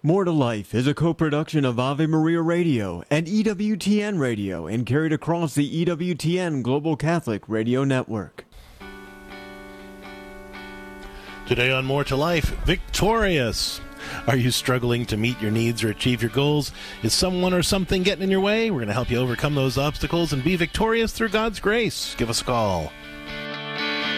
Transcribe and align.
More 0.00 0.22
to 0.22 0.30
Life 0.30 0.76
is 0.76 0.86
a 0.86 0.94
co-production 0.94 1.64
of 1.64 1.80
Ave 1.80 2.06
Maria 2.06 2.40
Radio 2.40 3.02
and 3.10 3.26
EWTN 3.26 4.20
Radio 4.20 4.68
and 4.68 4.86
carried 4.86 5.12
across 5.12 5.56
the 5.56 5.84
EWTN 5.84 6.62
Global 6.62 6.94
Catholic 6.94 7.42
Radio 7.48 7.82
Network. 7.82 8.44
Today 11.48 11.72
on 11.72 11.84
More 11.84 12.04
to 12.04 12.14
Life, 12.14 12.44
Victorious. 12.64 13.80
Are 14.28 14.36
you 14.36 14.52
struggling 14.52 15.04
to 15.06 15.16
meet 15.16 15.40
your 15.40 15.50
needs 15.50 15.82
or 15.82 15.88
achieve 15.88 16.22
your 16.22 16.30
goals? 16.30 16.70
Is 17.02 17.12
someone 17.12 17.52
or 17.52 17.64
something 17.64 18.04
getting 18.04 18.22
in 18.22 18.30
your 18.30 18.40
way? 18.40 18.70
We're 18.70 18.78
going 18.78 18.86
to 18.86 18.94
help 18.94 19.10
you 19.10 19.18
overcome 19.18 19.56
those 19.56 19.78
obstacles 19.78 20.32
and 20.32 20.44
be 20.44 20.54
victorious 20.54 21.10
through 21.10 21.30
God's 21.30 21.58
grace. 21.58 22.14
Give 22.16 22.30
us 22.30 22.40
a 22.40 22.44
call. 22.44 22.92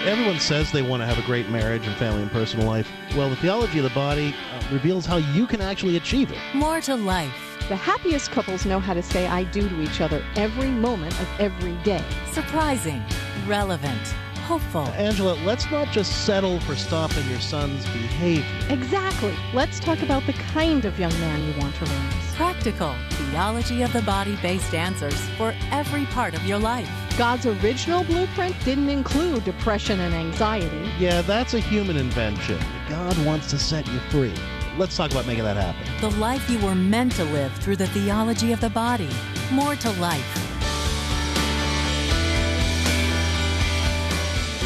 Everyone 0.06 0.40
says 0.40 0.72
they 0.72 0.80
want 0.80 1.02
to 1.02 1.06
have 1.06 1.18
a 1.18 1.26
great 1.26 1.50
marriage 1.50 1.86
and 1.86 1.94
family 1.96 2.22
and 2.22 2.30
personal 2.30 2.66
life. 2.66 2.90
Well, 3.14 3.28
the 3.28 3.36
theology 3.36 3.78
of 3.80 3.84
the 3.84 3.90
body 3.90 4.34
uh, 4.54 4.62
reveals 4.72 5.04
how 5.04 5.18
you 5.18 5.46
can 5.46 5.60
actually 5.60 5.98
achieve 5.98 6.32
it. 6.32 6.38
More 6.54 6.80
to 6.80 6.96
life. 6.96 7.58
The 7.68 7.76
happiest 7.76 8.30
couples 8.30 8.64
know 8.64 8.80
how 8.80 8.94
to 8.94 9.02
say 9.02 9.26
I 9.26 9.44
do 9.44 9.68
to 9.68 9.82
each 9.82 10.00
other 10.00 10.24
every 10.36 10.70
moment 10.70 11.12
of 11.20 11.28
every 11.38 11.74
day. 11.84 12.02
Surprising, 12.32 13.02
relevant, 13.46 14.00
hopeful. 14.46 14.88
Angela, 14.96 15.34
let's 15.44 15.70
not 15.70 15.88
just 15.92 16.24
settle 16.24 16.60
for 16.60 16.74
stopping 16.76 17.28
your 17.28 17.40
son's 17.40 17.84
behavior. 17.84 18.44
Exactly. 18.70 19.34
Let's 19.52 19.78
talk 19.80 20.00
about 20.00 20.24
the 20.24 20.32
kind 20.32 20.86
of 20.86 20.98
young 20.98 21.12
man 21.20 21.46
you 21.46 21.60
want 21.60 21.74
to 21.74 21.84
raise. 21.84 22.34
Practical, 22.36 22.94
theology 23.30 23.82
of 23.82 23.92
the 23.92 24.02
body 24.02 24.36
based 24.42 24.74
answers 24.74 25.18
for 25.36 25.54
every 25.70 26.04
part 26.06 26.34
of 26.34 26.44
your 26.44 26.58
life. 26.58 26.90
God's 27.16 27.46
original 27.46 28.02
blueprint 28.02 28.56
didn't 28.64 28.88
include 28.88 29.44
depression 29.44 30.00
and 30.00 30.14
anxiety. 30.14 30.90
Yeah, 30.98 31.22
that's 31.22 31.54
a 31.54 31.60
human 31.60 31.96
invention. 31.96 32.58
God 32.88 33.16
wants 33.24 33.48
to 33.50 33.58
set 33.58 33.86
you 33.86 33.98
free. 34.10 34.34
Let's 34.76 34.96
talk 34.96 35.12
about 35.12 35.26
making 35.26 35.44
that 35.44 35.56
happen. 35.56 35.82
The 36.00 36.16
life 36.18 36.48
you 36.50 36.58
were 36.58 36.74
meant 36.74 37.12
to 37.12 37.24
live 37.24 37.52
through 37.54 37.76
the 37.76 37.86
theology 37.88 38.52
of 38.52 38.60
the 38.60 38.70
body. 38.70 39.08
More 39.52 39.76
to 39.76 39.90
life. 40.00 40.46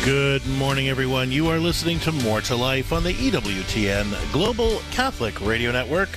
Good 0.05 0.47
morning, 0.47 0.89
everyone. 0.89 1.33
You 1.33 1.49
are 1.49 1.59
listening 1.59 1.99
to 2.01 2.13
More 2.13 2.43
to 2.43 2.55
Life 2.55 2.93
on 2.93 3.03
the 3.03 3.13
EWTN 3.15 4.33
Global 4.33 4.81
Catholic 4.91 5.41
Radio 5.41 5.73
Network. 5.73 6.11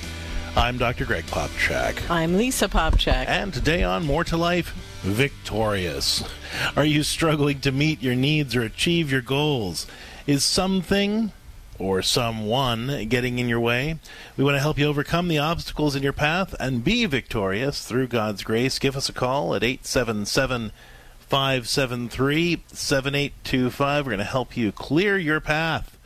I'm 0.57 0.79
Dr. 0.79 1.05
Greg 1.05 1.23
Popcak. 1.27 2.09
I'm 2.09 2.35
Lisa 2.35 2.67
Popcak. 2.67 3.27
And 3.27 3.53
today 3.53 3.83
on 3.83 4.07
More 4.07 4.23
to 4.23 4.35
Life, 4.35 4.69
victorious. 5.03 6.23
Are 6.75 6.83
you 6.83 7.03
struggling 7.03 7.59
to 7.61 7.71
meet 7.71 8.01
your 8.01 8.15
needs 8.15 8.55
or 8.55 8.63
achieve 8.63 9.11
your 9.11 9.21
goals? 9.21 9.85
Is 10.25 10.43
something 10.43 11.31
or 11.77 12.01
someone 12.01 13.07
getting 13.07 13.37
in 13.37 13.47
your 13.47 13.59
way? 13.59 13.99
We 14.35 14.43
want 14.43 14.55
to 14.55 14.59
help 14.59 14.79
you 14.79 14.87
overcome 14.87 15.27
the 15.27 15.37
obstacles 15.37 15.95
in 15.95 16.01
your 16.01 16.11
path 16.11 16.55
and 16.59 16.83
be 16.83 17.05
victorious 17.05 17.85
through 17.85 18.07
God's 18.07 18.41
grace. 18.41 18.79
Give 18.79 18.97
us 18.97 19.09
a 19.09 19.13
call 19.13 19.53
at 19.53 19.63
877 19.63 20.71
573 21.19 22.63
7825. 22.65 24.05
We're 24.05 24.09
going 24.09 24.17
to 24.17 24.23
help 24.23 24.57
you 24.57 24.71
clear 24.71 25.19
your 25.19 25.39
path 25.39 25.96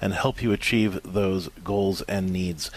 and 0.00 0.12
help 0.12 0.42
you 0.42 0.52
achieve 0.52 1.00
those 1.02 1.48
goals 1.64 2.02
and 2.02 2.30
needs. 2.30 2.70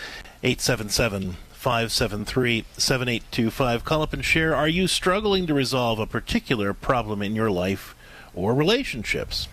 877 0.44 1.36
573 1.52 2.66
7825. 2.78 3.84
Call 3.84 4.02
up 4.02 4.14
and 4.14 4.24
share. 4.24 4.56
Are 4.56 4.68
you 4.68 4.88
struggling 4.88 5.46
to 5.48 5.54
resolve 5.54 6.00
a 6.00 6.08
particular 6.08 6.74
problem 6.74 7.22
in 7.22 7.36
your 7.36 7.52
life 7.52 7.96
or 8.34 8.54
relationships? 8.54 9.50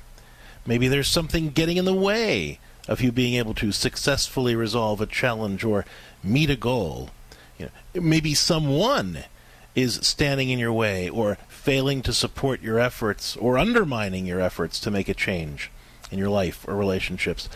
Maybe 0.65 0.89
there's 0.89 1.09
something 1.09 1.51
getting 1.51 1.77
in 1.77 1.85
the 1.85 1.95
way 1.95 2.61
of 2.89 3.01
you 3.01 3.11
being 3.11 3.35
able 3.35 3.55
to 3.55 3.73
successfully 3.73 4.55
resolve 4.55 5.01
a 5.01 5.07
challenge 5.07 5.65
or 5.65 5.85
meet 6.23 6.51
a 6.51 6.57
goal. 6.57 7.11
You 7.59 7.67
know, 7.67 8.01
maybe 8.03 8.35
someone 8.35 9.25
is 9.75 9.95
standing 10.03 10.51
in 10.51 10.59
your 10.59 10.73
way 10.73 11.09
or 11.09 11.39
failing 11.49 12.03
to 12.03 12.13
support 12.13 12.63
your 12.63 12.79
efforts 12.79 13.37
or 13.37 13.59
undermining 13.59 14.27
your 14.27 14.41
efforts 14.41 14.79
to 14.81 14.91
make 14.91 15.09
a 15.09 15.15
change 15.15 15.71
in 16.11 16.19
your 16.19 16.29
life 16.29 16.67
or 16.69 16.75
relationships. 16.75 17.49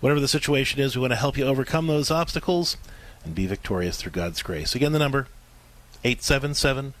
Whatever 0.00 0.20
the 0.20 0.28
situation 0.28 0.80
is, 0.80 0.94
we 0.94 1.00
want 1.00 1.12
to 1.12 1.18
help 1.18 1.38
you 1.38 1.44
overcome 1.44 1.86
those 1.86 2.10
obstacles 2.10 2.76
and 3.24 3.34
be 3.34 3.46
victorious 3.46 3.96
through 3.96 4.12
God's 4.12 4.42
grace. 4.42 4.74
Again, 4.74 4.92
the 4.92 4.98
number 4.98 5.28
877 6.04 6.94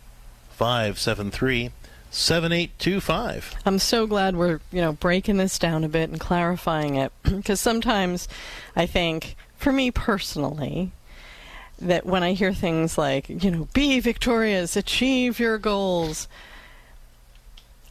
573 0.50 1.70
7825. 2.10 3.54
I'm 3.66 3.80
so 3.80 4.06
glad 4.06 4.36
we're, 4.36 4.60
you 4.70 4.80
know, 4.80 4.92
breaking 4.92 5.36
this 5.36 5.58
down 5.58 5.82
a 5.82 5.88
bit 5.88 6.10
and 6.10 6.20
clarifying 6.20 6.94
it 6.94 7.12
because 7.22 7.60
sometimes 7.60 8.28
I 8.76 8.86
think 8.86 9.36
for 9.56 9.72
me 9.72 9.90
personally 9.90 10.92
that 11.80 12.06
when 12.06 12.22
I 12.22 12.32
hear 12.32 12.54
things 12.54 12.96
like, 12.96 13.28
you 13.28 13.50
know, 13.50 13.68
be 13.74 13.98
victorious, 13.98 14.76
achieve 14.76 15.40
your 15.40 15.58
goals, 15.58 16.28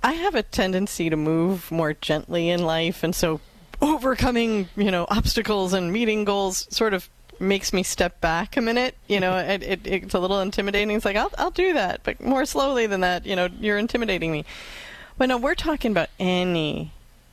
I 0.04 0.14
have 0.14 0.36
a 0.36 0.44
tendency 0.44 1.10
to 1.10 1.16
move 1.16 1.72
more 1.72 1.94
gently 1.94 2.50
in 2.50 2.64
life 2.64 3.04
and 3.04 3.16
so 3.16 3.40
overcoming, 3.82 4.68
you 4.76 4.92
know, 4.92 5.08
obstacles 5.10 5.72
and 5.74 5.94
meeting 5.94 6.26
goals 6.26 6.68
sort 6.70 6.94
of 6.94 7.10
makes 7.40 7.74
me 7.74 7.84
step 7.84 8.20
back 8.20 8.58
a 8.58 8.62
minute. 8.62 8.96
You 9.08 9.22
know, 9.22 9.32
mm-hmm. 9.32 9.64
it, 9.64 9.64
it, 9.64 10.04
it's 10.04 10.14
a 10.14 10.20
little 10.20 10.42
intimidating. 10.42 10.96
It's 10.96 11.06
like 11.06 11.16
I'll 11.16 11.32
I'll 11.38 11.52
do 11.52 11.74
that, 11.74 12.02
but 12.04 12.22
more 12.22 12.46
slowly 12.46 12.86
than 12.86 13.02
that. 13.02 13.26
You 13.26 13.36
know, 13.36 13.48
you're 13.60 13.78
intimidating 13.78 14.32
me. 14.32 14.46
But 15.18 15.30
no, 15.30 15.38
we're 15.38 15.56
talking 15.56 15.92
about 15.92 16.10
any 16.20 16.92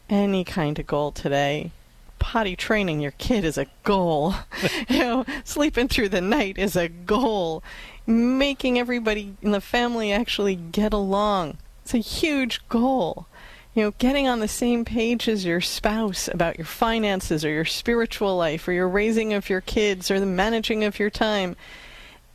any 0.08 0.44
kind 0.44 0.78
of 0.78 0.87
goal 0.87 1.12
today. 1.12 1.72
Potty 2.19 2.54
training 2.54 3.00
your 3.00 3.12
kid 3.12 3.44
is 3.44 3.56
a 3.56 3.66
goal. 3.82 4.34
you 4.88 4.98
know, 4.98 5.25
sleeping 5.44 5.88
through 5.88 6.10
the 6.10 6.20
night 6.20 6.58
is 6.58 6.76
a 6.76 6.88
goal. 6.88 7.62
Making 8.06 8.78
everybody 8.78 9.34
in 9.41 9.52
the 9.52 9.60
family 9.60 10.12
actually 10.12 10.54
get 10.54 10.92
along. 10.92 11.58
It's 11.92 12.06
a 12.06 12.08
huge 12.08 12.68
goal 12.68 13.26
you 13.74 13.82
know, 13.82 13.94
getting 13.98 14.28
on 14.28 14.38
the 14.38 14.46
same 14.46 14.84
page 14.84 15.28
as 15.28 15.44
your 15.44 15.60
spouse 15.60 16.28
about 16.28 16.56
your 16.56 16.66
finances 16.66 17.44
or 17.44 17.50
your 17.50 17.64
spiritual 17.64 18.36
life 18.36 18.68
or 18.68 18.72
your 18.72 18.88
raising 18.88 19.32
of 19.32 19.50
your 19.50 19.60
kids 19.60 20.08
or 20.08 20.20
the 20.20 20.26
managing 20.26 20.84
of 20.84 21.00
your 21.00 21.10
time. 21.10 21.56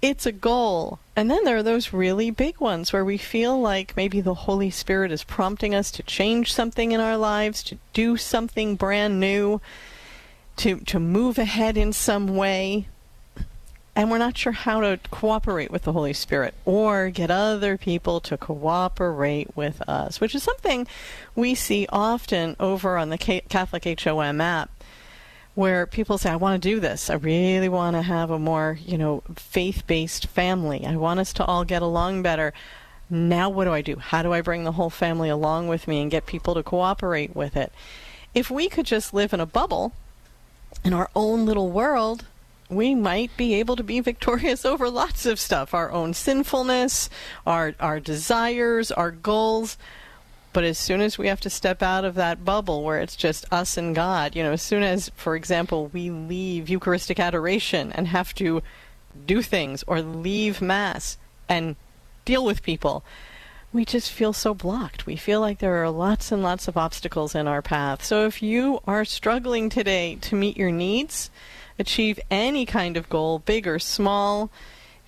It's 0.02 0.26
a 0.26 0.34
goal. 0.34 1.00
And 1.16 1.32
then 1.32 1.46
there 1.46 1.56
are 1.56 1.64
those 1.64 1.94
really 1.94 2.32
big 2.32 2.60
ones 2.60 2.92
where 2.92 3.06
we 3.06 3.18
feel 3.18 3.58
like 3.58 3.96
maybe 3.96 4.20
the 4.20 4.34
Holy 4.34 4.70
Spirit 4.70 5.12
is 5.12 5.24
prompting 5.24 5.74
us 5.74 5.90
to 5.92 6.04
change 6.04 6.54
something 6.54 6.92
in 6.92 7.00
our 7.00 7.16
lives, 7.16 7.64
to 7.64 7.78
do 7.94 8.18
something 8.18 8.76
brand 8.76 9.22
new, 9.22 9.62
to, 10.58 10.82
to 10.82 11.00
move 11.00 11.38
ahead 11.38 11.78
in 11.78 11.94
some 11.94 12.36
way 12.36 12.88
and 13.96 14.12
we're 14.12 14.18
not 14.18 14.38
sure 14.38 14.52
how 14.52 14.82
to 14.82 15.00
cooperate 15.10 15.72
with 15.72 15.84
the 15.84 15.94
Holy 15.94 16.14
Spirit 16.14 16.54
or 16.66 17.10
get 17.10 17.32
other 17.32 17.78
people 17.78 18.20
to 18.22 18.38
cooperate 18.38 19.56
with 19.56 19.82
us, 19.88 20.20
which 20.20 20.36
is 20.36 20.44
something 20.44 20.86
we 21.36 21.56
see 21.56 21.88
often 21.90 22.56
over 22.60 22.98
on 22.98 23.10
the 23.10 23.18
Catholic 23.18 24.02
HOM 24.02 24.42
app 24.42 24.70
where 25.56 25.86
people 25.86 26.18
say, 26.18 26.30
I 26.30 26.36
want 26.36 26.62
to 26.62 26.70
do 26.70 26.82
this. 26.82 27.10
I 27.10 27.14
really 27.14 27.70
want 27.70 27.96
to 27.96 28.02
have 28.02 28.30
a 28.30 28.38
more, 28.38 28.78
you 28.86 28.98
know, 28.98 29.24
faith 29.36 29.88
based 29.88 30.28
family. 30.28 30.86
I 30.86 30.98
want 30.98 31.22
us 31.22 31.32
to 31.34 31.46
all 31.46 31.64
get 31.64 31.82
along 31.82 32.22
better. 32.22 32.54
Now, 33.10 33.50
what 33.50 33.64
do 33.64 33.72
I 33.72 33.82
do? 33.82 33.96
How 33.96 34.22
do 34.22 34.34
I 34.34 34.42
bring 34.42 34.66
the 34.66 34.74
whole 34.74 34.90
family 34.90 35.30
along 35.30 35.70
with 35.70 35.88
me 35.88 36.02
and 36.02 36.12
get 36.12 36.26
people 36.26 36.56
to 36.56 36.64
cooperate 36.64 37.34
with 37.34 37.56
it? 37.56 37.72
If 38.34 38.52
we 38.52 38.68
could 38.68 38.86
just 38.86 39.14
live 39.14 39.34
in 39.34 39.40
a 39.40 39.46
bubble 39.46 39.94
in 40.84 40.92
our 40.92 41.10
own 41.16 41.46
little 41.46 41.72
world, 41.72 42.26
we 42.70 42.96
might 42.96 43.36
be 43.38 43.54
able 43.56 43.76
to 43.76 43.84
be 43.84 44.00
victorious 44.00 44.66
over 44.66 44.90
lots 44.90 45.26
of 45.26 45.40
stuff 45.40 45.74
our 45.74 45.92
own 45.92 46.14
sinfulness, 46.14 47.10
our, 47.46 47.76
our 47.80 48.00
desires, 48.00 48.92
our 48.92 49.12
goals. 49.12 49.78
But 50.54 50.64
as 50.64 50.78
soon 50.78 51.02
as 51.02 51.18
we 51.18 51.28
have 51.28 51.42
to 51.42 51.50
step 51.50 51.84
out 51.84 52.06
of 52.06 52.16
that 52.16 52.46
bubble 52.46 52.84
where 52.84 53.00
it's 53.00 53.18
just 53.18 53.52
us 53.52 53.76
and 53.76 53.94
God, 53.94 54.38
you 54.38 54.44
know, 54.44 54.54
as 54.54 54.62
soon 54.62 54.84
as, 54.84 55.12
for 55.16 55.36
example, 55.36 55.88
we 55.88 56.10
leave 56.10 56.70
Eucharistic 56.70 57.20
adoration 57.20 57.92
and 57.92 58.08
have 58.08 58.34
to 58.36 58.64
do 59.28 59.42
things 59.42 59.84
or 59.86 60.02
leave 60.02 60.62
Mass 60.62 61.18
and 61.50 61.76
deal 62.24 62.44
with 62.44 62.64
people, 62.64 63.04
we 63.74 63.84
just 63.84 64.10
feel 64.10 64.32
so 64.32 64.54
blocked. 64.54 65.06
We 65.06 65.18
feel 65.18 65.42
like 65.42 65.60
there 65.60 65.84
are 65.84 65.90
lots 65.90 66.32
and 66.32 66.42
lots 66.42 66.70
of 66.70 66.78
obstacles 66.78 67.36
in 67.36 67.48
our 67.48 67.62
path. 67.62 68.04
So 68.06 68.26
if 68.26 68.42
you 68.42 68.80
are 68.88 69.04
struggling 69.04 69.70
today 69.70 70.16
to 70.22 70.36
meet 70.36 70.56
your 70.56 70.72
needs, 70.72 71.30
achieve 71.78 72.20
any 72.32 72.66
kind 72.66 72.98
of 72.98 73.10
goal, 73.10 73.40
big 73.40 73.68
or 73.68 73.80
small, 73.80 74.50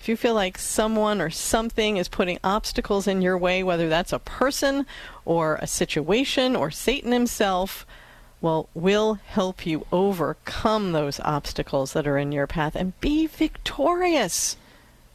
if 0.00 0.08
you 0.08 0.16
feel 0.16 0.34
like 0.34 0.58
someone 0.58 1.20
or 1.20 1.30
something 1.30 1.96
is 1.96 2.08
putting 2.08 2.38
obstacles 2.44 3.06
in 3.06 3.20
your 3.20 3.36
way, 3.36 3.62
whether 3.62 3.88
that's 3.88 4.12
a 4.12 4.18
person 4.18 4.86
or 5.24 5.56
a 5.56 5.66
situation 5.66 6.54
or 6.54 6.70
Satan 6.70 7.12
himself, 7.12 7.84
well, 8.40 8.68
we'll 8.74 9.14
help 9.14 9.66
you 9.66 9.86
overcome 9.90 10.92
those 10.92 11.18
obstacles 11.20 11.92
that 11.92 12.06
are 12.06 12.16
in 12.16 12.30
your 12.30 12.46
path 12.46 12.76
and 12.76 12.98
be 13.00 13.26
victorious 13.26 14.56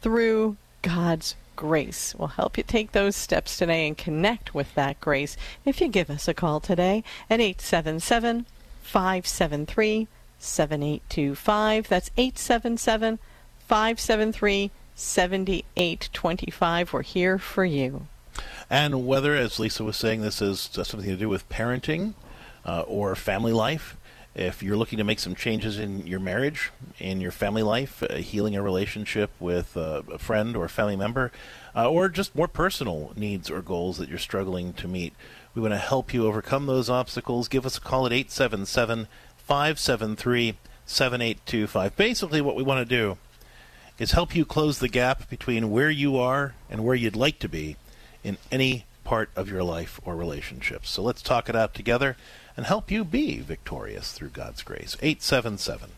through 0.02 0.56
God's 0.82 1.34
grace. 1.56 2.14
We'll 2.14 2.28
help 2.28 2.58
you 2.58 2.64
take 2.64 2.92
those 2.92 3.16
steps 3.16 3.56
today 3.56 3.86
and 3.86 3.96
connect 3.96 4.54
with 4.54 4.74
that 4.74 5.00
grace 5.00 5.36
if 5.64 5.80
you 5.80 5.88
give 5.88 6.10
us 6.10 6.28
a 6.28 6.34
call 6.34 6.60
today 6.60 7.02
at 7.30 7.40
877 7.40 8.44
573 8.82 10.08
7825. 10.44 11.88
That's 11.88 12.10
877 12.16 13.18
573 13.58 14.70
7825. 14.94 16.92
We're 16.92 17.02
here 17.02 17.38
for 17.38 17.64
you. 17.64 18.06
And 18.70 19.06
whether, 19.06 19.34
as 19.34 19.58
Lisa 19.58 19.84
was 19.84 19.96
saying, 19.96 20.20
this 20.20 20.40
is 20.42 20.60
something 20.72 21.02
to 21.02 21.16
do 21.16 21.28
with 21.28 21.48
parenting 21.48 22.14
uh, 22.64 22.82
or 22.82 23.14
family 23.14 23.52
life, 23.52 23.96
if 24.34 24.62
you're 24.62 24.76
looking 24.76 24.98
to 24.98 25.04
make 25.04 25.20
some 25.20 25.34
changes 25.34 25.78
in 25.78 26.06
your 26.06 26.18
marriage, 26.18 26.72
in 26.98 27.20
your 27.20 27.30
family 27.30 27.62
life, 27.62 28.02
uh, 28.02 28.16
healing 28.16 28.56
a 28.56 28.62
relationship 28.62 29.30
with 29.38 29.76
uh, 29.76 30.02
a 30.12 30.18
friend 30.18 30.56
or 30.56 30.64
a 30.64 30.68
family 30.68 30.96
member, 30.96 31.30
uh, 31.76 31.88
or 31.88 32.08
just 32.08 32.34
more 32.34 32.48
personal 32.48 33.12
needs 33.14 33.48
or 33.48 33.62
goals 33.62 33.98
that 33.98 34.08
you're 34.08 34.18
struggling 34.18 34.72
to 34.72 34.88
meet, 34.88 35.14
we 35.54 35.62
want 35.62 35.72
to 35.72 35.78
help 35.78 36.12
you 36.12 36.26
overcome 36.26 36.66
those 36.66 36.90
obstacles. 36.90 37.46
Give 37.46 37.64
us 37.64 37.78
a 37.78 37.80
call 37.80 38.06
at 38.06 38.12
877 38.12 39.06
573 39.46 40.56
7825. 40.86 41.96
Basically, 41.96 42.40
what 42.40 42.56
we 42.56 42.62
want 42.62 42.86
to 42.86 42.96
do 42.96 43.18
is 43.98 44.12
help 44.12 44.34
you 44.34 44.44
close 44.44 44.78
the 44.78 44.88
gap 44.88 45.28
between 45.28 45.70
where 45.70 45.90
you 45.90 46.16
are 46.16 46.54
and 46.68 46.84
where 46.84 46.96
you'd 46.96 47.16
like 47.16 47.38
to 47.38 47.48
be 47.48 47.76
in 48.22 48.38
any 48.50 48.86
part 49.04 49.30
of 49.36 49.48
your 49.50 49.62
life 49.62 50.00
or 50.04 50.16
relationships. 50.16 50.90
So 50.90 51.02
let's 51.02 51.22
talk 51.22 51.48
it 51.48 51.56
out 51.56 51.74
together 51.74 52.16
and 52.56 52.66
help 52.66 52.90
you 52.90 53.04
be 53.04 53.40
victorious 53.40 54.12
through 54.12 54.30
God's 54.30 54.62
grace. 54.62 54.96
877 55.02 55.90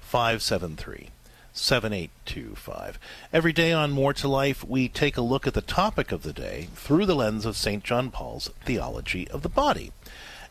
573 0.00 1.10
7825. 1.54 2.98
Every 3.32 3.52
day 3.52 3.72
on 3.72 3.92
More 3.92 4.12
to 4.14 4.28
Life, 4.28 4.64
we 4.64 4.88
take 4.88 5.16
a 5.16 5.22
look 5.22 5.46
at 5.46 5.54
the 5.54 5.60
topic 5.60 6.12
of 6.12 6.22
the 6.22 6.32
day 6.32 6.68
through 6.74 7.06
the 7.06 7.14
lens 7.14 7.46
of 7.46 7.56
St. 7.56 7.82
John 7.82 8.10
Paul's 8.10 8.50
theology 8.64 9.28
of 9.28 9.42
the 9.42 9.48
body. 9.48 9.92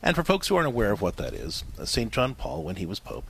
And 0.04 0.18
for 0.18 0.24
folks 0.24 0.50
who 0.50 0.56
aren't 0.58 0.68
aware 0.68 0.92
of 0.92 1.02
what 1.02 1.16
that 1.16 1.34
is, 1.34 1.64
St. 1.86 2.12
John 2.12 2.36
Paul, 2.36 2.64
when 2.64 2.76
he 2.76 2.86
was 2.86 3.00
Pope, 3.00 3.24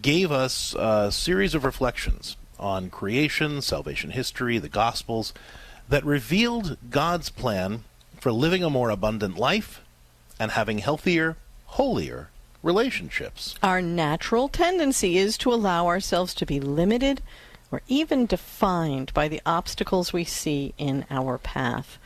gave 0.00 0.30
us 0.30 0.74
a 0.78 1.10
series 1.10 1.56
of 1.56 1.64
reflections 1.64 2.36
on 2.58 2.88
creation, 2.88 3.60
salvation 3.60 4.10
history, 4.10 4.58
the 4.58 4.68
Gospels, 4.68 5.34
that 5.88 6.04
revealed 6.04 6.76
God's 6.88 7.30
plan 7.30 7.82
for 8.20 8.30
living 8.30 8.62
a 8.62 8.70
more 8.70 8.90
abundant 8.90 9.36
life 9.36 9.80
and 10.38 10.52
having 10.52 10.78
healthier, 10.78 11.36
holier 11.66 12.28
relationships. 12.62 13.56
Our 13.62 13.82
natural 13.82 14.48
tendency 14.48 15.18
is 15.18 15.36
to 15.38 15.52
allow 15.52 15.86
ourselves 15.88 16.32
to 16.34 16.46
be 16.46 16.60
limited 16.60 17.22
or 17.72 17.82
even 17.88 18.26
defined 18.26 19.12
by 19.14 19.26
the 19.26 19.40
obstacles 19.44 20.12
we 20.12 20.24
see 20.24 20.74
in 20.78 21.06
our 21.10 21.38
path. 21.38 21.98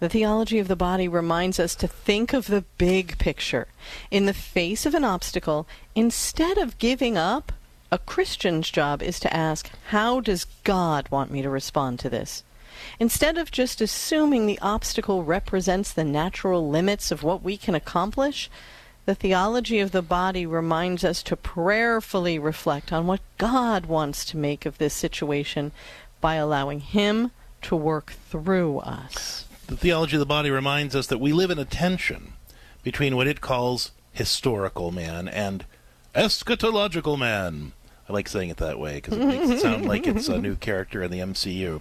The 0.00 0.08
theology 0.08 0.58
of 0.58 0.68
the 0.68 0.76
body 0.76 1.08
reminds 1.08 1.60
us 1.60 1.74
to 1.74 1.86
think 1.86 2.32
of 2.32 2.46
the 2.46 2.64
big 2.78 3.18
picture. 3.18 3.68
In 4.10 4.24
the 4.24 4.32
face 4.32 4.86
of 4.86 4.94
an 4.94 5.04
obstacle, 5.04 5.68
instead 5.94 6.56
of 6.56 6.78
giving 6.78 7.18
up, 7.18 7.52
a 7.92 7.98
Christian's 7.98 8.70
job 8.70 9.02
is 9.02 9.20
to 9.20 9.36
ask, 9.36 9.70
How 9.88 10.20
does 10.20 10.46
God 10.64 11.06
want 11.10 11.30
me 11.30 11.42
to 11.42 11.50
respond 11.50 11.98
to 12.00 12.08
this? 12.08 12.44
Instead 12.98 13.36
of 13.36 13.50
just 13.50 13.82
assuming 13.82 14.46
the 14.46 14.58
obstacle 14.60 15.22
represents 15.22 15.92
the 15.92 16.04
natural 16.04 16.66
limits 16.66 17.10
of 17.10 17.22
what 17.22 17.42
we 17.42 17.58
can 17.58 17.74
accomplish, 17.74 18.48
the 19.04 19.14
theology 19.14 19.80
of 19.80 19.92
the 19.92 20.00
body 20.00 20.46
reminds 20.46 21.04
us 21.04 21.22
to 21.24 21.36
prayerfully 21.36 22.38
reflect 22.38 22.90
on 22.90 23.06
what 23.06 23.20
God 23.36 23.84
wants 23.84 24.24
to 24.26 24.38
make 24.38 24.64
of 24.64 24.78
this 24.78 24.94
situation 24.94 25.72
by 26.22 26.36
allowing 26.36 26.80
Him 26.80 27.32
to 27.62 27.76
work 27.76 28.12
through 28.30 28.78
us. 28.78 29.44
The 29.70 29.76
theology 29.76 30.16
of 30.16 30.20
the 30.20 30.26
body 30.26 30.50
reminds 30.50 30.96
us 30.96 31.06
that 31.06 31.18
we 31.18 31.32
live 31.32 31.52
in 31.52 31.58
a 31.60 31.64
tension 31.64 32.32
between 32.82 33.14
what 33.14 33.28
it 33.28 33.40
calls 33.40 33.92
historical 34.12 34.90
man 34.90 35.28
and 35.28 35.64
eschatological 36.12 37.16
man. 37.16 37.70
I 38.08 38.12
like 38.12 38.28
saying 38.28 38.50
it 38.50 38.56
that 38.56 38.80
way 38.80 38.96
because 38.96 39.16
it 39.16 39.24
makes 39.24 39.48
it 39.48 39.60
sound 39.60 39.86
like 39.86 40.08
it's 40.08 40.26
a 40.26 40.38
new 40.38 40.56
character 40.56 41.04
in 41.04 41.12
the 41.12 41.20
MCU. 41.20 41.80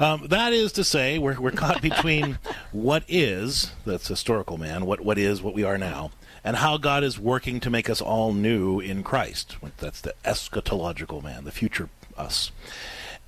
Um, 0.00 0.26
that 0.26 0.52
is 0.52 0.72
to 0.72 0.82
say, 0.82 1.20
we're, 1.20 1.40
we're 1.40 1.52
caught 1.52 1.80
between 1.80 2.40
what 2.72 3.04
is, 3.06 3.70
that's 3.86 4.08
historical 4.08 4.58
man, 4.58 4.84
what, 4.84 5.02
what 5.02 5.16
is, 5.16 5.40
what 5.40 5.54
we 5.54 5.62
are 5.62 5.78
now, 5.78 6.10
and 6.42 6.56
how 6.56 6.76
God 6.76 7.04
is 7.04 7.20
working 7.20 7.60
to 7.60 7.70
make 7.70 7.88
us 7.88 8.00
all 8.00 8.32
new 8.32 8.80
in 8.80 9.04
Christ. 9.04 9.58
That's 9.76 10.00
the 10.00 10.14
eschatological 10.24 11.22
man, 11.22 11.44
the 11.44 11.52
future 11.52 11.88
us. 12.16 12.50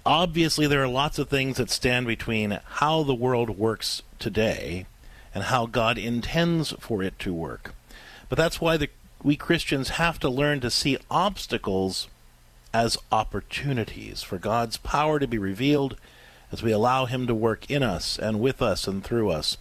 Obviously, 0.07 0.67
there 0.67 0.83
are 0.83 0.89
lots 0.89 1.19
of 1.19 1.29
things 1.29 1.59
that 1.59 1.71
stand 1.71 2.07
between 2.07 2.61
how 2.65 3.03
the 3.03 3.15
world 3.15 3.51
works 3.59 4.03
today 4.19 4.87
and 5.35 5.45
how 5.45 5.67
God 5.67 5.99
intends 5.99 6.73
for 6.81 7.03
it 7.03 7.19
to 7.19 7.35
work. 7.35 7.75
But 8.29 8.39
that's 8.39 8.61
why 8.61 8.77
the, 8.77 8.89
we 9.23 9.37
Christians 9.37 9.91
have 9.91 10.19
to 10.21 10.31
learn 10.31 10.61
to 10.61 10.71
see 10.71 10.97
obstacles 11.11 12.09
as 12.73 12.97
opportunities 13.13 14.23
for 14.23 14.39
God's 14.39 14.79
power 14.79 15.19
to 15.19 15.27
be 15.27 15.39
revealed 15.39 15.97
as 16.51 16.63
we 16.63 16.73
allow 16.73 17.05
Him 17.05 17.27
to 17.27 17.35
work 17.35 17.71
in 17.71 17.83
us 17.83 18.19
and 18.19 18.41
with 18.41 18.63
us 18.63 18.87
and 18.87 19.05
through 19.05 19.31
us. 19.31 19.59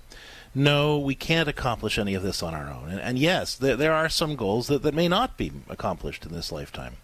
No, 0.55 0.97
we 0.97 1.15
can't 1.15 1.49
accomplish 1.49 1.99
any 1.99 2.15
of 2.15 2.23
this 2.23 2.41
on 2.41 2.53
our 2.53 2.69
own. 2.69 2.89
And, 2.89 2.99
and 2.99 3.19
yes, 3.19 3.55
there, 3.55 3.75
there 3.75 3.93
are 3.93 4.09
some 4.09 4.35
goals 4.35 4.67
that, 4.67 4.83
that 4.83 4.95
may 4.95 5.07
not 5.07 5.37
be 5.37 5.51
accomplished 5.69 6.25
in 6.25 6.31
this 6.31 6.51
lifetime. 6.51 6.95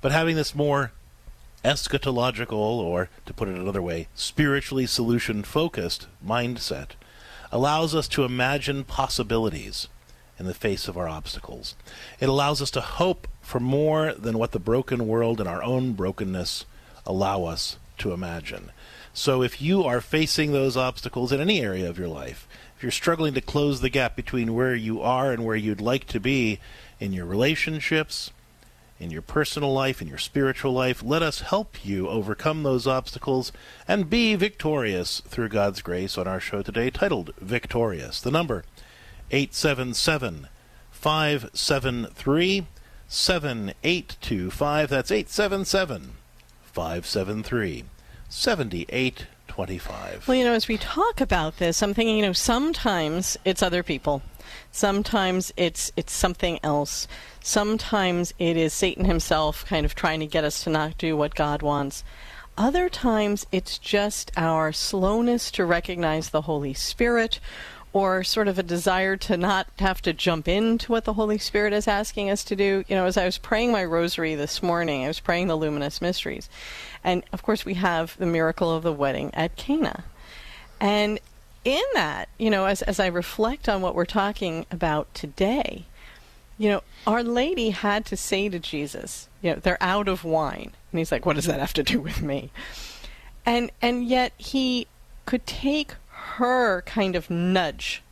But 0.00 0.12
having 0.12 0.36
this 0.36 0.54
more 0.54 0.92
eschatological, 1.64 2.52
or 2.52 3.08
to 3.24 3.34
put 3.34 3.48
it 3.48 3.56
another 3.56 3.82
way, 3.82 4.08
spiritually 4.14 4.86
solution 4.86 5.42
focused 5.42 6.06
mindset 6.24 6.90
allows 7.52 7.94
us 7.94 8.08
to 8.08 8.24
imagine 8.24 8.84
possibilities 8.84 9.88
in 10.38 10.46
the 10.46 10.54
face 10.54 10.88
of 10.88 10.96
our 10.96 11.08
obstacles. 11.08 11.74
It 12.20 12.28
allows 12.28 12.60
us 12.60 12.70
to 12.72 12.80
hope 12.80 13.26
for 13.40 13.60
more 13.60 14.12
than 14.12 14.38
what 14.38 14.52
the 14.52 14.58
broken 14.58 15.06
world 15.06 15.40
and 15.40 15.48
our 15.48 15.62
own 15.62 15.92
brokenness 15.92 16.64
allow 17.06 17.44
us 17.44 17.78
to 17.98 18.12
imagine. 18.12 18.70
So 19.14 19.42
if 19.42 19.62
you 19.62 19.82
are 19.84 20.00
facing 20.00 20.52
those 20.52 20.76
obstacles 20.76 21.32
in 21.32 21.40
any 21.40 21.60
area 21.60 21.88
of 21.88 21.98
your 21.98 22.08
life, 22.08 22.46
if 22.76 22.82
you're 22.82 22.92
struggling 22.92 23.32
to 23.34 23.40
close 23.40 23.80
the 23.80 23.88
gap 23.88 24.14
between 24.14 24.54
where 24.54 24.74
you 24.74 25.00
are 25.00 25.32
and 25.32 25.44
where 25.44 25.56
you'd 25.56 25.80
like 25.80 26.06
to 26.08 26.20
be 26.20 26.60
in 27.00 27.14
your 27.14 27.24
relationships, 27.24 28.30
in 28.98 29.10
your 29.10 29.22
personal 29.22 29.72
life, 29.72 30.00
in 30.00 30.08
your 30.08 30.18
spiritual 30.18 30.72
life, 30.72 31.02
let 31.02 31.22
us 31.22 31.40
help 31.40 31.84
you 31.84 32.08
overcome 32.08 32.62
those 32.62 32.86
obstacles 32.86 33.52
and 33.86 34.10
be 34.10 34.34
victorious 34.34 35.20
through 35.20 35.48
God's 35.50 35.82
grace 35.82 36.16
on 36.16 36.26
our 36.26 36.40
show 36.40 36.62
today 36.62 36.90
titled 36.90 37.32
Victorious. 37.38 38.20
The 38.20 38.30
number 38.30 38.64
877 39.30 40.48
573 40.90 42.66
7825. 43.08 44.88
That's 44.88 45.10
877 45.10 46.12
573 46.62 47.84
7825. 48.28 49.35
Well, 50.26 50.36
you 50.36 50.44
know, 50.44 50.52
as 50.52 50.68
we 50.68 50.76
talk 50.76 51.20
about 51.20 51.58
this, 51.58 51.82
I'm 51.82 51.94
thinking, 51.94 52.16
you 52.16 52.22
know, 52.22 52.32
sometimes 52.32 53.36
it's 53.44 53.62
other 53.62 53.82
people. 53.82 54.22
Sometimes 54.70 55.52
it's 55.56 55.90
it's 55.96 56.12
something 56.12 56.60
else. 56.62 57.08
Sometimes 57.40 58.34
it 58.38 58.56
is 58.56 58.72
Satan 58.72 59.04
himself 59.04 59.64
kind 59.66 59.86
of 59.86 59.94
trying 59.94 60.20
to 60.20 60.26
get 60.26 60.44
us 60.44 60.62
to 60.64 60.70
not 60.70 60.98
do 60.98 61.16
what 61.16 61.34
God 61.34 61.62
wants. 61.62 62.04
Other 62.58 62.88
times 62.88 63.46
it's 63.52 63.78
just 63.78 64.32
our 64.36 64.72
slowness 64.72 65.50
to 65.52 65.66
recognize 65.66 66.30
the 66.30 66.42
Holy 66.42 66.72
Spirit 66.72 67.38
or 67.92 68.22
sort 68.22 68.48
of 68.48 68.58
a 68.58 68.62
desire 68.62 69.16
to 69.16 69.36
not 69.36 69.68
have 69.78 70.02
to 70.02 70.12
jump 70.12 70.48
into 70.48 70.92
what 70.92 71.04
the 71.04 71.14
Holy 71.14 71.38
Spirit 71.38 71.72
is 71.72 71.88
asking 71.88 72.30
us 72.30 72.44
to 72.44 72.56
do. 72.56 72.84
You 72.88 72.96
know, 72.96 73.06
as 73.06 73.16
I 73.16 73.24
was 73.24 73.38
praying 73.38 73.72
my 73.72 73.84
rosary 73.84 74.34
this 74.34 74.62
morning, 74.62 75.04
I 75.04 75.08
was 75.08 75.20
praying 75.20 75.48
the 75.48 75.56
luminous 75.56 76.02
mysteries. 76.02 76.48
And 77.02 77.22
of 77.32 77.42
course, 77.42 77.64
we 77.64 77.74
have 77.74 78.16
the 78.18 78.26
miracle 78.26 78.70
of 78.70 78.82
the 78.82 78.92
wedding 78.92 79.30
at 79.32 79.56
Cana. 79.56 80.04
And 80.80 81.18
in 81.64 81.82
that, 81.94 82.28
you 82.38 82.50
know, 82.50 82.66
as, 82.66 82.82
as 82.82 83.00
I 83.00 83.06
reflect 83.06 83.68
on 83.68 83.80
what 83.80 83.94
we're 83.94 84.04
talking 84.04 84.66
about 84.70 85.12
today, 85.14 85.86
you 86.58 86.68
know, 86.68 86.82
Our 87.06 87.22
Lady 87.22 87.70
had 87.70 88.06
to 88.06 88.16
say 88.16 88.48
to 88.48 88.58
Jesus, 88.58 89.28
you 89.42 89.50
know, 89.50 89.56
they're 89.56 89.82
out 89.82 90.08
of 90.08 90.24
wine. 90.24 90.72
And 90.92 90.98
he's 90.98 91.12
like, 91.12 91.26
what 91.26 91.36
does 91.36 91.46
that 91.46 91.60
have 91.60 91.74
to 91.74 91.82
do 91.82 92.00
with 92.00 92.22
me? 92.22 92.50
And 93.44 93.70
and 93.80 94.04
yet 94.06 94.32
he 94.36 94.86
could 95.24 95.46
take 95.46 95.94
her 96.36 96.82
kind 96.82 97.16
of 97.16 97.30
nudge 97.30 98.02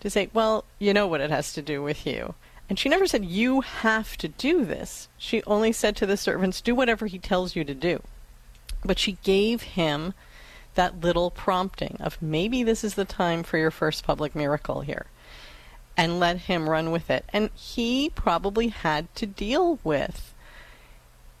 to 0.00 0.10
say, 0.10 0.30
well, 0.32 0.64
you 0.78 0.94
know 0.94 1.06
what 1.06 1.20
it 1.20 1.30
has 1.30 1.52
to 1.52 1.62
do 1.62 1.82
with 1.82 2.06
you. 2.06 2.34
And 2.68 2.78
she 2.78 2.88
never 2.88 3.06
said, 3.06 3.24
you 3.24 3.62
have 3.62 4.16
to 4.18 4.28
do 4.28 4.64
this. 4.64 5.08
She 5.16 5.42
only 5.44 5.72
said 5.72 5.96
to 5.96 6.06
the 6.06 6.16
servants, 6.16 6.60
do 6.60 6.74
whatever 6.74 7.06
he 7.06 7.18
tells 7.18 7.56
you 7.56 7.64
to 7.64 7.74
do. 7.74 8.02
But 8.84 8.98
she 8.98 9.18
gave 9.22 9.62
him 9.62 10.14
that 10.74 11.00
little 11.00 11.30
prompting 11.30 11.96
of 12.00 12.20
maybe 12.22 12.62
this 12.62 12.84
is 12.84 12.94
the 12.94 13.04
time 13.04 13.42
for 13.42 13.58
your 13.58 13.70
first 13.70 14.04
public 14.04 14.34
miracle 14.34 14.82
here. 14.82 15.06
And 15.96 16.20
let 16.20 16.38
him 16.38 16.68
run 16.68 16.90
with 16.90 17.10
it. 17.10 17.24
And 17.32 17.50
he 17.54 18.10
probably 18.10 18.68
had 18.68 19.12
to 19.16 19.26
deal 19.26 19.80
with 19.82 20.34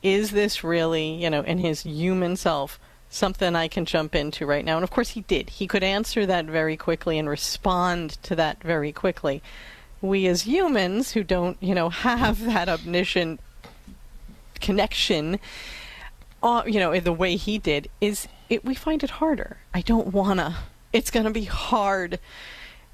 is 0.02 0.30
this 0.30 0.62
really, 0.64 1.10
you 1.10 1.30
know, 1.30 1.42
in 1.42 1.58
his 1.58 1.82
human 1.82 2.36
self, 2.36 2.78
something 3.10 3.54
I 3.54 3.68
can 3.68 3.84
jump 3.84 4.14
into 4.14 4.46
right 4.46 4.64
now. 4.64 4.76
And 4.76 4.84
of 4.84 4.90
course, 4.90 5.10
he 5.10 5.22
did. 5.22 5.50
He 5.50 5.66
could 5.66 5.82
answer 5.82 6.26
that 6.26 6.46
very 6.46 6.76
quickly 6.76 7.18
and 7.18 7.28
respond 7.28 8.22
to 8.24 8.36
that 8.36 8.62
very 8.62 8.92
quickly. 8.92 9.42
We 10.00 10.26
as 10.26 10.42
humans 10.42 11.12
who 11.12 11.24
don't, 11.24 11.56
you 11.60 11.74
know, 11.74 11.88
have 11.90 12.44
that 12.44 12.68
omniscient 12.68 13.40
connection, 14.60 15.38
uh, 16.42 16.62
you 16.66 16.78
know, 16.78 16.92
in 16.92 17.04
the 17.04 17.12
way 17.12 17.36
he 17.36 17.58
did, 17.58 17.88
is 18.00 18.28
it, 18.48 18.64
we 18.64 18.74
find 18.74 19.02
it 19.02 19.10
harder. 19.10 19.58
I 19.74 19.80
don't 19.80 20.08
wanna. 20.08 20.56
It's 20.92 21.10
to 21.10 21.30
be 21.30 21.44
hard. 21.44 22.18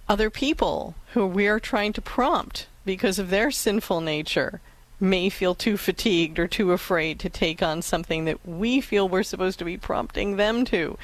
Other 0.09 0.28
people 0.28 0.94
who 1.12 1.26
we 1.26 1.47
are 1.47 1.61
trying 1.61 1.92
to 1.94 2.02
prompt 2.02 2.66
because 2.85 3.18
of 3.18 3.30
their 3.30 3.50
sinful 3.50 4.00
nature 4.00 4.61
may 5.00 5.28
feel 5.28 5.54
too 5.54 5.76
fatigued 5.76 6.38
or 6.38 6.46
too 6.46 6.72
afraid 6.72 7.18
to 7.20 7.28
take 7.28 7.62
on 7.62 7.82
something 7.82 8.24
that 8.24 8.46
we 8.46 8.80
feel 8.80 9.08
we're 9.08 9.22
supposed 9.22 9.58
to 9.58 9.64
be 9.64 9.76
prompting 9.76 10.36
them 10.36 10.64
to. 10.64 10.96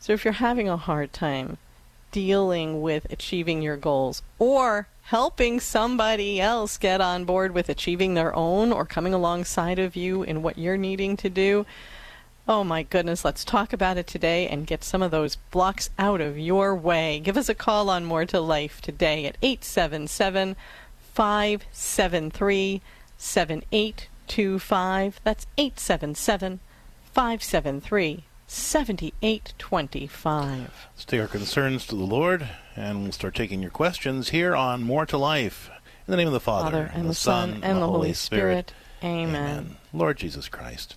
So 0.00 0.12
if 0.12 0.24
you're 0.24 0.32
having 0.32 0.68
a 0.68 0.76
hard 0.76 1.12
time 1.12 1.58
dealing 2.10 2.80
with 2.80 3.06
achieving 3.10 3.62
your 3.62 3.76
goals 3.76 4.22
or 4.38 4.88
helping 5.02 5.60
somebody 5.60 6.40
else 6.40 6.76
get 6.76 7.00
on 7.00 7.24
board 7.24 7.52
with 7.52 7.68
achieving 7.68 8.14
their 8.14 8.34
own 8.34 8.72
or 8.72 8.84
coming 8.84 9.14
alongside 9.14 9.78
of 9.78 9.96
you 9.96 10.22
in 10.22 10.42
what 10.42 10.58
you're 10.58 10.76
needing 10.76 11.16
to 11.16 11.30
do, 11.30 11.64
oh 12.46 12.64
my 12.64 12.82
goodness, 12.82 13.24
let's 13.24 13.44
talk 13.44 13.72
about 13.72 13.96
it 13.98 14.06
today 14.06 14.48
and 14.48 14.66
get 14.66 14.82
some 14.82 15.02
of 15.02 15.10
those 15.10 15.36
blocks 15.50 15.90
out 15.98 16.20
of 16.20 16.38
your 16.38 16.74
way. 16.74 17.20
Give 17.20 17.36
us 17.36 17.48
a 17.48 17.54
call 17.54 17.90
on 17.90 18.04
More 18.04 18.24
to 18.26 18.40
Life 18.40 18.80
today 18.80 19.26
at 19.26 19.36
877 19.42 20.56
573 21.14 22.80
7825. 23.18 25.20
That's 25.22 25.46
877 25.58 26.60
573 27.12 28.24
7825. 28.46 30.88
Let's 30.94 31.04
take 31.04 31.20
our 31.20 31.26
concerns 31.26 31.86
to 31.86 31.94
the 31.94 32.04
Lord, 32.04 32.48
and 32.74 33.02
we'll 33.02 33.12
start 33.12 33.34
taking 33.34 33.60
your 33.60 33.70
questions 33.70 34.30
here 34.30 34.56
on 34.56 34.82
More 34.82 35.04
to 35.04 35.18
Life. 35.18 35.68
In 36.06 36.12
the 36.12 36.16
name 36.16 36.28
of 36.28 36.32
the 36.32 36.40
Father, 36.40 36.86
Father 36.86 36.90
and 36.94 37.10
the 37.10 37.14
Son, 37.14 37.60
and 37.62 37.82
the 37.82 37.86
Holy 37.86 38.14
Spirit. 38.14 38.72
Amen. 39.04 39.76
Lord 39.92 40.16
Jesus 40.16 40.48
Christ, 40.48 40.96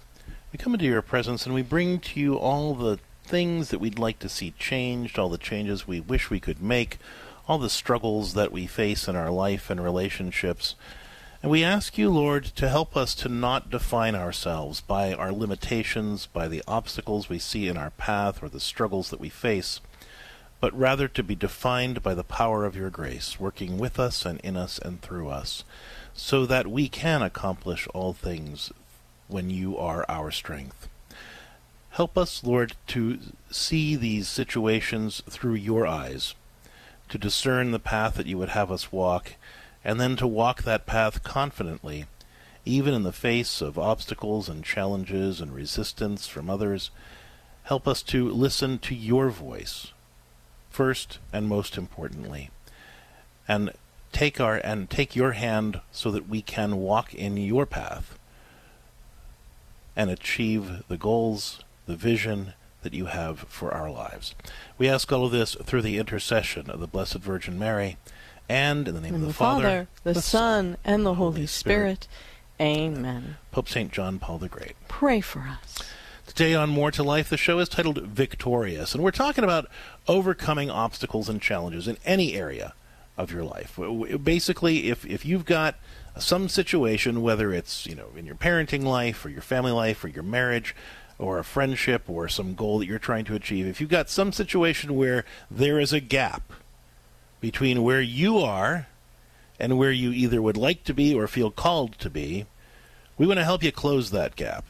we 0.54 0.58
come 0.58 0.74
into 0.74 0.86
your 0.86 1.02
presence 1.02 1.46
and 1.46 1.54
we 1.54 1.62
bring 1.62 2.00
to 2.00 2.20
you 2.20 2.36
all 2.36 2.74
the 2.74 3.00
things 3.24 3.70
that 3.70 3.80
we'd 3.80 4.00
like 4.00 4.20
to 4.20 4.30
see 4.30 4.54
changed, 4.58 5.20
all 5.20 5.30
the 5.30 5.38
changes 5.38 5.88
we 5.88 6.00
wish 6.00 6.30
we 6.30 6.40
could 6.40 6.62
make, 6.62 6.98
all 7.48 7.58
the 7.58 7.70
struggles 7.70 8.34
that 8.34 8.52
we 8.52 8.68
face 8.68 9.08
in 9.08 9.16
our 9.16 9.30
life 9.30 9.70
and 9.70 9.84
relationships. 9.84 10.76
And 11.42 11.50
we 11.50 11.64
ask 11.64 11.98
you, 11.98 12.12
Lord, 12.12 12.46
to 12.46 12.70
help 12.70 12.96
us 12.96 13.16
to 13.16 13.28
not 13.28 13.72
define 13.72 14.14
ourselves 14.14 14.80
by 14.80 15.12
our 15.12 15.32
limitations, 15.32 16.28
by 16.28 16.48
the 16.48 16.64
obstacles 16.68 17.30
we 17.30 17.40
see 17.40 17.68
in 17.68 17.78
our 17.78 17.90
path, 17.92 18.44
or 18.44 18.50
the 18.50 18.60
struggles 18.60 19.10
that 19.10 19.20
we 19.20 19.30
face, 19.30 19.82
but 20.60 20.78
rather 20.78 21.08
to 21.08 21.24
be 21.24 21.34
defined 21.34 22.04
by 22.04 22.14
the 22.14 22.24
power 22.24 22.64
of 22.64 22.76
your 22.76 22.92
grace, 22.92 23.40
working 23.40 23.80
with 23.80 24.00
us 24.00 24.24
and 24.24 24.40
in 24.42 24.56
us 24.56 24.78
and 24.78 25.02
through 25.02 25.30
us, 25.30 25.64
so 26.14 26.46
that 26.46 26.68
we 26.68 26.88
can 26.88 27.24
accomplish 27.24 27.88
all 27.88 28.14
things 28.14 28.72
when 29.28 29.50
you 29.50 29.76
are 29.78 30.06
our 30.08 30.30
strength. 30.30 30.88
Help 31.92 32.20
us, 32.20 32.44
Lord, 32.44 32.74
to 32.88 33.18
see 33.50 33.96
these 33.96 34.28
situations 34.28 35.24
through 35.28 35.56
your 35.56 35.88
eyes, 35.88 36.36
to 37.10 37.18
discern 37.18 37.72
the 37.72 37.80
path 37.80 38.14
that 38.14 38.28
you 38.28 38.38
would 38.38 38.50
have 38.50 38.72
us 38.72 38.92
walk, 38.92 39.34
and 39.84 40.00
then 40.00 40.16
to 40.16 40.28
walk 40.28 40.64
that 40.64 40.86
path 40.86 41.24
confidently, 41.24 42.06
even 42.66 42.94
in 42.94 43.04
the 43.04 43.12
face 43.12 43.62
of 43.62 43.80
obstacles 43.80 44.48
and 44.48 44.64
challenges 44.64 45.42
and 45.42 45.54
resistance 45.54 46.28
from 46.28 46.50
others. 46.50 46.92
Help 47.64 47.88
us 47.88 48.02
to 48.04 48.30
listen 48.30 48.80
to 48.80 48.96
your 48.96 49.30
voice, 49.30 49.92
first 50.70 51.20
and 51.32 51.48
most 51.48 51.78
importantly, 51.78 52.50
and 53.48 53.72
take 54.12 54.40
our 54.40 54.58
and 54.58 54.90
take 54.90 55.16
your 55.16 55.32
hand 55.34 55.80
so 55.92 56.12
that 56.12 56.28
we 56.28 56.42
can 56.42 56.78
walk 56.78 57.14
in 57.14 57.38
your 57.38 57.66
path 57.66 58.18
and 59.96 60.10
achieve 60.10 60.84
the 60.88 60.98
goals, 60.98 61.64
the 61.86 61.96
vision 61.96 62.54
that 62.82 62.94
you 62.94 63.06
have 63.06 63.40
for 63.40 63.74
our 63.74 63.92
lives. 63.92 64.34
We 64.78 64.90
ask 64.90 65.12
all 65.12 65.26
of 65.26 65.32
this 65.32 65.56
through 65.64 65.84
the 65.84 65.98
intercession 65.98 66.70
of 66.70 66.80
the 66.80 66.88
Blessed 66.88 67.20
Virgin 67.20 67.60
Mary 67.60 67.98
and 68.52 68.88
in 68.88 68.94
the 68.94 69.02
name 69.02 69.16
In 69.16 69.22
of 69.22 69.22
the 69.22 69.28
the, 69.28 69.34
Father, 69.34 69.88
the, 70.04 70.22
Son, 70.22 70.76
and 70.84 71.06
the 71.06 71.14
Holy 71.14 71.48
Spirit. 71.48 72.08
Amen. 72.60 73.38
Pope 73.52 73.70
St. 73.70 73.92
John 73.92 74.20
Paul 74.20 74.40
the 74.40 74.50
Great. 74.50 74.76
Pray 74.90 75.22
for 75.22 75.40
us. 75.40 75.82
Today 76.28 76.54
on 76.54 76.70
More 76.70 76.92
to 76.92 77.02
Life, 77.02 77.30
the 77.30 77.38
show 77.38 77.60
is 77.60 77.70
titled 77.70 78.00
Victorious, 78.04 78.94
and 78.94 79.04
we're 79.04 79.12
talking 79.12 79.46
about 79.46 79.68
overcoming 80.08 80.70
obstacles 80.70 81.30
and 81.30 81.42
challenges 81.42 81.88
in 81.88 81.98
any 82.06 82.34
area 82.34 82.74
of 83.18 83.32
your 83.32 83.44
life. 83.44 83.80
Basically, 84.22 84.90
if, 84.90 85.06
if 85.06 85.26
you've 85.26 85.46
got 85.46 85.76
some 86.18 86.50
situation, 86.50 87.22
whether 87.22 87.54
it's 87.54 87.86
you 87.86 87.96
know 87.96 88.08
in 88.18 88.26
your 88.26 88.36
parenting 88.36 88.84
life 88.84 89.26
or 89.26 89.30
your 89.30 89.42
family 89.42 89.72
life 89.72 90.04
or 90.04 90.10
your 90.10 90.24
marriage 90.24 90.76
or 91.18 91.40
a 91.40 91.44
friendship 91.44 92.10
or 92.10 92.28
some 92.28 92.54
goal 92.54 92.80
that 92.80 92.86
you're 92.86 93.00
trying 93.00 93.26
to 93.26 93.36
achieve, 93.36 93.66
if 93.66 93.80
you've 93.80 93.90
got 93.90 94.10
some 94.10 94.34
situation 94.34 94.96
where 94.98 95.24
there 95.50 95.80
is 95.80 95.94
a 95.94 96.02
gap 96.02 96.52
between 97.42 97.84
where 97.84 98.02
you 98.02 98.40
are 98.40 98.88
and 99.60 99.78
where 99.78 99.92
you 99.92 100.12
either 100.12 100.42
would 100.42 100.58
like 100.58 100.84
to 100.86 100.94
be 100.94 101.14
or 101.14 101.28
feel 101.28 101.52
called 101.52 102.00
to 102.00 102.10
be, 102.10 102.46
we 103.18 103.28
want 103.28 103.40
to 103.40 103.44
help 103.44 103.64
you 103.64 103.72
close 103.72 104.12
that 104.12 104.36
gap 104.36 104.64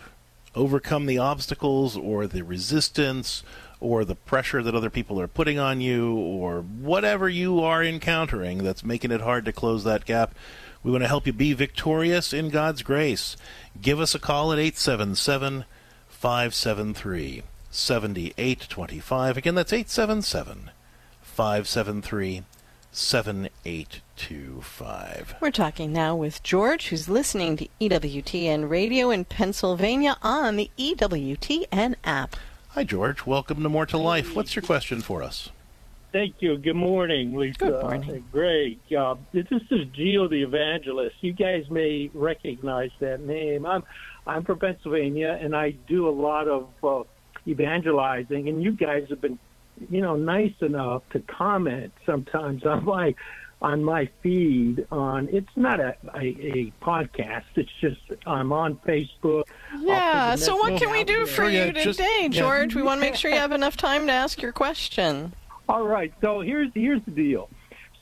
overcome 0.56 1.06
the 1.06 1.18
obstacles 1.18 1.96
or 1.96 2.28
the 2.28 2.44
resistance 2.44 3.44
or 3.80 4.06
the 4.06 4.16
pressure 4.16 4.62
that 4.62 4.76
other 4.76 4.90
people 4.90 5.20
are 5.20 5.28
putting 5.28 5.58
on 5.58 5.82
you 5.82 6.16
or 6.16 6.62
whatever 6.62 7.28
you 7.28 7.62
are 7.62 7.84
encountering 7.84 8.60
that's 8.60 8.84
making 8.84 9.12
it 9.12 9.22
hard 9.22 9.46
to 9.46 9.52
close 9.52 9.84
that 9.84 10.06
gap. 10.06 10.36
We 10.84 10.92
want 10.92 11.04
to 11.04 11.08
help 11.08 11.26
you 11.26 11.34
be 11.34 11.54
victorious 11.54 12.34
in 12.34 12.50
God's 12.50 12.84
grace. 12.84 13.38
Give 13.82 14.00
us 14.00 14.14
a 14.14 14.20
call 14.20 14.52
at 14.52 14.60
877 14.60 15.66
573 16.10 17.44
7825. 17.72 19.38
Again, 19.38 19.56
that's 19.56 19.74
877 19.74 20.72
573 21.22 22.44
7825. 22.92 25.36
We're 25.40 25.52
talking 25.52 25.94
now 25.94 26.16
with 26.16 26.44
George, 26.44 26.90
who's 26.90 27.08
listening 27.08 27.56
to 27.58 27.68
EWTN 27.80 28.70
Radio 28.70 29.10
in 29.10 29.26
Pennsylvania 29.26 30.18
on 30.22 30.58
the 30.58 30.70
EWTN 30.78 31.96
app. 32.04 32.36
Hi, 32.70 32.84
George. 32.84 33.26
Welcome 33.26 33.64
to 33.64 33.70
More 33.70 33.86
to 33.86 33.98
Life. 33.98 34.36
What's 34.36 34.56
your 34.56 34.64
question 34.64 35.02
for 35.02 35.24
us? 35.24 35.50
Thank 36.12 36.42
you. 36.42 36.58
Good 36.58 36.76
morning, 36.76 37.38
Lisa. 37.38 37.58
Good 37.58 37.82
morning. 37.82 38.26
Great 38.34 38.86
job. 38.90 39.20
This 39.32 39.46
is 39.50 39.62
Geo 39.94 40.28
the 40.28 40.44
Evangelist. 40.44 41.16
You 41.22 41.32
guys 41.32 41.70
may 41.70 42.12
recognize 42.14 42.92
that 43.00 43.22
name. 43.22 43.66
I'm 43.66 43.84
I'm 44.28 44.44
from 44.44 44.60
Pennsylvania, 44.60 45.40
and 45.42 45.56
I 45.56 45.72
do 45.72 46.08
a 46.08 46.12
lot 46.12 46.48
of 46.48 46.68
uh, 46.84 47.04
evangelizing. 47.48 48.50
And 48.50 48.62
you 48.62 48.74
guys 48.74 49.08
have 49.10 49.22
been, 49.22 49.40
you 49.90 50.02
know, 50.02 50.16
nice 50.16 50.54
enough 50.62 51.04
to 51.12 51.20
comment 51.20 51.94
sometimes 52.06 52.66
on 52.66 52.86
my 52.86 53.16
on 53.62 53.84
my 53.84 54.10
feed. 54.24 54.86
On 54.92 55.28
it's 55.32 55.56
not 55.56 55.80
a 55.80 55.96
a, 56.16 56.20
a 56.20 56.74
podcast. 56.82 57.46
It's 57.56 57.72
just 57.80 58.02
I'm 58.26 58.52
on 58.52 58.76
Facebook. 58.78 59.44
Yeah, 59.80 59.94
I'll 59.94 60.32
put 60.32 60.40
the 60.40 60.46
so 60.46 60.56
what 60.58 60.80
can 60.82 60.92
we 60.92 61.04
do 61.04 61.18
there. 61.18 61.28
for 61.28 61.50
yeah, 61.50 61.66
you 61.66 61.74
just- 61.74 62.00
today, 62.00 62.22
yeah. 62.24 62.28
George? 62.30 62.76
We 62.76 62.82
want 62.82 63.00
to 63.00 63.02
make 63.02 63.16
sure 63.16 63.32
you 63.32 63.38
have 63.38 63.52
enough 63.62 63.78
time 63.78 64.08
to 64.08 64.14
ask 64.14 64.42
your 64.42 64.52
question. 64.52 65.34
All 65.70 65.86
right. 65.88 66.14
So 66.22 66.42
here's 66.42 66.70
here's 66.74 67.02
the 67.06 67.12
deal. 67.12 67.50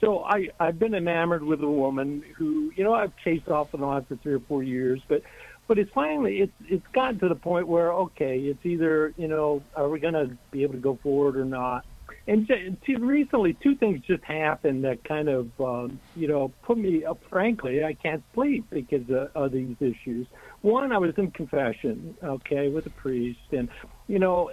So 0.02 0.24
I 0.24 0.50
I've 0.60 0.80
been 0.80 0.96
enamored 0.96 1.44
with 1.44 1.62
a 1.62 1.70
woman 1.70 2.24
who 2.38 2.72
you 2.76 2.84
know 2.84 2.94
I've 2.94 3.16
chased 3.24 3.50
off 3.50 3.74
and 3.74 3.84
on 3.84 4.06
for 4.06 4.16
three 4.18 4.34
or 4.34 4.40
four 4.40 4.64
years, 4.64 5.02
but 5.08 5.22
but 5.70 5.78
it's 5.78 5.92
finally 5.94 6.40
it's 6.40 6.52
it's 6.68 6.86
gotten 6.94 7.20
to 7.20 7.30
the 7.30 7.36
point 7.36 7.66
where 7.68 7.94
okay, 7.94 8.40
it's 8.40 8.66
either 8.66 9.14
you 9.16 9.30
know 9.30 9.64
are 9.76 9.88
we 9.88 10.02
going 10.02 10.16
to 10.16 10.36
be 10.52 10.64
able 10.64 10.74
to 10.74 10.80
go 10.80 11.00
forward 11.02 11.38
or 11.38 11.46
not. 11.46 11.86
And 12.28 12.48
ju- 12.48 12.76
t- 12.86 12.96
recently, 12.96 13.56
two 13.62 13.76
things 13.76 14.02
just 14.06 14.24
happened 14.24 14.84
that 14.84 15.04
kind 15.04 15.30
of 15.30 15.48
um, 15.60 16.02
you 16.16 16.28
know 16.28 16.52
put 16.64 16.80
me 16.80 17.06
up. 17.06 17.20
Frankly, 17.30 17.84
I 17.84 17.94
can't 17.94 18.24
sleep 18.34 18.66
because 18.72 19.08
of, 19.10 19.30
of 19.36 19.52
these 19.52 19.76
issues. 19.80 20.28
One, 20.62 20.92
I 20.92 20.98
was 20.98 21.14
in 21.18 21.32
confession, 21.32 22.18
okay, 22.24 22.70
with 22.70 22.88
a 22.88 22.90
priest, 22.90 23.40
and 23.52 23.70
you 24.08 24.18
know, 24.18 24.50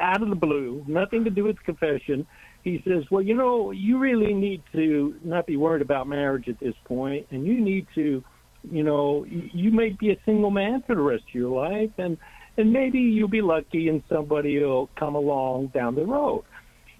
out 0.00 0.22
of 0.22 0.30
the 0.30 0.36
blue, 0.36 0.84
nothing 0.86 1.24
to 1.24 1.30
do 1.30 1.42
with 1.42 1.62
confession. 1.64 2.24
He 2.62 2.82
says, 2.86 3.02
"Well, 3.10 3.22
you 3.22 3.34
know, 3.34 3.72
you 3.72 3.98
really 3.98 4.32
need 4.32 4.62
to 4.72 5.16
not 5.24 5.46
be 5.46 5.56
worried 5.56 5.82
about 5.82 6.06
marriage 6.06 6.48
at 6.48 6.60
this 6.60 6.74
point, 6.84 7.26
and 7.32 7.44
you 7.44 7.60
need 7.60 7.88
to, 7.96 8.22
you 8.70 8.82
know, 8.82 9.24
you 9.28 9.70
may 9.70 9.90
be 9.90 10.10
a 10.10 10.16
single 10.24 10.50
man 10.50 10.82
for 10.86 10.94
the 10.94 11.02
rest 11.02 11.24
of 11.28 11.34
your 11.34 11.50
life, 11.50 11.90
and 11.98 12.18
and 12.56 12.72
maybe 12.72 12.98
you'll 12.98 13.28
be 13.28 13.42
lucky, 13.42 13.88
and 13.88 14.02
somebody 14.08 14.58
will 14.58 14.88
come 14.98 15.14
along 15.14 15.68
down 15.68 15.94
the 15.94 16.04
road." 16.04 16.44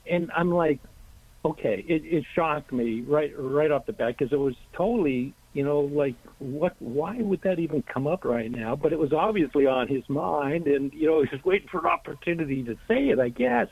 And 0.08 0.30
I'm 0.36 0.50
like, 0.50 0.78
okay, 1.46 1.84
it, 1.88 2.02
it 2.04 2.24
shocked 2.34 2.72
me 2.72 3.02
right 3.02 3.32
right 3.38 3.70
off 3.70 3.86
the 3.86 3.92
bat 3.92 4.14
because 4.18 4.32
it 4.32 4.38
was 4.38 4.54
totally, 4.76 5.34
you 5.52 5.64
know, 5.64 5.80
like 5.80 6.14
what? 6.38 6.74
Why 6.80 7.16
would 7.20 7.42
that 7.42 7.58
even 7.58 7.82
come 7.92 8.06
up 8.06 8.24
right 8.24 8.50
now? 8.50 8.76
But 8.76 8.92
it 8.92 8.98
was 8.98 9.12
obviously 9.12 9.66
on 9.66 9.88
his 9.88 10.02
mind, 10.08 10.66
and 10.66 10.92
you 10.92 11.06
know, 11.06 11.22
he 11.30 11.36
was 11.36 11.44
waiting 11.44 11.68
for 11.70 11.80
an 11.80 11.86
opportunity 11.86 12.62
to 12.64 12.74
say 12.88 13.08
it, 13.08 13.18
I 13.18 13.28
guess. 13.28 13.68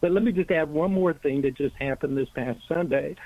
But 0.00 0.12
let 0.12 0.22
me 0.22 0.32
just 0.32 0.50
add 0.50 0.68
one 0.68 0.92
more 0.92 1.14
thing 1.14 1.42
that 1.42 1.56
just 1.56 1.74
happened 1.76 2.18
this 2.18 2.28
past 2.34 2.58
Sunday. 2.68 3.16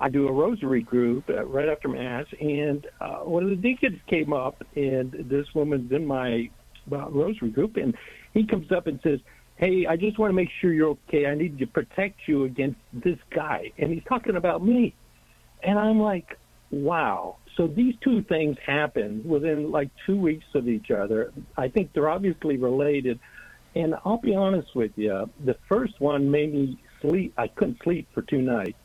I 0.00 0.08
do 0.08 0.26
a 0.26 0.32
rosary 0.32 0.82
group 0.82 1.28
uh, 1.28 1.44
right 1.44 1.68
after 1.68 1.86
mass, 1.88 2.24
and 2.40 2.86
uh, 3.00 3.18
one 3.18 3.44
of 3.44 3.50
the 3.50 3.56
deacons 3.56 4.00
came 4.08 4.32
up, 4.32 4.62
and 4.74 5.12
this 5.28 5.46
woman's 5.54 5.92
in 5.92 6.06
my 6.06 6.48
uh, 6.90 7.10
rosary 7.10 7.50
group, 7.50 7.76
and 7.76 7.94
he 8.32 8.46
comes 8.46 8.72
up 8.72 8.86
and 8.86 8.98
says, 9.02 9.20
"Hey, 9.56 9.86
I 9.86 9.96
just 9.96 10.18
want 10.18 10.30
to 10.30 10.34
make 10.34 10.48
sure 10.60 10.72
you're 10.72 10.96
okay. 11.08 11.26
I 11.26 11.34
need 11.34 11.58
to 11.58 11.66
protect 11.66 12.20
you 12.26 12.44
against 12.44 12.80
this 12.94 13.18
guy," 13.34 13.72
and 13.78 13.92
he's 13.92 14.04
talking 14.08 14.36
about 14.36 14.64
me, 14.64 14.94
and 15.62 15.78
I'm 15.78 16.00
like, 16.00 16.38
"Wow." 16.70 17.36
So 17.58 17.66
these 17.66 17.94
two 18.02 18.22
things 18.22 18.56
happened 18.64 19.26
within 19.26 19.70
like 19.70 19.90
two 20.06 20.16
weeks 20.16 20.46
of 20.54 20.66
each 20.66 20.90
other. 20.90 21.30
I 21.58 21.68
think 21.68 21.92
they're 21.92 22.08
obviously 22.08 22.56
related. 22.56 23.20
And 23.74 23.94
I'll 24.04 24.18
be 24.18 24.34
honest 24.34 24.74
with 24.74 24.90
you, 24.96 25.30
the 25.44 25.56
first 25.68 26.00
one 26.00 26.28
made 26.30 26.52
me 26.52 26.78
sleep. 27.00 27.32
I 27.36 27.46
couldn't 27.48 27.78
sleep 27.84 28.08
for 28.12 28.22
two 28.22 28.42
nights. 28.42 28.79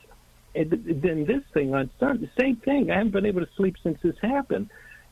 And 0.56 0.72
then 1.04 1.26
this 1.26 1.44
thing 1.54 1.76
on 1.76 1.90
Sunday, 2.00 2.30
same 2.40 2.56
thing. 2.58 2.90
I 2.90 2.98
haven't 2.98 3.12
been 3.12 3.26
able 3.26 3.42
to 3.46 3.52
sleep 3.58 3.76
since 3.84 4.00
this 4.02 4.16
happened, 4.22 4.70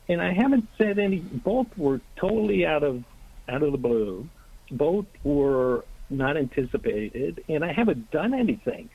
and 0.08 0.22
I 0.22 0.34
haven't 0.34 0.68
said 0.78 1.00
any. 1.00 1.20
Both 1.20 1.78
were 1.78 2.00
totally 2.16 2.66
out 2.66 2.84
of 2.84 3.04
out 3.50 3.62
of 3.62 3.72
the 3.72 3.78
blue. 3.78 4.30
Both 4.72 5.08
were 5.24 5.84
not 6.10 6.38
anticipated, 6.38 7.44
and 7.50 7.64
I 7.64 7.74
haven't 7.74 8.10
done 8.12 8.34
anything 8.34 8.90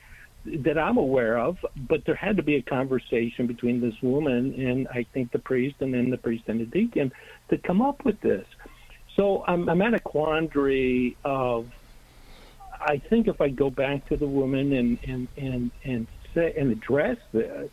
that 0.45 0.77
I'm 0.77 0.97
aware 0.97 1.37
of. 1.37 1.57
But 1.87 2.05
there 2.05 2.15
had 2.15 2.37
to 2.37 2.43
be 2.43 2.55
a 2.55 2.61
conversation 2.61 3.45
between 3.45 3.79
this 3.79 3.95
woman 4.01 4.53
and 4.55 4.87
I 4.87 5.05
think 5.13 5.31
the 5.31 5.39
priest, 5.39 5.75
and 5.81 5.93
then 5.93 6.09
the 6.09 6.17
priest 6.17 6.45
and 6.47 6.59
the 6.59 6.65
deacon 6.65 7.11
to 7.49 7.57
come 7.57 7.81
up 7.81 8.03
with 8.05 8.19
this. 8.21 8.45
So 9.15 9.43
I'm, 9.47 9.69
I'm 9.69 9.81
at 9.81 9.93
a 9.93 9.99
quandary 9.99 11.15
of. 11.23 11.69
I 12.81 12.97
think 13.09 13.27
if 13.27 13.41
I 13.41 13.49
go 13.49 13.69
back 13.69 14.07
to 14.07 14.15
the 14.15 14.25
woman 14.25 14.71
and 14.71 14.97
and 15.03 15.27
and 15.35 15.71
and 15.83 16.07
and 16.39 16.71
address 16.71 17.17
this, 17.31 17.69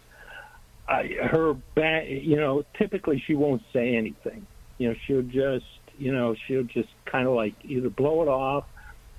I, 0.89 1.17
her 1.31 1.55
back, 1.75 2.07
you 2.09 2.37
know, 2.37 2.65
typically 2.75 3.23
she 3.27 3.35
won't 3.35 3.63
say 3.73 3.97
anything. 3.97 4.47
You 4.79 4.91
know, 4.91 4.95
she'll 5.07 5.23
just, 5.23 5.67
you 5.99 6.13
know, 6.13 6.35
she'll 6.47 6.65
just 6.65 6.89
kind 7.07 7.27
of 7.27 7.35
like 7.35 7.55
either 7.65 7.91
blow 7.91 8.23
it 8.23 8.29
off 8.29 8.65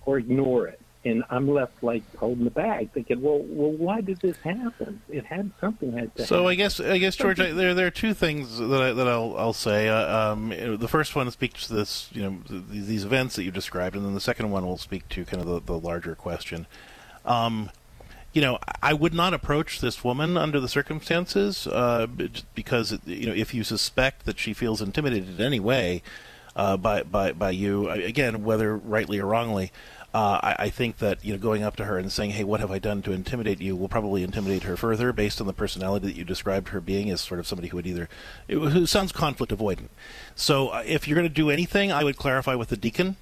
or 0.06 0.18
ignore 0.18 0.68
it. 0.68 0.80
And 1.06 1.24
I'm 1.30 1.50
left 1.50 1.84
like 1.84 2.04
holding 2.18 2.44
the 2.44 2.52
bag, 2.52 2.92
thinking, 2.92 3.22
"Well, 3.22 3.40
well, 3.40 3.72
why 3.72 4.02
did 4.02 4.20
this 4.20 4.36
happen? 4.38 5.02
It 5.08 5.26
had 5.26 5.52
something 5.62 5.94
had 5.94 6.14
to." 6.16 6.26
So 6.26 6.38
happen. 6.38 6.48
I 6.50 6.56
guess, 6.56 6.80
I 6.82 6.98
guess, 6.98 7.16
George, 7.16 7.40
I, 7.40 7.52
there 7.52 7.74
there 7.74 7.88
are 7.88 7.92
two 7.92 8.14
things 8.14 8.58
that 8.58 8.82
I, 8.82 8.92
that 8.92 9.08
I'll 9.08 9.34
I'll 9.38 9.54
say. 9.54 9.88
Uh, 9.88 10.32
um, 10.34 10.50
the 10.50 10.88
first 10.88 11.16
one 11.16 11.30
speaks 11.32 11.68
to 11.68 11.76
this, 11.76 12.10
you 12.12 12.24
know, 12.24 12.38
th- 12.50 12.64
these 12.70 13.06
events 13.06 13.38
that 13.38 13.44
you 13.44 13.52
described, 13.52 13.96
and 13.96 14.04
then 14.06 14.16
the 14.16 14.20
second 14.20 14.52
one 14.52 14.66
will 14.66 14.78
speak 14.78 15.08
to 15.10 15.24
kind 15.24 15.42
of 15.42 15.48
the, 15.48 15.62
the 15.62 15.80
larger 15.80 16.14
question. 16.14 16.68
Um, 17.24 17.70
you 18.38 18.42
know, 18.42 18.60
I 18.84 18.94
would 18.94 19.16
not 19.16 19.34
approach 19.34 19.82
this 19.82 20.04
woman 20.04 20.38
under 20.38 20.60
the 20.60 20.68
circumstances 20.68 21.66
uh, 21.66 22.06
because 22.54 22.96
you 23.04 23.26
know 23.26 23.34
if 23.34 23.52
you 23.52 23.64
suspect 23.64 24.28
that 24.28 24.38
she 24.38 24.54
feels 24.54 24.80
intimidated 24.80 25.40
in 25.40 25.44
any 25.44 25.60
way 25.60 26.04
uh, 26.56 26.78
by 26.78 27.02
by 27.02 27.32
by 27.32 27.50
you, 27.50 27.90
again, 27.90 28.44
whether 28.44 28.78
rightly 28.78 29.18
or 29.18 29.26
wrongly. 29.26 29.72
Uh, 30.14 30.40
I, 30.42 30.56
I, 30.60 30.70
think 30.70 31.00
that 31.00 31.26
you 31.26 31.34
know 31.34 31.40
going 31.40 31.64
up 31.64 31.76
to 31.78 31.86
her 31.86 31.98
and 31.98 32.12
saying, 32.12 32.32
"Hey, 32.32 32.44
what 32.44 32.60
have 32.60 32.70
I 32.70 32.78
done 32.78 33.02
to 33.04 33.12
intimidate 33.12 33.60
you?" 33.60 33.76
will 33.76 33.90
probably 33.90 34.22
intimidate 34.22 34.64
her 34.64 34.78
further, 34.78 35.12
based 35.12 35.42
on 35.42 35.48
the 35.48 35.54
personality 35.54 36.06
that 36.06 36.16
you 36.16 36.24
described 36.24 36.70
her 36.70 36.80
being 36.80 37.10
as 37.10 37.22
sort 37.22 37.40
of 37.40 37.48
somebody 37.48 37.70
who 37.70 37.78
would 37.78 37.88
either 37.88 38.08
who 38.48 38.86
sounds 38.86 39.12
conflict 39.12 39.52
avoidant. 39.52 39.90
So, 40.36 40.70
uh, 40.70 40.84
if 40.86 41.08
you're 41.08 41.16
going 41.16 41.28
to 41.28 41.34
do 41.34 41.50
anything, 41.50 41.92
I 41.92 42.04
would 42.04 42.18
clarify 42.18 42.54
with 42.54 42.70
the 42.70 42.78
deacon 42.78 43.16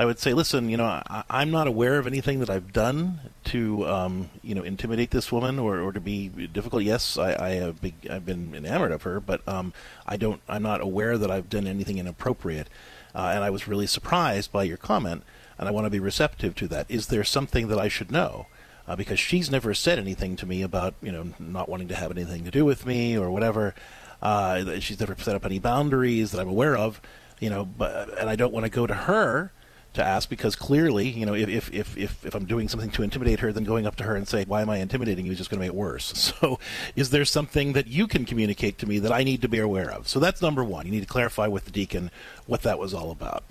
I 0.00 0.06
would 0.06 0.18
say, 0.18 0.32
listen, 0.32 0.70
you 0.70 0.78
know, 0.78 0.86
I, 0.86 1.42
am 1.42 1.50
not 1.50 1.66
aware 1.66 1.98
of 1.98 2.06
anything 2.06 2.40
that 2.40 2.48
I've 2.48 2.72
done 2.72 3.20
to, 3.44 3.86
um, 3.86 4.30
you 4.42 4.54
know, 4.54 4.62
intimidate 4.62 5.10
this 5.10 5.30
woman 5.30 5.58
or, 5.58 5.78
or 5.78 5.92
to 5.92 6.00
be 6.00 6.28
difficult. 6.28 6.84
Yes, 6.84 7.18
I, 7.18 7.34
I 7.34 7.48
have 7.56 7.80
I've 8.08 8.24
been 8.24 8.54
enamored 8.54 8.92
of 8.92 9.02
her, 9.02 9.20
but 9.20 9.46
um, 9.46 9.74
I 10.06 10.16
don't, 10.16 10.40
I'm 10.48 10.62
not 10.62 10.80
aware 10.80 11.18
that 11.18 11.30
I've 11.30 11.50
done 11.50 11.66
anything 11.66 11.98
inappropriate. 11.98 12.70
Uh, 13.14 13.32
and 13.34 13.44
I 13.44 13.50
was 13.50 13.68
really 13.68 13.86
surprised 13.86 14.50
by 14.50 14.62
your 14.62 14.78
comment, 14.78 15.22
and 15.58 15.68
I 15.68 15.70
want 15.70 15.84
to 15.84 15.90
be 15.90 16.00
receptive 16.00 16.54
to 16.54 16.68
that. 16.68 16.86
Is 16.88 17.08
there 17.08 17.22
something 17.22 17.68
that 17.68 17.78
I 17.78 17.88
should 17.88 18.10
know? 18.10 18.46
Uh, 18.88 18.96
because 18.96 19.20
she's 19.20 19.50
never 19.50 19.74
said 19.74 19.98
anything 19.98 20.34
to 20.36 20.46
me 20.46 20.62
about, 20.62 20.94
you 21.02 21.12
know, 21.12 21.34
not 21.38 21.68
wanting 21.68 21.88
to 21.88 21.94
have 21.94 22.10
anything 22.10 22.44
to 22.44 22.50
do 22.50 22.64
with 22.64 22.86
me 22.86 23.18
or 23.18 23.30
whatever. 23.30 23.74
Uh, 24.22 24.80
she's 24.80 24.98
never 24.98 25.14
set 25.18 25.34
up 25.36 25.44
any 25.44 25.58
boundaries 25.58 26.30
that 26.30 26.40
I'm 26.40 26.48
aware 26.48 26.74
of, 26.74 27.02
you 27.38 27.50
know, 27.50 27.66
but, 27.66 28.18
and 28.18 28.30
I 28.30 28.36
don't 28.36 28.54
want 28.54 28.64
to 28.64 28.70
go 28.70 28.86
to 28.86 28.94
her 28.94 29.52
to 29.94 30.04
ask 30.04 30.28
because 30.28 30.54
clearly, 30.54 31.08
you 31.08 31.26
know, 31.26 31.34
if, 31.34 31.72
if, 31.72 31.96
if, 31.96 32.24
if 32.24 32.34
I'm 32.34 32.44
doing 32.44 32.68
something 32.68 32.90
to 32.90 33.02
intimidate 33.02 33.40
her, 33.40 33.52
then 33.52 33.64
going 33.64 33.86
up 33.86 33.96
to 33.96 34.04
her 34.04 34.14
and 34.14 34.26
saying, 34.26 34.46
why 34.46 34.62
am 34.62 34.70
I 34.70 34.78
intimidating 34.78 35.26
you 35.26 35.32
is 35.32 35.38
just 35.38 35.50
going 35.50 35.58
to 35.58 35.66
make 35.66 35.74
it 35.74 35.78
worse. 35.78 36.34
So 36.40 36.58
is 36.96 37.10
there 37.10 37.24
something 37.24 37.72
that 37.72 37.88
you 37.88 38.06
can 38.06 38.24
communicate 38.24 38.78
to 38.78 38.86
me 38.86 38.98
that 39.00 39.12
I 39.12 39.24
need 39.24 39.42
to 39.42 39.48
be 39.48 39.58
aware 39.58 39.90
of? 39.90 40.08
So 40.08 40.20
that's 40.20 40.40
number 40.40 40.62
one. 40.62 40.86
You 40.86 40.92
need 40.92 41.00
to 41.00 41.06
clarify 41.06 41.48
with 41.48 41.64
the 41.64 41.70
deacon 41.70 42.10
what 42.46 42.62
that 42.62 42.78
was 42.78 42.94
all 42.94 43.10
about. 43.10 43.42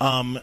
Um, 0.00 0.40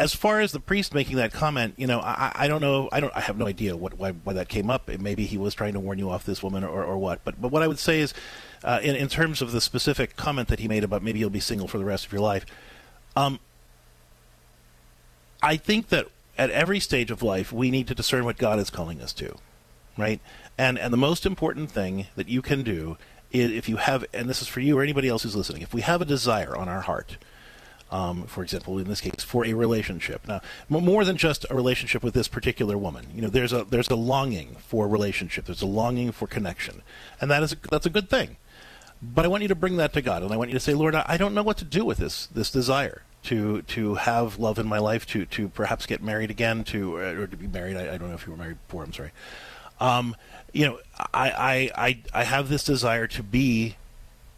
as 0.00 0.14
far 0.14 0.40
as 0.40 0.52
the 0.52 0.60
priest 0.60 0.94
making 0.94 1.16
that 1.16 1.30
comment, 1.30 1.74
you 1.76 1.86
know, 1.86 2.00
I, 2.00 2.32
I 2.34 2.48
don't 2.48 2.62
know. 2.62 2.88
I 2.90 3.00
don't. 3.00 3.14
I 3.14 3.20
have 3.20 3.36
no 3.36 3.46
idea 3.46 3.76
what 3.76 3.98
why, 3.98 4.12
why 4.12 4.32
that 4.32 4.48
came 4.48 4.70
up. 4.70 4.88
Maybe 4.88 5.26
he 5.26 5.36
was 5.36 5.54
trying 5.54 5.74
to 5.74 5.80
warn 5.80 5.98
you 5.98 6.08
off 6.08 6.24
this 6.24 6.42
woman, 6.42 6.64
or, 6.64 6.82
or 6.82 6.96
what. 6.96 7.22
But 7.22 7.40
but 7.40 7.52
what 7.52 7.62
I 7.62 7.68
would 7.68 7.78
say 7.78 8.00
is, 8.00 8.14
uh, 8.64 8.80
in 8.82 8.96
in 8.96 9.08
terms 9.08 9.42
of 9.42 9.52
the 9.52 9.60
specific 9.60 10.16
comment 10.16 10.48
that 10.48 10.58
he 10.58 10.68
made 10.68 10.84
about 10.84 11.02
maybe 11.02 11.18
you'll 11.18 11.28
be 11.28 11.40
single 11.40 11.68
for 11.68 11.76
the 11.76 11.84
rest 11.84 12.06
of 12.06 12.12
your 12.12 12.22
life, 12.22 12.46
um, 13.14 13.40
I 15.42 15.56
think 15.56 15.88
that 15.88 16.06
at 16.38 16.50
every 16.50 16.80
stage 16.80 17.10
of 17.10 17.22
life, 17.22 17.52
we 17.52 17.70
need 17.70 17.86
to 17.88 17.94
discern 17.94 18.24
what 18.24 18.38
God 18.38 18.58
is 18.58 18.70
calling 18.70 19.00
us 19.00 19.12
to, 19.14 19.36
right? 19.96 20.20
And 20.56 20.78
and 20.78 20.92
the 20.92 20.98
most 20.98 21.26
important 21.26 21.70
thing 21.70 22.06
that 22.16 22.28
you 22.28 22.42
can 22.42 22.62
do 22.62 22.96
is 23.32 23.50
if 23.50 23.68
you 23.68 23.76
have, 23.76 24.04
and 24.12 24.28
this 24.28 24.42
is 24.42 24.48
for 24.48 24.60
you 24.60 24.78
or 24.78 24.82
anybody 24.82 25.08
else 25.08 25.22
who's 25.22 25.36
listening, 25.36 25.62
if 25.62 25.72
we 25.72 25.82
have 25.82 26.02
a 26.02 26.04
desire 26.04 26.56
on 26.56 26.68
our 26.68 26.80
heart, 26.80 27.16
um, 27.90 28.24
for 28.24 28.42
example, 28.42 28.78
in 28.78 28.88
this 28.88 29.00
case, 29.00 29.24
for 29.24 29.44
a 29.44 29.52
relationship. 29.52 30.26
Now, 30.26 30.40
more 30.68 31.04
than 31.04 31.16
just 31.16 31.44
a 31.50 31.54
relationship 31.54 32.02
with 32.02 32.14
this 32.14 32.28
particular 32.28 32.78
woman, 32.78 33.06
you 33.14 33.20
know, 33.20 33.28
there's 33.28 33.52
a 33.52 33.64
there's 33.64 33.90
a 33.90 33.96
longing 33.96 34.56
for 34.60 34.86
relationship. 34.86 35.46
There's 35.46 35.62
a 35.62 35.66
longing 35.66 36.12
for 36.12 36.26
connection, 36.26 36.82
and 37.20 37.30
that 37.30 37.42
is 37.42 37.52
a, 37.52 37.56
that's 37.70 37.86
a 37.86 37.90
good 37.90 38.08
thing. 38.08 38.36
But 39.02 39.24
I 39.24 39.28
want 39.28 39.42
you 39.42 39.48
to 39.48 39.54
bring 39.54 39.76
that 39.78 39.92
to 39.94 40.02
God, 40.02 40.22
and 40.22 40.32
I 40.32 40.36
want 40.36 40.50
you 40.50 40.54
to 40.54 40.60
say, 40.60 40.74
Lord, 40.74 40.94
I 40.94 41.16
don't 41.16 41.34
know 41.34 41.42
what 41.42 41.56
to 41.58 41.64
do 41.64 41.84
with 41.84 41.98
this 41.98 42.26
this 42.26 42.50
desire 42.50 43.02
to 43.24 43.62
to 43.62 43.94
have 43.96 44.38
love 44.38 44.58
in 44.58 44.66
my 44.66 44.78
life, 44.78 45.06
to 45.08 45.26
to 45.26 45.48
perhaps 45.48 45.86
get 45.86 46.02
married 46.02 46.30
again, 46.30 46.64
to 46.64 46.96
or 46.96 47.26
to 47.26 47.36
be 47.36 47.46
married. 47.46 47.76
I, 47.76 47.94
I 47.94 47.98
don't 47.98 48.08
know 48.08 48.14
if 48.14 48.26
you 48.26 48.32
were 48.32 48.38
married 48.38 48.58
before. 48.66 48.84
I'm 48.84 48.92
sorry. 48.92 49.12
Um, 49.78 50.16
you 50.52 50.66
know, 50.66 50.78
I, 51.14 51.30
I 51.30 51.70
I 51.86 51.98
I 52.20 52.24
have 52.24 52.48
this 52.48 52.64
desire 52.64 53.06
to 53.08 53.22
be 53.22 53.76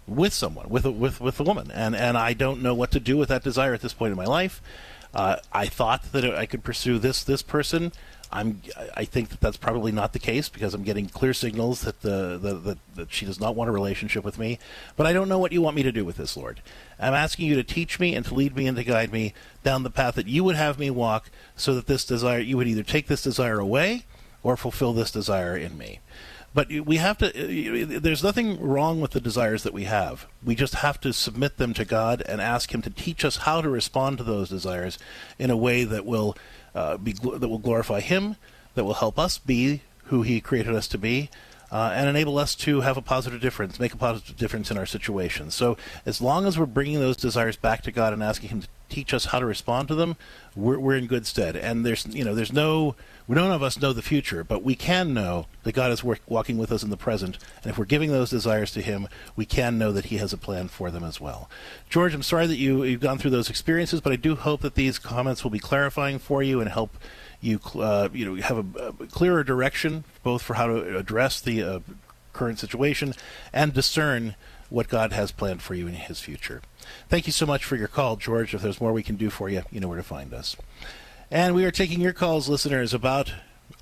with 0.07 0.33
someone, 0.33 0.68
with 0.68 0.85
a, 0.85 0.90
with 0.90 1.21
with 1.21 1.38
a 1.40 1.42
woman, 1.42 1.71
and 1.71 1.95
and 1.95 2.16
I 2.18 2.33
don't 2.33 2.62
know 2.62 2.75
what 2.75 2.90
to 2.92 3.01
do 3.01 3.16
with 3.16 3.29
that 3.29 3.42
desire 3.42 3.75
at 3.75 3.81
this 3.81 3.92
point 3.92 4.11
in 4.11 4.16
my 4.16 4.25
life. 4.25 4.61
Uh, 5.14 5.37
I 5.53 5.66
thought 5.66 6.12
that 6.12 6.25
I 6.25 6.47
could 6.47 6.64
pursue 6.64 6.99
this 6.99 7.23
this 7.23 7.42
person. 7.42 7.92
I'm 8.33 8.62
I 8.97 9.05
think 9.05 9.29
that 9.29 9.40
that's 9.40 9.57
probably 9.57 9.92
not 9.92 10.12
the 10.12 10.18
case 10.18 10.49
because 10.49 10.75
I'm 10.75 10.83
getting 10.83 11.07
clear 11.07 11.35
signals 11.35 11.83
that 11.83 12.01
the, 12.01 12.38
the, 12.40 12.55
the, 12.55 12.79
that 12.95 13.12
she 13.12 13.27
does 13.27 13.38
not 13.38 13.55
want 13.55 13.68
a 13.68 13.73
relationship 13.73 14.25
with 14.25 14.38
me. 14.38 14.59
But 14.97 15.07
I 15.07 15.12
don't 15.12 15.29
know 15.29 15.38
what 15.38 15.53
you 15.53 15.61
want 15.61 15.77
me 15.77 15.83
to 15.83 15.92
do 15.92 16.05
with 16.05 16.16
this, 16.16 16.37
Lord. 16.37 16.62
I'm 16.99 17.14
asking 17.14 17.47
you 17.47 17.57
to 17.57 17.64
teach 17.64 18.01
me 18.01 18.14
and 18.14 18.25
to 18.27 18.35
lead 18.35 18.57
me 18.57 18.66
and 18.66 18.77
to 18.77 18.85
guide 18.85 19.12
me 19.12 19.35
down 19.62 19.83
the 19.83 19.90
path 19.90 20.14
that 20.14 20.29
you 20.29 20.45
would 20.45 20.57
have 20.57 20.79
me 20.79 20.90
walk, 20.90 21.31
so 21.57 21.75
that 21.75 21.87
this 21.87 22.05
desire 22.05 22.38
you 22.38 22.57
would 22.57 22.68
either 22.68 22.83
take 22.83 23.07
this 23.07 23.23
desire 23.23 23.59
away 23.59 24.05
or 24.42 24.57
fulfill 24.57 24.92
this 24.92 25.11
desire 25.11 25.57
in 25.57 25.77
me. 25.77 26.01
But 26.55 26.68
we 26.68 26.99
have 26.99 27.16
to, 27.18 27.29
uh, 27.29 28.01
there's 28.01 28.23
nothing 28.23 28.61
wrong 28.61 29.01
with 29.01 29.12
the 29.12 29.21
desires 29.21 29.62
that 29.62 29.73
we 29.73 29.85
have. 29.85 30.27
We 30.45 30.55
just 30.55 30.75
have 30.77 31.01
to 31.01 31.12
submit 31.12 31.57
them 31.57 31.73
to 31.75 31.85
God 31.85 32.23
and 32.29 32.40
ask 32.40 32.75
Him 32.75 32.83
to 32.83 32.90
teach 32.90 33.25
us 33.25 33.38
how 33.38 33.62
to 33.62 33.71
respond 33.71 34.18
to 34.18 34.25
those 34.25 34.51
desires 34.51 34.99
in 35.38 35.51
a 35.51 35.57
way 35.57 35.85
that 35.85 36.05
will 36.05 36.37
uh, 36.75 36.97
be 36.97 37.13
that 37.13 37.49
will 37.49 37.59
glorify 37.59 38.01
Him, 38.01 38.37
that 38.75 38.85
will 38.85 38.95
help 38.95 39.19
us 39.19 39.39
be 39.39 39.83
who 40.05 40.23
He 40.23 40.41
created 40.41 40.75
us 40.75 40.89
to 40.89 40.99
be, 40.99 41.31
uh, 41.71 41.93
and 41.95 42.09
enable 42.09 42.39
us 42.39 42.55
to 42.55 42.83
have 42.83 42.97
a 42.97 43.03
positive 43.03 43.41
difference, 43.41 43.81
make 43.81 43.95
a 43.95 43.97
positive 43.97 44.37
difference 44.37 44.71
in 44.71 44.77
our 44.77 44.87
situation. 44.87 45.51
So, 45.51 45.77
as 46.05 46.21
long 46.21 46.47
as 46.47 46.59
we're 46.59 46.67
bringing 46.67 47.01
those 47.01 47.17
desires 47.17 47.57
back 47.57 47.83
to 47.83 47.93
God 47.93 48.13
and 48.13 48.23
asking 48.23 48.51
Him 48.51 48.61
to 48.63 48.69
teach 48.92 49.14
us 49.14 49.26
how 49.26 49.38
to 49.38 49.46
respond 49.46 49.88
to 49.88 49.94
them, 49.94 50.16
we're, 50.55 50.78
we're 50.78 50.96
in 50.96 51.07
good 51.07 51.26
stead. 51.26 51.57
And 51.57 51.85
there's 51.85 52.07
you 52.07 52.24
know 52.24 52.35
there's 52.35 52.52
no 52.52 52.94
none 53.28 53.50
of 53.50 53.62
us 53.62 53.81
know 53.81 53.92
the 53.92 54.02
future, 54.02 54.44
but 54.44 54.62
we 54.62 54.74
can 54.74 55.14
know 55.14 55.46
that 55.62 55.72
God 55.72 55.90
is 55.90 56.05
work, 56.05 56.20
walking 56.26 56.59
with 56.59 56.70
us 56.70 56.83
in 56.83 56.90
the 56.90 56.96
present. 56.96 57.38
And 57.62 57.70
if 57.70 57.78
we're 57.78 57.85
giving 57.85 58.11
those 58.11 58.31
desires 58.31 58.70
to 58.72 58.83
Him, 58.83 59.09
we 59.37 59.46
can 59.46 59.78
know 59.78 59.92
that 59.92 60.07
He 60.07 60.18
has 60.18 60.33
a 60.33 60.38
plan 60.38 60.68
for 60.68 60.90
them 60.90 61.05
as 61.05 61.20
well. 61.20 61.48
George, 61.88 62.14
I'm 62.14 62.22
sorry 62.22 62.46
that 62.46 62.57
you, 62.57 62.85
you've 62.85 63.00
gone 63.00 63.18
through 63.18 63.31
those 63.31 63.48
experiences, 63.48 64.00
but 64.00 64.12
I 64.12 64.16
do 64.16 64.35
hope 64.35 64.61
that 64.61 64.74
these 64.74 64.98
comments 64.98 65.42
will 65.42 65.50
be 65.50 65.59
clarifying 65.59 66.18
for 66.18 66.42
you 66.42 66.61
and 66.61 66.70
help 66.70 66.96
you, 67.40 67.61
uh, 67.76 68.09
you 68.12 68.24
know, 68.24 68.42
have 68.42 68.59
a, 68.59 68.88
a, 68.88 69.07
clearer 69.07 69.42
direction 69.42 70.05
both 70.22 70.42
for 70.42 70.55
how 70.55 70.66
to 70.66 70.96
address 70.96 71.40
the 71.40 71.62
uh, 71.62 71.81
current 72.33 72.59
situation 72.59 73.14
and 73.52 73.72
discern 73.72 74.37
what 74.73 74.89
God 74.89 75.13
has 75.13 75.33
planned 75.33 75.63
for 75.63 75.75
you 75.75 75.87
in 75.87 75.95
His 75.95 76.21
future. 76.21 76.63
Thank 77.09 77.27
you 77.27 77.33
so 77.33 77.47
much 77.47 77.65
for 77.65 77.77
your 77.77 77.89
call, 77.89 78.17
George. 78.17 78.55
If 78.55 78.63
there's 78.63 78.81
more 78.81 78.93
we 78.93 79.03
can 79.03 79.17
do 79.17 79.31
for 79.31 79.49
you, 79.49 79.63
you 79.71 79.81
know 79.81 79.89
where 79.89 79.99
to 79.99 80.03
find 80.03 80.33
us. 80.33 80.57
And 81.31 81.55
we 81.55 81.65
are 81.65 81.71
taking 81.71 82.01
your 82.01 82.13
calls, 82.13 82.49
listeners, 82.49 82.95
about 82.95 83.33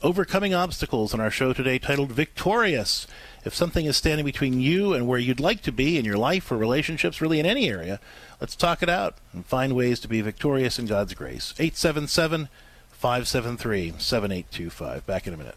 overcoming 0.02 0.54
obstacles 0.54 1.14
on 1.14 1.20
our 1.20 1.30
show 1.30 1.52
today 1.52 1.78
titled 1.78 2.12
Victorious. 2.12 3.06
If 3.44 3.54
something 3.54 3.86
is 3.86 3.96
standing 3.96 4.24
between 4.24 4.60
you 4.60 4.92
and 4.92 5.06
where 5.06 5.18
you'd 5.18 5.40
like 5.40 5.62
to 5.62 5.72
be 5.72 5.96
in 5.96 6.04
your 6.04 6.18
life 6.18 6.50
or 6.50 6.56
relationships, 6.56 7.20
really 7.20 7.38
in 7.38 7.46
any 7.46 7.68
area, 7.68 8.00
let's 8.40 8.56
talk 8.56 8.82
it 8.82 8.88
out 8.88 9.16
and 9.32 9.46
find 9.46 9.76
ways 9.76 10.00
to 10.00 10.08
be 10.08 10.20
victorious 10.20 10.78
in 10.78 10.86
God's 10.86 11.14
grace. 11.14 11.54
877 11.58 12.48
573 12.90 13.94
7825. 13.98 15.06
Back 15.06 15.26
in 15.26 15.34
a 15.34 15.36
minute. 15.36 15.56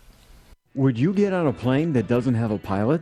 Would 0.76 0.98
you 0.98 1.14
get 1.14 1.34
on 1.34 1.48
a 1.48 1.54
plane 1.54 1.94
that 1.94 2.08
doesn't 2.08 2.36
have 2.36 2.52
a 2.52 2.58
pilot? 2.58 3.02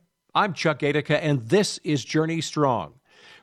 I'm 0.33 0.53
Chuck 0.53 0.79
Gatica, 0.79 1.19
and 1.21 1.49
this 1.49 1.77
is 1.83 2.05
Journey 2.05 2.39
Strong. 2.39 2.93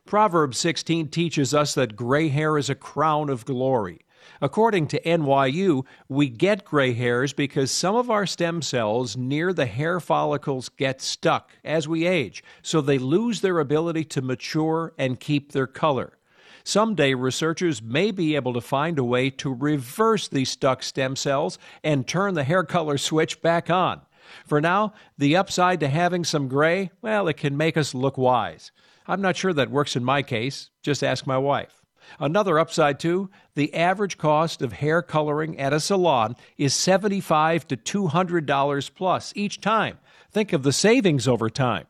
Proverbs 0.07 0.57
16 0.57 1.09
teaches 1.09 1.53
us 1.53 1.75
that 1.75 1.95
gray 1.95 2.29
hair 2.29 2.57
is 2.57 2.67
a 2.67 2.73
crown 2.73 3.29
of 3.29 3.45
glory. 3.45 3.99
According 4.41 4.87
to 4.87 5.01
NYU, 5.01 5.85
we 6.07 6.29
get 6.29 6.65
gray 6.65 6.93
hairs 6.93 7.31
because 7.31 7.69
some 7.69 7.95
of 7.95 8.09
our 8.09 8.25
stem 8.25 8.63
cells 8.63 9.15
near 9.15 9.53
the 9.53 9.67
hair 9.67 9.99
follicles 9.99 10.69
get 10.69 10.99
stuck 10.99 11.51
as 11.63 11.87
we 11.87 12.07
age, 12.07 12.43
so 12.63 12.81
they 12.81 12.97
lose 12.97 13.41
their 13.41 13.59
ability 13.59 14.05
to 14.05 14.23
mature 14.23 14.91
and 14.97 15.19
keep 15.19 15.51
their 15.51 15.67
color. 15.67 16.17
Someday, 16.63 17.13
researchers 17.13 17.83
may 17.83 18.09
be 18.09 18.35
able 18.35 18.53
to 18.53 18.61
find 18.61 18.97
a 18.97 19.03
way 19.03 19.29
to 19.29 19.53
reverse 19.53 20.27
these 20.27 20.49
stuck 20.49 20.81
stem 20.81 21.15
cells 21.15 21.59
and 21.83 22.07
turn 22.07 22.33
the 22.33 22.43
hair 22.43 22.63
color 22.63 22.97
switch 22.97 23.43
back 23.43 23.69
on. 23.69 24.01
For 24.45 24.61
now, 24.61 24.93
the 25.17 25.35
upside 25.35 25.79
to 25.81 25.87
having 25.87 26.23
some 26.23 26.47
gray, 26.47 26.91
well, 27.01 27.27
it 27.27 27.37
can 27.37 27.57
make 27.57 27.77
us 27.77 27.93
look 27.93 28.17
wise. 28.17 28.71
I'm 29.07 29.21
not 29.21 29.37
sure 29.37 29.53
that 29.53 29.71
works 29.71 29.95
in 29.95 30.03
my 30.03 30.21
case. 30.21 30.69
Just 30.83 31.03
ask 31.03 31.25
my 31.25 31.37
wife. 31.37 31.79
Another 32.19 32.57
upside, 32.57 32.99
too, 32.99 33.29
the 33.55 33.73
average 33.73 34.17
cost 34.17 34.61
of 34.61 34.73
hair 34.73 35.01
coloring 35.01 35.59
at 35.59 35.73
a 35.73 35.79
salon 35.79 36.35
is 36.57 36.73
75 36.73 37.67
to 37.67 37.77
$200 37.77 38.95
plus 38.95 39.33
each 39.35 39.61
time. 39.61 39.99
Think 40.31 40.53
of 40.53 40.63
the 40.63 40.73
savings 40.73 41.27
over 41.27 41.49
time. 41.49 41.85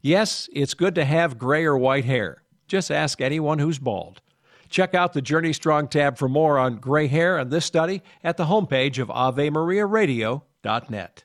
Yes, 0.00 0.48
it's 0.52 0.74
good 0.74 0.94
to 0.94 1.04
have 1.04 1.38
gray 1.38 1.64
or 1.64 1.76
white 1.76 2.04
hair. 2.04 2.42
Just 2.66 2.90
ask 2.90 3.20
anyone 3.20 3.58
who's 3.58 3.78
bald. 3.78 4.20
Check 4.68 4.94
out 4.94 5.12
the 5.12 5.20
Journey 5.20 5.52
Strong 5.52 5.88
tab 5.88 6.16
for 6.16 6.28
more 6.28 6.58
on 6.58 6.76
gray 6.76 7.08
hair 7.08 7.36
and 7.36 7.50
this 7.50 7.66
study 7.66 8.02
at 8.22 8.36
the 8.36 8.46
homepage 8.46 8.98
of 8.98 9.08
AveMariaRadio.net. 9.08 11.24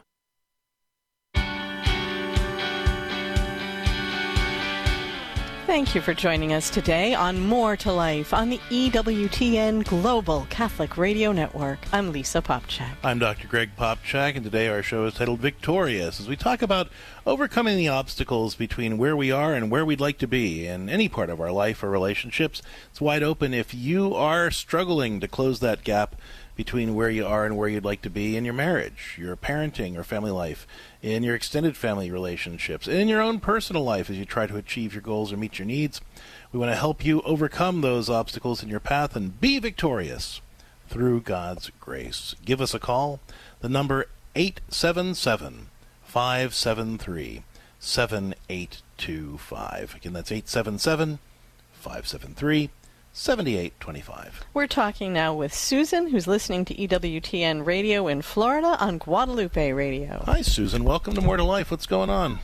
Thank 5.71 5.95
you 5.95 6.01
for 6.01 6.13
joining 6.13 6.51
us 6.51 6.69
today 6.69 7.13
on 7.13 7.39
More 7.47 7.77
to 7.77 7.93
Life 7.93 8.33
on 8.33 8.49
the 8.49 8.57
EWTN 8.69 9.85
Global 9.85 10.45
Catholic 10.49 10.97
Radio 10.97 11.31
Network. 11.31 11.79
I'm 11.93 12.11
Lisa 12.11 12.41
Popcak. 12.41 12.91
I'm 13.05 13.19
Dr. 13.19 13.47
Greg 13.47 13.77
Popcak, 13.77 14.35
and 14.35 14.43
today 14.43 14.67
our 14.67 14.83
show 14.83 15.05
is 15.05 15.13
titled 15.13 15.39
Victorious 15.39 16.19
as 16.19 16.27
we 16.27 16.35
talk 16.35 16.61
about 16.61 16.89
overcoming 17.25 17.77
the 17.77 17.87
obstacles 17.87 18.53
between 18.53 18.97
where 18.97 19.15
we 19.15 19.31
are 19.31 19.53
and 19.53 19.71
where 19.71 19.85
we'd 19.85 20.01
like 20.01 20.17
to 20.17 20.27
be 20.27 20.67
in 20.67 20.89
any 20.89 21.07
part 21.07 21.29
of 21.29 21.39
our 21.39 21.53
life 21.53 21.81
or 21.81 21.89
relationships. 21.89 22.61
It's 22.89 22.99
wide 22.99 23.23
open 23.23 23.53
if 23.53 23.73
you 23.73 24.13
are 24.13 24.51
struggling 24.51 25.21
to 25.21 25.27
close 25.29 25.61
that 25.61 25.85
gap 25.85 26.17
between 26.55 26.95
where 26.95 27.09
you 27.09 27.25
are 27.25 27.45
and 27.45 27.57
where 27.57 27.69
you'd 27.69 27.85
like 27.85 28.01
to 28.01 28.09
be 28.09 28.35
in 28.35 28.45
your 28.45 28.53
marriage, 28.53 29.15
your 29.17 29.35
parenting 29.35 29.97
or 29.97 30.03
family 30.03 30.31
life, 30.31 30.67
in 31.01 31.23
your 31.23 31.35
extended 31.35 31.77
family 31.77 32.11
relationships, 32.11 32.87
in 32.87 33.07
your 33.07 33.21
own 33.21 33.39
personal 33.39 33.83
life 33.83 34.09
as 34.09 34.17
you 34.17 34.25
try 34.25 34.47
to 34.47 34.57
achieve 34.57 34.93
your 34.93 35.01
goals 35.01 35.31
or 35.31 35.37
meet 35.37 35.59
your 35.59 35.65
needs. 35.65 36.01
We 36.51 36.59
want 36.59 36.71
to 36.71 36.77
help 36.77 37.05
you 37.05 37.21
overcome 37.21 37.81
those 37.81 38.09
obstacles 38.09 38.61
in 38.61 38.69
your 38.69 38.79
path 38.79 39.15
and 39.15 39.39
be 39.39 39.59
victorious 39.59 40.41
through 40.89 41.21
God's 41.21 41.71
grace. 41.79 42.35
Give 42.43 42.59
us 42.59 42.73
a 42.73 42.79
call. 42.79 43.19
The 43.61 43.69
number 43.69 44.07
877 44.35 45.67
573 46.03 47.43
7825. 47.79 49.95
Again, 49.95 50.13
that's 50.13 50.31
877 50.31 51.19
573 51.71 52.69
7825. 53.13 54.45
We're 54.53 54.67
talking 54.67 55.11
now 55.11 55.33
with 55.33 55.53
Susan, 55.53 56.07
who's 56.07 56.27
listening 56.27 56.63
to 56.65 56.75
EWTN 56.75 57.65
Radio 57.65 58.07
in 58.07 58.21
Florida 58.21 58.77
on 58.79 58.97
Guadalupe 58.99 59.71
Radio. 59.73 60.23
Hi, 60.25 60.41
Susan. 60.41 60.85
Welcome 60.85 61.13
to 61.15 61.21
More 61.21 61.35
to 61.35 61.43
Life. 61.43 61.71
What's 61.71 61.85
going 61.85 62.09
on? 62.09 62.39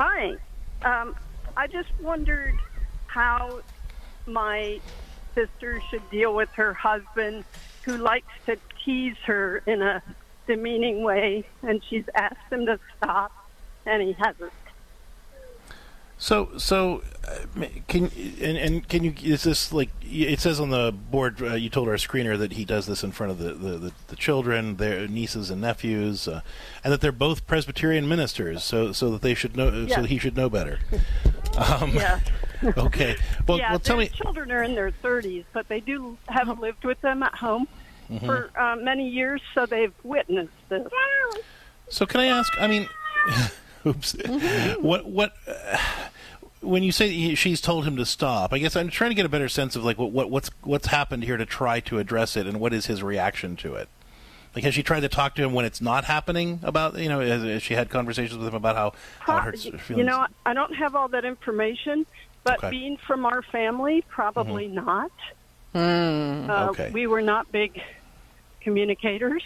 Hi. 0.00 0.34
Um, 0.82 1.14
I 1.56 1.68
just 1.68 1.88
wondered 2.00 2.58
how 3.06 3.60
my 4.26 4.80
sister 5.34 5.80
should 5.90 6.08
deal 6.10 6.34
with 6.34 6.50
her 6.50 6.74
husband 6.74 7.44
who 7.82 7.98
likes 7.98 8.32
to 8.46 8.56
tease 8.84 9.16
her 9.26 9.62
in 9.66 9.80
a 9.80 10.02
demeaning 10.48 11.02
way, 11.02 11.44
and 11.62 11.80
she's 11.88 12.04
asked 12.16 12.50
him 12.50 12.66
to 12.66 12.80
stop, 12.96 13.32
and 13.86 14.02
he 14.02 14.12
hasn't. 14.14 14.52
So, 16.22 16.50
so 16.56 17.02
uh, 17.26 17.66
can 17.88 18.04
and, 18.40 18.56
and 18.56 18.88
can 18.88 19.02
you? 19.02 19.12
Is 19.24 19.42
this 19.42 19.72
like 19.72 19.90
it 20.02 20.38
says 20.38 20.60
on 20.60 20.70
the 20.70 20.92
board? 20.92 21.42
Uh, 21.42 21.54
you 21.54 21.68
told 21.68 21.88
our 21.88 21.94
screener 21.96 22.38
that 22.38 22.52
he 22.52 22.64
does 22.64 22.86
this 22.86 23.02
in 23.02 23.10
front 23.10 23.32
of 23.32 23.38
the 23.38 23.54
the, 23.54 23.76
the, 23.78 23.92
the 24.06 24.14
children, 24.14 24.76
their 24.76 25.08
nieces 25.08 25.50
and 25.50 25.60
nephews, 25.60 26.28
uh, 26.28 26.42
and 26.84 26.92
that 26.92 27.00
they're 27.00 27.10
both 27.10 27.44
Presbyterian 27.48 28.08
ministers. 28.08 28.62
So, 28.62 28.92
so 28.92 29.10
that 29.10 29.22
they 29.22 29.34
should 29.34 29.56
know. 29.56 29.70
Yeah. 29.88 29.96
So 29.96 30.02
he 30.04 30.18
should 30.18 30.36
know 30.36 30.48
better. 30.48 30.78
Um, 31.58 31.90
Yeah. 31.90 32.18
okay. 32.78 33.14
Well, 33.46 33.58
yeah, 33.58 33.70
well, 33.72 33.78
tell 33.78 33.96
their 33.98 34.06
me. 34.06 34.10
children 34.14 34.50
are 34.52 34.62
in 34.62 34.74
their 34.74 34.90
30s, 34.90 35.44
but 35.52 35.68
they 35.68 35.80
do 35.80 36.16
have 36.28 36.58
lived 36.60 36.84
with 36.84 36.98
them 37.02 37.22
at 37.22 37.34
home 37.34 37.68
Mhm. 38.10 38.24
for 38.24 38.50
uh, 38.58 38.76
many 38.76 39.06
years, 39.10 39.42
so 39.54 39.66
they've 39.66 39.92
witnessed 40.02 40.48
this. 40.70 40.88
So 41.90 42.06
can 42.06 42.20
I 42.20 42.26
ask? 42.26 42.50
I 42.58 42.68
mean, 42.68 42.88
oops. 43.86 44.16
What 44.80 45.04
what? 45.04 45.34
Uh, 45.46 45.76
when 46.62 46.82
you 46.82 46.92
say 46.92 47.08
he, 47.10 47.34
she's 47.34 47.60
told 47.60 47.84
him 47.84 47.96
to 47.96 48.06
stop, 48.06 48.52
I 48.52 48.58
guess 48.58 48.76
I'm 48.76 48.88
trying 48.88 49.10
to 49.10 49.14
get 49.14 49.26
a 49.26 49.28
better 49.28 49.48
sense 49.48 49.76
of 49.76 49.84
like 49.84 49.98
what, 49.98 50.10
what 50.12 50.30
what's 50.30 50.50
what's 50.62 50.86
happened 50.86 51.24
here 51.24 51.36
to 51.36 51.44
try 51.46 51.80
to 51.80 51.98
address 51.98 52.36
it, 52.36 52.46
and 52.46 52.60
what 52.60 52.72
is 52.72 52.86
his 52.86 53.02
reaction 53.02 53.56
to 53.56 53.74
it. 53.74 53.88
Like, 54.54 54.64
has 54.64 54.74
she 54.74 54.82
tried 54.82 55.00
to 55.00 55.08
talk 55.08 55.34
to 55.36 55.42
him 55.42 55.54
when 55.54 55.64
it's 55.64 55.80
not 55.80 56.04
happening? 56.04 56.60
About 56.62 56.98
you 56.98 57.08
know, 57.08 57.20
has, 57.20 57.42
has 57.42 57.62
she 57.62 57.74
had 57.74 57.88
conversations 57.90 58.38
with 58.38 58.48
him 58.48 58.54
about 58.54 58.76
how, 58.76 58.92
how 59.20 59.38
it 59.38 59.40
hurts 59.40 59.64
her 59.64 59.78
feelings? 59.78 59.98
You 59.98 60.04
know, 60.04 60.26
I 60.44 60.52
don't 60.54 60.74
have 60.74 60.94
all 60.94 61.08
that 61.08 61.24
information, 61.24 62.04
but 62.44 62.58
Okay. 62.58 62.70
being 62.70 62.96
from 62.98 63.24
our 63.26 63.42
family, 63.42 64.04
probably 64.08 64.68
not. 64.68 65.10
Hmm. 65.72 66.50
Uh, 66.50 66.68
Okay. 66.70 66.90
We 66.92 67.06
were 67.06 67.22
not 67.22 67.50
big 67.50 67.80
communicators. 68.60 69.42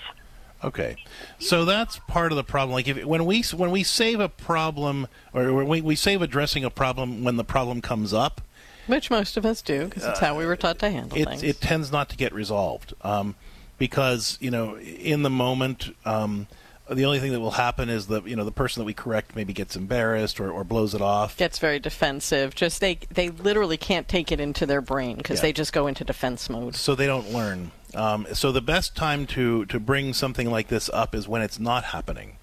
Okay, 0.67 0.97
so 1.39 1.65
that's 1.65 2.01
part 2.09 2.33
of 2.33 2.37
the 2.37 2.43
problem. 2.45 2.75
Like 2.75 2.89
if 2.89 3.05
when 3.05 3.25
we 3.25 3.43
when 3.55 3.71
we 3.71 3.85
save 3.85 4.19
a 4.19 4.29
problem 4.29 5.07
or 5.33 5.53
when 5.53 5.69
we, 5.69 5.81
we 5.81 5.95
save 5.95 6.21
addressing 6.23 6.65
a 6.65 6.71
problem 6.71 7.23
when 7.23 7.37
the 7.37 7.45
problem 7.45 7.81
comes 7.81 8.13
up, 8.13 8.41
Which 8.89 9.09
most 9.09 9.37
of 9.37 9.47
us 9.47 9.63
do, 9.63 9.85
because 9.85 10.05
it's 10.05 10.19
how 10.19 10.37
we 10.37 10.45
were 10.45 10.57
taught 10.57 10.81
to 10.81 10.91
handle 10.91 11.17
it, 11.17 11.29
things. 11.29 11.43
it 11.45 11.61
tends 11.61 11.93
not 11.93 12.09
to 12.09 12.17
get 12.17 12.33
resolved 12.35 12.95
um, 13.03 13.37
because 13.79 14.39
you 14.41 14.51
know 14.51 14.77
in 14.79 15.23
the 15.23 15.31
moment 15.31 15.95
um, 16.05 16.49
the 16.91 17.05
only 17.05 17.21
thing 17.21 17.31
that 17.33 17.41
will 17.41 17.53
happen 17.53 17.89
is 17.89 18.09
the 18.09 18.23
you 18.23 18.35
know 18.35 18.45
the 18.45 18.51
person 18.51 18.81
that 18.81 18.87
we 18.87 18.95
correct 18.95 19.37
maybe 19.37 19.53
gets 19.53 19.77
embarrassed 19.77 20.41
or, 20.41 20.51
or 20.51 20.65
blows 20.65 20.95
it 20.95 21.01
off. 21.01 21.37
Gets 21.37 21.61
very 21.61 21.79
defensive. 21.79 22.57
Just 22.57 22.81
they 22.81 22.99
they 23.13 23.31
literally 23.31 23.77
can't 23.77 24.09
take 24.09 24.33
it 24.33 24.41
into 24.41 24.67
their 24.67 24.81
brain 24.81 25.17
because 25.19 25.39
Yeah. 25.39 25.43
they 25.43 25.53
just 25.53 25.73
go 25.73 25.87
into 25.87 26.03
defense 26.03 26.51
mode. 26.51 26.75
so 26.75 26.97
they 26.97 27.07
don't 27.07 27.31
learn. 27.33 27.71
Um, 27.95 28.27
so 28.33 28.53
the 28.53 28.61
best 28.61 28.97
time 28.97 29.27
to 29.29 29.65
to 29.67 29.81
bring 29.81 30.13
something 30.13 30.51
like 30.51 30.69
this 30.69 30.91
up 30.93 31.15
is 31.15 31.29
when 31.29 31.43
it's 31.43 31.59
not 31.59 31.85
happening, 31.85 32.37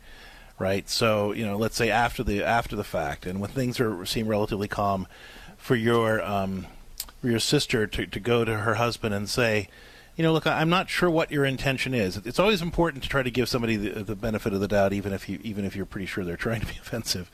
right? 0.57 0.89
So 0.89 1.31
you 1.33 1.45
know, 1.45 1.57
let's 1.57 1.75
say 1.75 1.89
after 1.89 2.23
the 2.23 2.43
after 2.43 2.75
the 2.75 2.83
fact, 2.83 3.25
and 3.25 3.39
when 3.39 3.51
things 3.51 3.79
are 3.79 4.05
seem 4.05 4.27
relatively 4.27 4.67
calm, 4.67 5.07
for 5.57 5.75
your 5.75 6.23
um, 6.23 6.67
for 7.21 7.29
your 7.29 7.39
sister 7.39 7.87
to 7.87 8.05
to 8.05 8.19
go 8.19 8.45
to 8.45 8.57
her 8.59 8.75
husband 8.75 9.13
and 9.13 9.29
say. 9.29 9.69
You 10.15 10.21
know, 10.21 10.31
look, 10.31 10.45
I'm 10.45 10.69
not 10.69 10.91
sure 10.91 11.09
what 11.09 11.31
your 11.31 11.43
intention 11.43 11.95
is. 11.95 12.17
It's 12.17 12.37
always 12.37 12.61
important 12.61 13.01
to 13.01 13.09
try 13.09 13.23
to 13.23 13.31
give 13.31 13.49
somebody 13.49 13.77
the, 13.77 14.03
the 14.03 14.15
benefit 14.15 14.53
of 14.53 14.59
the 14.59 14.67
doubt, 14.67 14.93
even 14.93 15.11
if 15.11 15.27
you 15.27 15.39
even 15.41 15.65
if 15.65 15.75
you're 15.75 15.87
pretty 15.87 16.05
sure 16.05 16.23
they're 16.23 16.37
trying 16.37 16.61
to 16.61 16.67
be 16.67 16.73
offensive. 16.79 17.31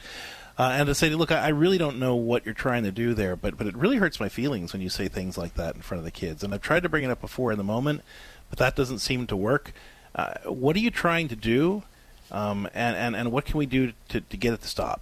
Uh, 0.60 0.72
and 0.74 0.88
to 0.88 0.94
say, 0.94 1.10
look, 1.12 1.32
I 1.32 1.46
I 1.46 1.48
really 1.48 1.78
don't 1.78 2.00
know 2.00 2.16
what 2.16 2.44
you're 2.46 2.54
trying 2.54 2.84
to 2.84 2.92
do 2.92 3.14
there, 3.14 3.38
but 3.38 3.58
but 3.58 3.66
it 3.66 3.78
really 3.78 3.96
hurts 3.96 4.20
my 4.20 4.28
feelings 4.28 4.74
when 4.74 4.82
you 4.82 4.90
say 4.90 5.08
things 5.08 5.38
like 5.38 5.56
that 5.56 5.74
in 5.76 5.82
front 5.82 6.00
of 6.00 6.06
the 6.06 6.12
kids. 6.12 6.44
And 6.44 6.54
I've 6.54 6.62
tried 6.62 6.84
to 6.84 6.90
bring 6.90 7.06
it 7.06 7.10
up 7.10 7.22
before 7.22 7.52
in 7.54 7.58
the 7.58 7.64
moment, 7.64 8.02
but 8.50 8.60
that 8.60 8.76
doesn't 8.76 9.00
seem 9.00 9.26
to 9.28 9.38
work. 9.38 9.72
Uh, 10.14 10.34
what 10.46 10.76
are 10.76 10.80
you 10.80 10.92
trying 10.92 11.30
to 11.30 11.36
do, 11.36 11.84
um, 12.30 12.68
and, 12.74 12.96
and 12.98 13.16
and 13.16 13.32
what 13.32 13.46
can 13.46 13.58
we 13.58 13.66
do 13.66 13.94
to, 14.10 14.20
to 14.20 14.38
get 14.38 14.54
it 14.54 14.62
to 14.64 14.68
stop? 14.68 15.02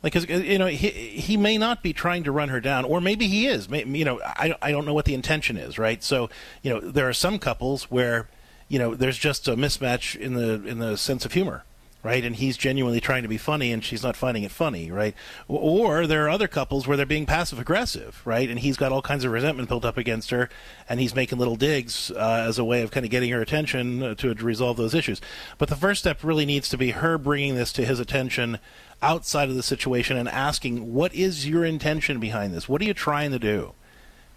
Like, 0.00 0.12
'cause, 0.12 0.30
uh, 0.30 0.34
you 0.34 0.58
know, 0.58 0.66
he 0.66 0.90
he 0.90 1.36
may 1.36 1.58
not 1.58 1.82
be 1.82 1.92
trying 1.92 2.22
to 2.22 2.30
run 2.30 2.48
her 2.50 2.60
down, 2.60 2.84
or 2.84 3.00
maybe 3.00 3.26
he 3.26 3.48
is. 3.48 3.68
May, 3.68 3.84
you 3.84 4.04
know, 4.04 4.20
I 4.22 4.54
I 4.62 4.70
don't 4.70 4.84
know 4.86 4.94
what 4.94 5.06
the 5.06 5.14
intention 5.14 5.56
is, 5.56 5.76
right? 5.76 6.04
So, 6.04 6.30
you 6.62 6.70
know, 6.72 6.78
there 6.78 7.08
are 7.08 7.12
some 7.12 7.40
couples 7.40 7.90
where, 7.90 8.28
you 8.68 8.78
know, 8.78 8.94
there's 8.94 9.18
just 9.18 9.48
a 9.48 9.56
mismatch 9.56 10.14
in 10.14 10.34
the 10.34 10.64
in 10.64 10.78
the 10.78 10.96
sense 10.96 11.24
of 11.24 11.32
humor, 11.32 11.64
right? 12.02 12.24
And 12.24 12.36
he's 12.36 12.56
genuinely 12.56 13.00
trying 13.00 13.22
to 13.22 13.28
be 13.28 13.38
funny, 13.38 13.72
and 13.72 13.84
she's 13.84 14.02
not 14.02 14.16
finding 14.16 14.44
it 14.44 14.50
funny, 14.50 14.90
right? 14.90 15.14
Or 15.48 16.06
there 16.06 16.24
are 16.24 16.30
other 16.30 16.48
couples 16.48 16.86
where 16.86 16.96
they're 16.96 17.06
being 17.06 17.26
passive 17.26 17.58
aggressive, 17.58 18.22
right? 18.24 18.48
And 18.48 18.60
he's 18.60 18.76
got 18.76 18.92
all 18.92 19.02
kinds 19.02 19.24
of 19.24 19.32
resentment 19.32 19.68
built 19.68 19.84
up 19.84 19.96
against 19.96 20.30
her, 20.30 20.48
and 20.88 21.00
he's 21.00 21.14
making 21.14 21.38
little 21.38 21.56
digs 21.56 22.10
uh, 22.12 22.44
as 22.46 22.58
a 22.58 22.64
way 22.64 22.82
of 22.82 22.90
kind 22.90 23.04
of 23.04 23.10
getting 23.10 23.30
her 23.30 23.40
attention 23.40 24.02
uh, 24.02 24.14
to, 24.16 24.34
to 24.34 24.44
resolve 24.44 24.76
those 24.76 24.94
issues. 24.94 25.20
But 25.58 25.68
the 25.68 25.76
first 25.76 26.00
step 26.00 26.22
really 26.22 26.46
needs 26.46 26.68
to 26.68 26.78
be 26.78 26.92
her 26.92 27.18
bringing 27.18 27.56
this 27.56 27.72
to 27.74 27.84
his 27.84 28.00
attention 28.00 28.58
outside 29.02 29.48
of 29.48 29.54
the 29.54 29.62
situation 29.62 30.16
and 30.16 30.28
asking, 30.28 30.92
"What 30.92 31.14
is 31.14 31.48
your 31.48 31.64
intention 31.64 32.18
behind 32.20 32.54
this? 32.54 32.68
What 32.68 32.80
are 32.80 32.84
you 32.84 32.94
trying 32.94 33.32
to 33.32 33.38
do?" 33.38 33.74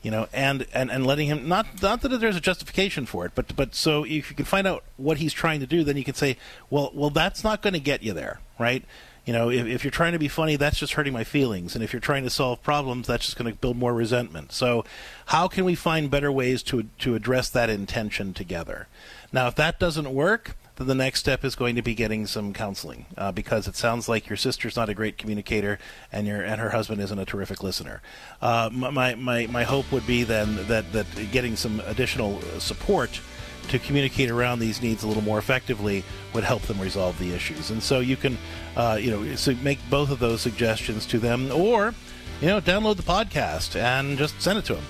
You 0.02 0.10
know, 0.10 0.28
and, 0.34 0.66
and, 0.74 0.90
and 0.92 1.06
letting 1.06 1.28
him 1.28 1.48
not 1.48 1.82
not 1.82 2.02
that 2.02 2.10
there's 2.10 2.36
a 2.36 2.42
justification 2.42 3.06
for 3.06 3.26
it, 3.26 3.34
but 3.36 3.56
but 3.56 3.76
so 3.76 4.04
if 4.04 4.30
you 4.30 4.36
can 4.36 4.46
find 4.46 4.66
out 4.66 4.84
what 4.98 5.18
he's 5.18 5.34
trying 5.34 5.60
to 5.60 5.68
do, 5.68 5.84
then 5.84 5.98
you 5.98 6.04
can 6.04 6.16
say, 6.16 6.38
well, 6.70 6.92
well, 6.94 7.10
that's 7.10 7.44
not 7.44 7.62
going 7.62 7.74
to 7.74 7.80
get 7.80 8.02
you 8.02 8.14
there, 8.14 8.40
right? 8.58 8.84
You 9.26 9.34
know, 9.34 9.52
if, 9.52 9.68
if 9.68 9.84
you're 9.84 9.92
trying 9.92 10.14
to 10.14 10.20
be 10.20 10.28
funny, 10.28 10.56
that's 10.56 10.80
just 10.80 10.94
hurting 10.94 11.14
my 11.14 11.24
feelings, 11.24 11.76
and 11.76 11.84
if 11.84 11.94
you're 11.94 12.00
trying 12.00 12.24
to 12.24 12.32
solve 12.32 12.64
problems, 12.64 13.06
that's 13.06 13.26
just 13.26 13.38
going 13.38 13.52
to 13.52 13.58
build 13.58 13.78
more 13.78 13.94
resentment. 13.94 14.52
So, 14.52 14.84
how 15.28 15.48
can 15.48 15.64
we 15.64 15.76
find 15.76 16.10
better 16.10 16.32
ways 16.32 16.64
to 16.64 16.88
to 17.00 17.14
address 17.14 17.50
that 17.52 17.70
intention 17.70 18.34
together? 18.34 18.88
Now, 19.32 19.48
if 19.48 19.56
that 19.56 19.80
doesn't 19.80 20.12
work, 20.12 20.56
the 20.86 20.96
next 20.96 21.20
step 21.20 21.44
is 21.44 21.56
going 21.56 21.76
to 21.76 21.82
be 21.82 21.94
getting 21.96 22.26
some 22.26 22.54
counseling 22.54 23.06
uh, 23.18 23.32
because 23.32 23.68
it 23.68 23.76
sounds 23.76 24.10
like 24.10 24.30
your 24.30 24.38
sister's 24.38 24.76
not 24.76 24.90
a 24.90 24.94
great 24.94 25.18
communicator 25.18 25.80
and 26.12 26.28
your 26.28 26.42
and 26.42 26.60
her 26.62 26.70
husband 26.70 27.02
isn't 27.02 27.20
a 27.20 27.26
terrific 27.26 27.64
listener. 27.64 28.02
Uh, 28.42 28.70
my, 28.72 29.16
my 29.16 29.48
my 29.48 29.64
hope 29.64 29.92
would 29.92 30.06
be 30.06 30.24
then 30.24 30.68
that 30.68 30.92
that 30.94 31.06
getting 31.32 31.56
some 31.56 31.80
additional 31.82 32.42
support 32.60 33.20
to 33.68 33.80
communicate 33.80 34.30
around 34.30 34.60
these 34.60 34.82
needs 34.82 35.04
a 35.04 35.08
little 35.08 35.24
more 35.24 35.40
effectively 35.40 36.04
would 36.34 36.44
help 36.44 36.62
them 36.64 36.80
resolve 36.80 37.18
the 37.20 37.34
issues. 37.34 37.70
And 37.70 37.82
so 37.82 38.00
you 38.00 38.18
can, 38.18 38.38
uh, 38.76 38.98
you 39.00 39.12
know, 39.12 39.36
so 39.36 39.54
make 39.62 39.80
both 39.90 40.10
of 40.12 40.20
those 40.20 40.42
suggestions 40.42 41.06
to 41.08 41.20
them, 41.20 41.52
or 41.52 41.94
you 42.42 42.48
know, 42.48 42.60
download 42.60 42.98
the 42.98 43.04
podcast 43.04 43.76
and 43.80 44.18
just 44.18 44.42
send 44.42 44.58
it 44.58 44.66
to 44.66 44.76
them. 44.76 44.84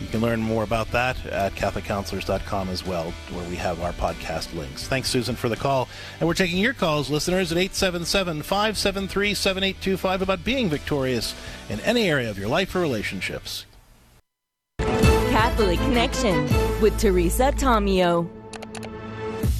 You 0.00 0.06
can 0.06 0.20
learn 0.20 0.40
more 0.40 0.62
about 0.62 0.90
that 0.92 1.24
at 1.26 1.54
CatholicCounselors.com 1.54 2.68
as 2.68 2.86
well, 2.86 3.12
where 3.32 3.48
we 3.48 3.56
have 3.56 3.80
our 3.82 3.92
podcast 3.92 4.54
links. 4.54 4.86
Thanks, 4.86 5.10
Susan, 5.10 5.34
for 5.34 5.48
the 5.48 5.56
call. 5.56 5.88
And 6.20 6.28
we're 6.28 6.34
taking 6.34 6.58
your 6.58 6.74
calls, 6.74 7.10
listeners, 7.10 7.50
at 7.50 7.58
877 7.58 8.42
573 8.42 9.34
7825 9.34 10.22
about 10.22 10.44
being 10.44 10.68
victorious 10.68 11.34
in 11.68 11.80
any 11.80 12.08
area 12.08 12.30
of 12.30 12.38
your 12.38 12.48
life 12.48 12.74
or 12.74 12.80
relationships. 12.80 13.66
Catholic 14.78 15.78
Connection 15.80 16.44
with 16.80 16.98
Teresa 16.98 17.52
Tomeo. 17.52 18.28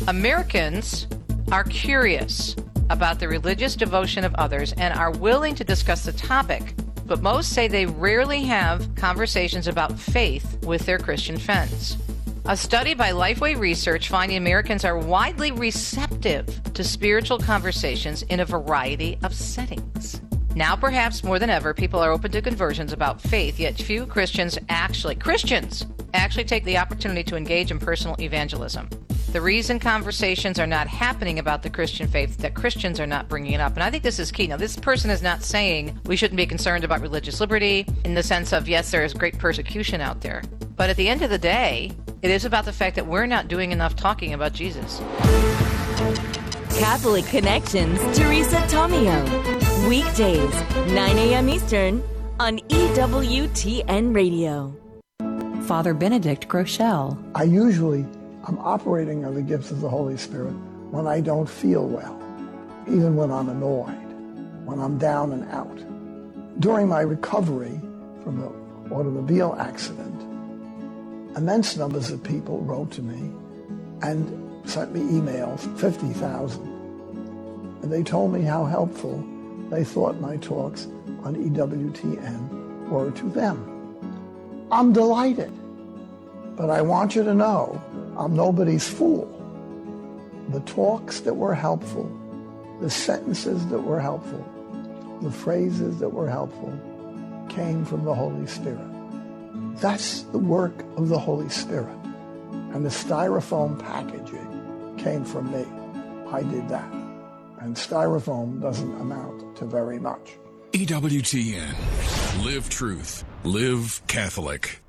Americans 0.06 1.06
are 1.50 1.64
curious 1.64 2.54
about 2.90 3.18
the 3.18 3.28
religious 3.28 3.76
devotion 3.76 4.24
of 4.24 4.34
others 4.36 4.72
and 4.74 4.94
are 4.94 5.10
willing 5.10 5.54
to 5.54 5.64
discuss 5.64 6.04
the 6.04 6.12
topic, 6.12 6.74
but 7.08 7.22
most 7.22 7.52
say 7.52 7.66
they 7.66 7.86
rarely 7.86 8.44
have 8.44 8.94
conversations 8.94 9.66
about 9.66 9.98
faith 9.98 10.62
with 10.64 10.84
their 10.86 10.98
Christian 10.98 11.38
friends. 11.38 11.96
A 12.44 12.56
study 12.56 12.94
by 12.94 13.10
Lifeway 13.10 13.58
Research 13.58 14.08
finding 14.08 14.36
Americans 14.36 14.84
are 14.84 14.98
widely 14.98 15.50
receptive 15.50 16.46
to 16.74 16.84
spiritual 16.84 17.38
conversations 17.38 18.22
in 18.22 18.40
a 18.40 18.44
variety 18.44 19.18
of 19.22 19.34
settings. 19.34 20.20
Now, 20.58 20.74
perhaps 20.74 21.22
more 21.22 21.38
than 21.38 21.50
ever, 21.50 21.72
people 21.72 22.00
are 22.00 22.10
open 22.10 22.32
to 22.32 22.42
conversions 22.42 22.92
about 22.92 23.20
faith, 23.20 23.60
yet 23.60 23.76
few 23.76 24.04
Christians 24.06 24.58
actually, 24.68 25.14
Christians, 25.14 25.86
actually 26.14 26.46
take 26.46 26.64
the 26.64 26.78
opportunity 26.78 27.22
to 27.22 27.36
engage 27.36 27.70
in 27.70 27.78
personal 27.78 28.16
evangelism. 28.20 28.88
The 29.30 29.40
reason 29.40 29.78
conversations 29.78 30.58
are 30.58 30.66
not 30.66 30.88
happening 30.88 31.38
about 31.38 31.62
the 31.62 31.70
Christian 31.70 32.08
faith 32.08 32.38
that 32.38 32.54
Christians 32.54 32.98
are 32.98 33.06
not 33.06 33.28
bringing 33.28 33.52
it 33.52 33.60
up. 33.60 33.74
And 33.74 33.84
I 33.84 33.90
think 33.92 34.02
this 34.02 34.18
is 34.18 34.32
key. 34.32 34.48
Now, 34.48 34.56
this 34.56 34.74
person 34.74 35.10
is 35.10 35.22
not 35.22 35.44
saying 35.44 35.96
we 36.06 36.16
shouldn't 36.16 36.36
be 36.36 36.44
concerned 36.44 36.82
about 36.82 37.02
religious 37.02 37.38
liberty 37.38 37.86
in 38.04 38.14
the 38.14 38.22
sense 38.24 38.52
of, 38.52 38.68
yes, 38.68 38.90
there 38.90 39.04
is 39.04 39.14
great 39.14 39.38
persecution 39.38 40.00
out 40.00 40.22
there. 40.22 40.42
But 40.74 40.90
at 40.90 40.96
the 40.96 41.08
end 41.08 41.22
of 41.22 41.30
the 41.30 41.38
day, 41.38 41.92
it 42.22 42.32
is 42.32 42.44
about 42.44 42.64
the 42.64 42.72
fact 42.72 42.96
that 42.96 43.06
we're 43.06 43.26
not 43.26 43.46
doing 43.46 43.70
enough 43.70 43.94
talking 43.94 44.34
about 44.34 44.54
Jesus. 44.54 45.00
Catholic 46.78 47.26
Connections, 47.26 47.98
Teresa 48.16 48.58
Tomeo. 48.68 49.88
Weekdays, 49.88 50.54
9 50.92 51.18
a.m. 51.18 51.48
Eastern 51.48 52.04
on 52.38 52.60
EWTN 52.60 54.14
Radio. 54.14 54.72
Father 55.66 55.92
Benedict 55.92 56.46
Groeschel. 56.46 57.18
I 57.34 57.42
usually 57.42 58.06
am 58.46 58.58
operating 58.60 59.24
on 59.24 59.34
the 59.34 59.42
gifts 59.42 59.72
of 59.72 59.80
the 59.80 59.88
Holy 59.88 60.16
Spirit 60.16 60.52
when 60.92 61.08
I 61.08 61.20
don't 61.20 61.50
feel 61.50 61.84
well, 61.84 62.16
even 62.86 63.16
when 63.16 63.32
I'm 63.32 63.48
annoyed, 63.48 64.64
when 64.64 64.78
I'm 64.78 64.98
down 64.98 65.32
and 65.32 65.50
out. 65.50 66.60
During 66.60 66.86
my 66.86 67.00
recovery 67.00 67.80
from 68.22 68.40
the 68.40 68.94
automobile 68.94 69.56
accident, 69.58 70.22
immense 71.36 71.76
numbers 71.76 72.12
of 72.12 72.22
people 72.22 72.60
wrote 72.60 72.92
to 72.92 73.02
me 73.02 73.32
and 74.02 74.48
sent 74.68 74.92
me 74.92 75.00
emails, 75.00 75.60
50,000. 75.80 76.67
And 77.82 77.92
they 77.92 78.02
told 78.02 78.32
me 78.32 78.42
how 78.42 78.64
helpful 78.64 79.24
they 79.70 79.84
thought 79.84 80.20
my 80.20 80.36
talks 80.38 80.86
on 81.22 81.36
EWTN 81.36 82.88
were 82.88 83.10
to 83.10 83.28
them. 83.30 83.74
I'm 84.70 84.92
delighted. 84.92 85.52
But 86.56 86.70
I 86.70 86.82
want 86.82 87.14
you 87.14 87.22
to 87.22 87.34
know 87.34 87.80
I'm 88.16 88.34
nobody's 88.34 88.88
fool. 88.88 89.26
The 90.48 90.60
talks 90.60 91.20
that 91.20 91.34
were 91.34 91.54
helpful, 91.54 92.10
the 92.80 92.90
sentences 92.90 93.66
that 93.68 93.80
were 93.80 94.00
helpful, 94.00 94.44
the 95.22 95.30
phrases 95.30 95.98
that 96.00 96.08
were 96.08 96.28
helpful 96.28 96.72
came 97.48 97.84
from 97.84 98.04
the 98.04 98.14
Holy 98.14 98.46
Spirit. 98.46 98.80
That's 99.80 100.22
the 100.22 100.38
work 100.38 100.84
of 100.96 101.08
the 101.08 101.18
Holy 101.18 101.48
Spirit. 101.48 101.96
And 102.72 102.84
the 102.84 102.90
styrofoam 102.90 103.78
packaging 103.78 104.96
came 104.98 105.24
from 105.24 105.52
me. 105.52 105.64
I 106.32 106.42
did 106.42 106.68
that. 106.68 106.97
And 107.60 107.74
styrofoam 107.74 108.60
doesn't 108.60 109.00
amount 109.00 109.56
to 109.56 109.64
very 109.64 109.98
much. 109.98 110.38
EWTN. 110.72 112.44
Live 112.44 112.68
truth. 112.68 113.24
Live 113.42 114.00
Catholic. 114.06 114.80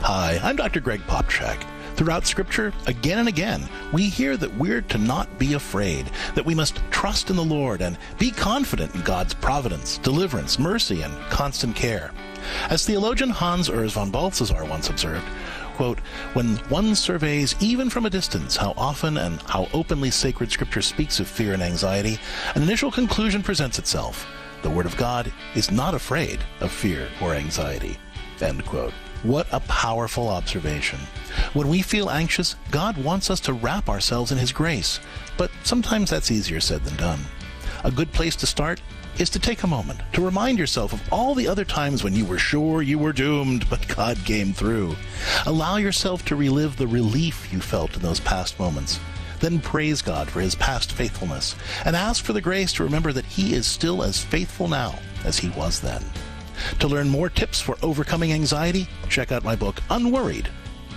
Hi, 0.00 0.40
I'm 0.42 0.56
Dr. 0.56 0.80
Greg 0.80 1.00
Popcak. 1.02 1.66
Throughout 1.96 2.24
Scripture, 2.24 2.72
again 2.86 3.18
and 3.18 3.26
again, 3.26 3.68
we 3.92 4.08
hear 4.08 4.36
that 4.36 4.56
we're 4.56 4.82
to 4.82 4.98
not 4.98 5.36
be 5.36 5.54
afraid, 5.54 6.08
that 6.36 6.46
we 6.46 6.54
must 6.54 6.80
trust 6.92 7.28
in 7.28 7.36
the 7.36 7.42
Lord 7.44 7.82
and 7.82 7.98
be 8.18 8.30
confident 8.30 8.94
in 8.94 9.00
God's 9.02 9.34
providence, 9.34 9.98
deliverance, 9.98 10.60
mercy, 10.60 11.02
and 11.02 11.12
constant 11.30 11.74
care. 11.74 12.12
As 12.70 12.86
theologian 12.86 13.30
Hans 13.30 13.68
Urs 13.68 13.90
von 13.92 14.10
Balthasar 14.12 14.64
once 14.64 14.88
observed, 14.88 15.26
quote, 15.78 16.00
When 16.34 16.56
one 16.70 16.96
surveys, 16.96 17.54
even 17.60 17.88
from 17.88 18.04
a 18.04 18.10
distance, 18.10 18.56
how 18.56 18.74
often 18.76 19.16
and 19.16 19.40
how 19.42 19.68
openly 19.72 20.10
sacred 20.10 20.50
Scripture 20.50 20.82
speaks 20.82 21.20
of 21.20 21.28
fear 21.28 21.54
and 21.54 21.62
anxiety, 21.62 22.18
an 22.56 22.62
initial 22.62 22.90
conclusion 22.90 23.44
presents 23.44 23.78
itself. 23.78 24.26
The 24.62 24.70
Word 24.70 24.86
of 24.86 24.96
God 24.96 25.32
is 25.54 25.70
not 25.70 25.94
afraid 25.94 26.40
of 26.58 26.72
fear 26.72 27.08
or 27.22 27.32
anxiety. 27.32 27.96
End 28.40 28.66
quote. 28.66 28.92
What 29.22 29.46
a 29.52 29.60
powerful 29.60 30.28
observation. 30.28 30.98
When 31.52 31.68
we 31.68 31.82
feel 31.82 32.10
anxious, 32.10 32.56
God 32.72 32.98
wants 32.98 33.30
us 33.30 33.38
to 33.40 33.52
wrap 33.52 33.88
ourselves 33.88 34.32
in 34.32 34.38
His 34.38 34.50
grace, 34.50 34.98
but 35.36 35.52
sometimes 35.62 36.10
that's 36.10 36.32
easier 36.32 36.58
said 36.58 36.82
than 36.84 36.96
done. 36.96 37.20
A 37.84 37.92
good 37.92 38.10
place 38.12 38.34
to 38.36 38.46
start 38.48 38.82
is 39.18 39.30
to 39.30 39.38
take 39.38 39.62
a 39.62 39.66
moment 39.66 40.00
to 40.12 40.24
remind 40.24 40.58
yourself 40.58 40.92
of 40.92 41.12
all 41.12 41.34
the 41.34 41.48
other 41.48 41.64
times 41.64 42.04
when 42.04 42.14
you 42.14 42.24
were 42.24 42.38
sure 42.38 42.82
you 42.82 42.98
were 42.98 43.12
doomed, 43.12 43.68
but 43.68 43.88
God 43.88 44.16
came 44.24 44.52
through. 44.52 44.94
Allow 45.46 45.76
yourself 45.76 46.24
to 46.26 46.36
relive 46.36 46.76
the 46.76 46.86
relief 46.86 47.52
you 47.52 47.60
felt 47.60 47.96
in 47.96 48.02
those 48.02 48.20
past 48.20 48.58
moments. 48.58 49.00
Then 49.40 49.60
praise 49.60 50.02
God 50.02 50.28
for 50.28 50.40
his 50.40 50.54
past 50.54 50.92
faithfulness 50.92 51.54
and 51.84 51.94
ask 51.94 52.24
for 52.24 52.32
the 52.32 52.40
grace 52.40 52.72
to 52.74 52.84
remember 52.84 53.12
that 53.12 53.24
he 53.24 53.54
is 53.54 53.66
still 53.66 54.02
as 54.02 54.22
faithful 54.22 54.68
now 54.68 54.98
as 55.24 55.38
he 55.38 55.50
was 55.50 55.80
then. 55.80 56.04
To 56.80 56.88
learn 56.88 57.08
more 57.08 57.28
tips 57.28 57.60
for 57.60 57.76
overcoming 57.82 58.32
anxiety, 58.32 58.88
check 59.08 59.32
out 59.32 59.44
my 59.44 59.56
book 59.56 59.80
Unworried 59.90 60.48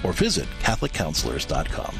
or 0.04 0.14
visit 0.14 0.48
CatholicCounselors.com. 0.62 1.96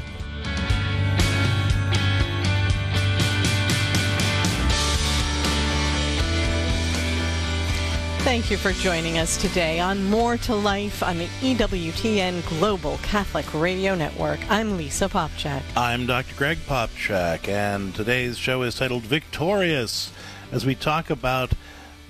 Thank 8.24 8.52
you 8.52 8.56
for 8.56 8.70
joining 8.70 9.18
us 9.18 9.36
today 9.36 9.80
on 9.80 10.08
More 10.08 10.36
to 10.38 10.54
Life 10.54 11.02
on 11.02 11.18
the 11.18 11.26
EWTN 11.40 12.48
Global 12.48 12.98
Catholic 12.98 13.52
Radio 13.52 13.96
Network. 13.96 14.38
I'm 14.48 14.76
Lisa 14.76 15.08
Popcak. 15.08 15.60
I'm 15.76 16.06
Dr. 16.06 16.36
Greg 16.36 16.58
Popcak, 16.58 17.48
and 17.48 17.92
today's 17.92 18.38
show 18.38 18.62
is 18.62 18.76
titled 18.76 19.02
Victorious 19.02 20.12
as 20.52 20.64
we 20.64 20.76
talk 20.76 21.10
about 21.10 21.52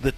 the 0.01 0.13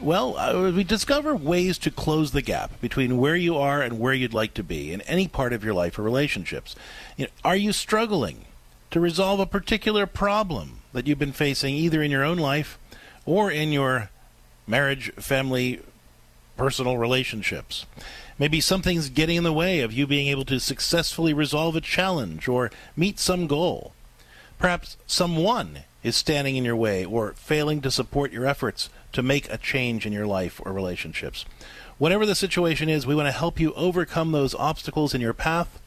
well, 0.00 0.38
uh, 0.38 0.70
we 0.70 0.84
discover 0.84 1.34
ways 1.34 1.76
to 1.78 1.90
close 1.90 2.30
the 2.30 2.40
gap 2.40 2.80
between 2.80 3.18
where 3.18 3.36
you 3.36 3.56
are 3.56 3.82
and 3.82 3.98
where 3.98 4.14
you'd 4.14 4.32
like 4.32 4.54
to 4.54 4.62
be 4.62 4.92
in 4.92 5.00
any 5.02 5.26
part 5.26 5.52
of 5.52 5.64
your 5.64 5.74
life 5.74 5.98
or 5.98 6.02
relationships. 6.02 6.76
You 7.16 7.24
know, 7.24 7.32
are 7.44 7.56
you 7.56 7.72
struggling 7.72 8.44
to 8.92 9.00
resolve 9.00 9.40
a 9.40 9.46
particular 9.46 10.06
problem 10.06 10.82
that 10.92 11.08
you've 11.08 11.18
been 11.18 11.32
facing 11.32 11.74
either 11.74 12.00
in 12.00 12.12
your 12.12 12.24
own 12.24 12.38
life 12.38 12.78
or 13.26 13.50
in 13.50 13.72
your 13.72 14.10
marriage, 14.70 15.12
family, 15.14 15.80
personal 16.56 16.96
relationships. 16.96 17.86
Maybe 18.38 18.60
something's 18.60 19.10
getting 19.10 19.36
in 19.36 19.44
the 19.44 19.52
way 19.52 19.80
of 19.80 19.92
you 19.92 20.06
being 20.06 20.28
able 20.28 20.44
to 20.46 20.60
successfully 20.60 21.34
resolve 21.34 21.76
a 21.76 21.80
challenge 21.80 22.48
or 22.48 22.70
meet 22.96 23.18
some 23.18 23.46
goal. 23.46 23.92
Perhaps 24.58 24.96
someone 25.06 25.80
is 26.02 26.16
standing 26.16 26.56
in 26.56 26.64
your 26.64 26.76
way 26.76 27.04
or 27.04 27.32
failing 27.32 27.80
to 27.82 27.90
support 27.90 28.32
your 28.32 28.46
efforts 28.46 28.88
to 29.12 29.22
make 29.22 29.50
a 29.50 29.58
change 29.58 30.06
in 30.06 30.12
your 30.12 30.26
life 30.26 30.60
or 30.64 30.72
relationships. 30.72 31.44
Whatever 31.98 32.24
the 32.24 32.34
situation 32.34 32.88
is, 32.88 33.06
we 33.06 33.14
want 33.14 33.28
to 33.28 33.32
help 33.32 33.60
you 33.60 33.74
overcome 33.74 34.32
those 34.32 34.54
obstacles 34.54 35.14
in 35.14 35.20
your 35.20 35.34
path 35.34 35.78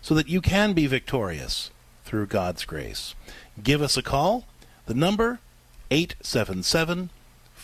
so 0.00 0.14
that 0.14 0.28
you 0.28 0.40
can 0.40 0.72
be 0.72 0.86
victorious 0.86 1.70
through 2.04 2.26
God's 2.26 2.64
grace. 2.64 3.16
Give 3.60 3.82
us 3.82 3.96
a 3.96 4.02
call. 4.02 4.44
The 4.86 4.94
number 4.94 5.40
877 5.90 7.10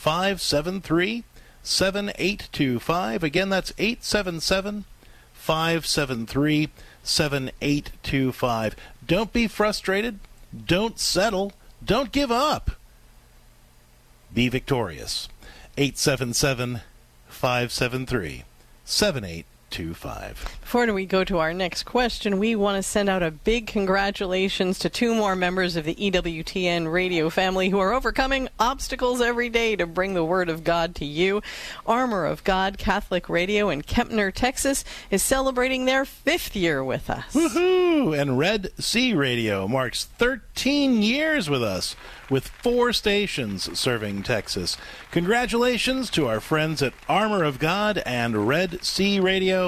573 0.02 1.22
7825. 1.62 3.22
Again, 3.22 3.50
that's 3.50 3.72
877 3.78 4.84
573 5.32 6.70
7825. 7.04 8.76
Don't 9.06 9.32
be 9.32 9.46
frustrated. 9.46 10.18
Don't 10.66 10.98
settle. 10.98 11.52
Don't 11.84 12.10
give 12.10 12.32
up. 12.32 12.72
Be 14.34 14.48
victorious. 14.48 15.28
877 15.78 16.80
573 17.28 18.42
7825. 18.84 19.51
Before 20.60 20.90
we 20.92 21.06
go 21.06 21.24
to 21.24 21.38
our 21.38 21.52
next 21.52 21.82
question, 21.82 22.38
we 22.38 22.54
want 22.54 22.76
to 22.76 22.82
send 22.82 23.08
out 23.08 23.22
a 23.22 23.30
big 23.30 23.66
congratulations 23.66 24.78
to 24.78 24.88
two 24.88 25.14
more 25.14 25.36
members 25.36 25.76
of 25.76 25.84
the 25.84 25.94
EWTN 25.94 26.90
radio 26.90 27.28
family 27.28 27.68
who 27.68 27.78
are 27.78 27.92
overcoming 27.92 28.48
obstacles 28.58 29.20
every 29.20 29.48
day 29.48 29.76
to 29.76 29.86
bring 29.86 30.14
the 30.14 30.24
Word 30.24 30.48
of 30.48 30.64
God 30.64 30.94
to 30.96 31.04
you. 31.04 31.42
Armor 31.86 32.24
of 32.24 32.42
God 32.44 32.78
Catholic 32.78 33.28
Radio 33.28 33.68
in 33.68 33.82
Kempner, 33.82 34.32
Texas 34.32 34.84
is 35.10 35.22
celebrating 35.22 35.84
their 35.84 36.04
fifth 36.04 36.56
year 36.56 36.82
with 36.82 37.10
us. 37.10 37.34
Woohoo! 37.34 38.18
And 38.18 38.38
Red 38.38 38.70
Sea 38.78 39.14
Radio 39.14 39.68
marks 39.68 40.04
13 40.04 41.02
years 41.02 41.50
with 41.50 41.62
us 41.62 41.96
with 42.30 42.48
four 42.48 42.94
stations 42.94 43.78
serving 43.78 44.22
Texas. 44.22 44.78
Congratulations 45.10 46.08
to 46.08 46.26
our 46.26 46.40
friends 46.40 46.82
at 46.82 46.94
Armor 47.06 47.44
of 47.44 47.58
God 47.58 47.98
and 48.06 48.48
Red 48.48 48.82
Sea 48.82 49.20
Radio 49.20 49.61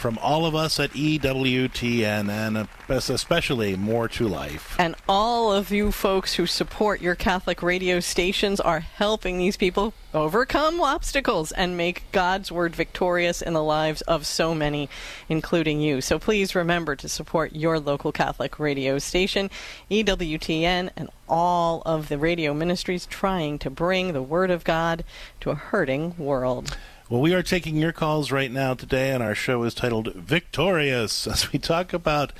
from 0.00 0.16
all 0.18 0.46
of 0.46 0.54
us 0.54 0.80
at 0.80 0.90
EWTN 0.92 2.30
and 2.30 2.68
especially 2.88 3.76
More 3.76 4.08
to 4.08 4.26
Life. 4.26 4.74
And 4.78 4.94
all 5.06 5.52
of 5.52 5.70
you 5.70 5.92
folks 5.92 6.34
who 6.34 6.46
support 6.46 7.02
your 7.02 7.14
Catholic 7.14 7.62
radio 7.62 8.00
stations 8.00 8.60
are 8.60 8.80
helping 8.80 9.36
these 9.36 9.58
people 9.58 9.92
overcome 10.14 10.80
obstacles 10.80 11.52
and 11.52 11.76
make 11.76 12.10
God's 12.12 12.50
word 12.50 12.74
victorious 12.74 13.42
in 13.42 13.52
the 13.52 13.62
lives 13.62 14.00
of 14.02 14.26
so 14.26 14.54
many, 14.54 14.88
including 15.28 15.82
you. 15.82 16.00
So 16.00 16.18
please 16.18 16.54
remember 16.54 16.96
to 16.96 17.08
support 17.08 17.54
your 17.54 17.78
local 17.78 18.10
Catholic 18.10 18.58
radio 18.58 18.98
station, 18.98 19.50
EWTN, 19.90 20.90
and 20.96 21.10
all 21.28 21.82
of 21.84 22.08
the 22.08 22.18
radio 22.18 22.54
ministries 22.54 23.04
trying 23.04 23.58
to 23.58 23.68
bring 23.70 24.12
the 24.14 24.22
word 24.22 24.50
of 24.50 24.64
God 24.64 25.04
to 25.40 25.50
a 25.50 25.54
hurting 25.54 26.14
world. 26.16 26.76
Well, 27.10 27.20
we 27.20 27.34
are 27.34 27.42
taking 27.42 27.76
your 27.76 27.90
calls 27.90 28.30
right 28.30 28.52
now 28.52 28.74
today, 28.74 29.10
and 29.10 29.20
our 29.20 29.34
show 29.34 29.64
is 29.64 29.74
titled 29.74 30.14
Victorious 30.14 31.26
as 31.26 31.50
we 31.50 31.58
talk 31.58 31.92
about 31.92 32.32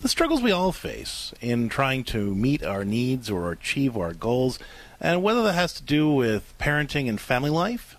the 0.00 0.08
struggles 0.08 0.40
we 0.40 0.50
all 0.50 0.72
face 0.72 1.34
in 1.42 1.68
trying 1.68 2.04
to 2.04 2.34
meet 2.34 2.62
our 2.62 2.86
needs 2.86 3.28
or 3.28 3.52
achieve 3.52 3.98
our 3.98 4.14
goals, 4.14 4.58
and 4.98 5.22
whether 5.22 5.42
that 5.42 5.52
has 5.52 5.74
to 5.74 5.82
do 5.82 6.10
with 6.10 6.54
parenting 6.58 7.06
and 7.06 7.20
family 7.20 7.50
life. 7.50 7.98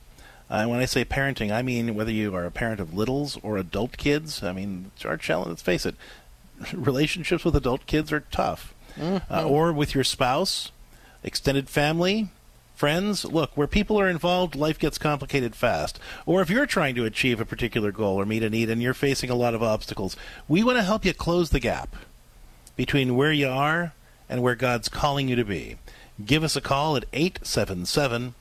Uh, 0.49 0.55
and 0.61 0.71
when 0.71 0.79
I 0.79 0.85
say 0.85 1.05
parenting, 1.05 1.51
I 1.51 1.61
mean 1.61 1.93
whether 1.93 2.09
you 2.09 2.33
are 2.33 2.45
a 2.45 2.51
parent 2.51 2.79
of 2.79 2.95
littles 2.95 3.37
or 3.43 3.57
adult 3.57 3.95
kids. 3.95 4.41
I 4.41 4.51
mean, 4.51 4.89
it's 4.95 5.05
our 5.05 5.17
challenge. 5.17 5.49
Let's 5.49 5.61
face 5.61 5.85
it, 5.85 5.93
relationships 6.73 7.45
with 7.45 7.55
adult 7.55 7.85
kids 7.85 8.11
are 8.11 8.21
tough. 8.31 8.73
Mm-hmm. 8.97 9.31
Uh, 9.31 9.43
or 9.43 9.71
with 9.71 9.93
your 9.93 10.03
spouse, 10.03 10.71
extended 11.23 11.69
family, 11.69 12.29
Friends, 12.75 13.23
look, 13.23 13.55
where 13.55 13.67
people 13.67 13.97
are 13.97 14.09
involved, 14.09 14.53
life 14.53 14.77
gets 14.77 14.97
complicated 14.97 15.55
fast. 15.55 15.97
Or 16.25 16.41
if 16.41 16.49
you're 16.49 16.65
trying 16.65 16.93
to 16.95 17.05
achieve 17.05 17.39
a 17.39 17.45
particular 17.45 17.93
goal 17.93 18.19
or 18.19 18.25
meet 18.25 18.43
a 18.43 18.49
need 18.49 18.69
and 18.69 18.81
you're 18.81 18.93
facing 18.93 19.29
a 19.29 19.35
lot 19.35 19.53
of 19.53 19.63
obstacles, 19.63 20.17
we 20.49 20.61
want 20.61 20.77
to 20.77 20.83
help 20.83 21.05
you 21.05 21.13
close 21.13 21.51
the 21.51 21.61
gap 21.61 21.95
between 22.75 23.15
where 23.15 23.31
you 23.31 23.47
are 23.47 23.93
and 24.27 24.41
where 24.41 24.55
God's 24.55 24.89
calling 24.89 25.29
you 25.29 25.37
to 25.37 25.45
be. 25.45 25.77
Give 26.23 26.43
us 26.43 26.57
a 26.57 26.61
call 26.61 26.97
at 26.97 27.05
877 27.13 28.35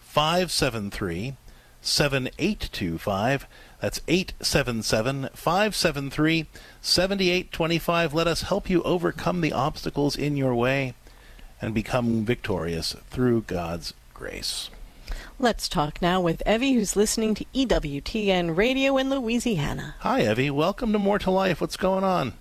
573 0.00 1.36
7825. 1.80 3.46
That's 3.80 4.00
877 4.06 5.30
573 5.32 6.46
7825. 6.82 8.14
Let 8.14 8.26
us 8.26 8.42
help 8.42 8.68
you 8.68 8.82
overcome 8.82 9.40
the 9.40 9.52
obstacles 9.52 10.14
in 10.14 10.36
your 10.36 10.54
way 10.54 10.94
and 11.60 11.74
become 11.74 12.24
victorious 12.24 12.94
through 13.10 13.42
God's 13.42 13.94
grace. 14.14 14.70
Let's 15.40 15.68
talk 15.68 16.02
now 16.02 16.20
with 16.20 16.42
Evie, 16.46 16.72
who's 16.72 16.96
listening 16.96 17.34
to 17.36 17.44
EWTN 17.54 18.56
Radio 18.56 18.96
in 18.96 19.08
Louisiana. 19.08 19.94
Hi, 20.00 20.28
Evie. 20.28 20.50
Welcome 20.50 20.92
to 20.92 20.98
More 20.98 21.18
to 21.20 21.30
Life. 21.30 21.60
What's 21.60 21.76
going 21.76 22.02
on? 22.02 22.32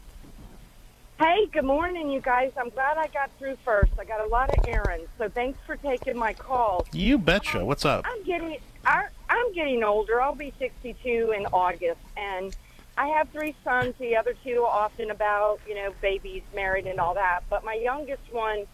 Hey, 1.19 1.47
good 1.51 1.65
morning, 1.65 2.09
you 2.11 2.21
guys. 2.21 2.51
I'm 2.57 2.69
glad 2.69 2.97
I 2.97 3.07
got 3.07 3.31
through 3.39 3.57
first. 3.65 3.91
I 3.99 4.05
got 4.05 4.23
a 4.25 4.27
lot 4.27 4.55
of 4.55 4.67
errands, 4.67 5.07
so 5.17 5.29
thanks 5.29 5.59
for 5.65 5.75
taking 5.75 6.17
my 6.17 6.33
call. 6.33 6.85
You 6.91 7.17
betcha. 7.17 7.65
What's 7.65 7.85
up? 7.85 8.05
I'm 8.07 8.23
getting 8.23 8.57
I'm 8.85 9.53
getting 9.53 9.83
older. 9.83 10.21
I'll 10.21 10.35
be 10.35 10.53
62 10.59 11.33
in 11.37 11.45
August, 11.47 11.99
and 12.15 12.55
I 12.97 13.07
have 13.07 13.29
three 13.29 13.55
sons. 13.63 13.95
The 13.99 14.15
other 14.15 14.33
two 14.43 14.61
are 14.63 14.85
often 14.85 15.11
about 15.11 15.59
you 15.67 15.75
know 15.75 15.93
babies, 16.01 16.43
married, 16.55 16.87
and 16.87 16.99
all 16.99 17.13
that. 17.15 17.43
But 17.49 17.63
my 17.63 17.73
youngest 17.73 18.21
one 18.31 18.65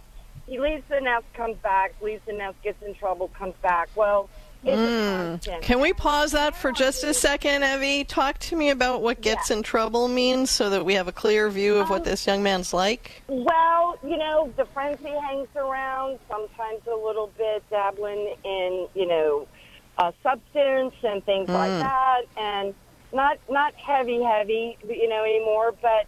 he 0.48 0.60
leaves 0.60 0.84
the 0.90 1.00
nest, 1.00 1.26
comes 1.34 1.58
back, 1.58 1.94
leaves 2.02 2.22
the 2.26 2.34
nest, 2.34 2.62
gets 2.64 2.82
in 2.84 2.94
trouble, 2.96 3.30
comes 3.30 3.56
back. 3.62 3.90
Well, 3.96 4.30
mm. 4.64 5.62
Can 5.62 5.80
we 5.80 5.94
pause 5.94 6.32
that 6.34 6.56
for 6.56 6.72
just 6.72 7.04
a 7.04 7.14
second, 7.14 7.64
Evie? 7.64 8.04
Talk 8.04 8.40
to 8.40 8.56
me 8.56 8.70
about 8.70 9.02
what 9.02 9.22
gets 9.22 9.50
yeah. 9.50 9.58
in 9.58 9.64
trouble 9.64 10.08
means 10.08 10.50
so 10.50 10.70
that 10.70 10.86
we 10.86 10.94
have 10.96 11.08
a 11.08 11.12
clear 11.12 11.50
view 11.50 11.78
of 11.78 11.86
um, 11.86 11.90
what 11.90 12.04
this 12.04 12.26
young 12.28 12.44
man's 12.44 12.74
like. 12.74 13.24
Well, 13.28 13.98
you 14.04 14.18
know, 14.18 14.52
the 14.58 14.66
friends 14.66 15.00
he 15.02 15.10
hangs 15.10 15.50
around, 15.56 16.20
sometimes 16.30 16.82
a 16.88 16.96
little 16.96 17.32
bit 17.38 17.64
dabbling 17.70 18.36
in, 18.44 18.88
you 18.96 19.08
know, 19.08 19.48
uh, 19.98 20.12
substance 20.22 20.96
and 21.04 21.24
things 21.26 21.50
mm. 21.50 21.54
like 21.54 21.72
that, 21.72 22.22
and 22.38 22.74
not 23.14 23.38
not 23.50 23.74
heavy, 23.76 24.22
heavy, 24.22 24.78
you 24.88 25.08
know, 25.08 25.24
anymore. 25.24 25.74
But 25.82 26.08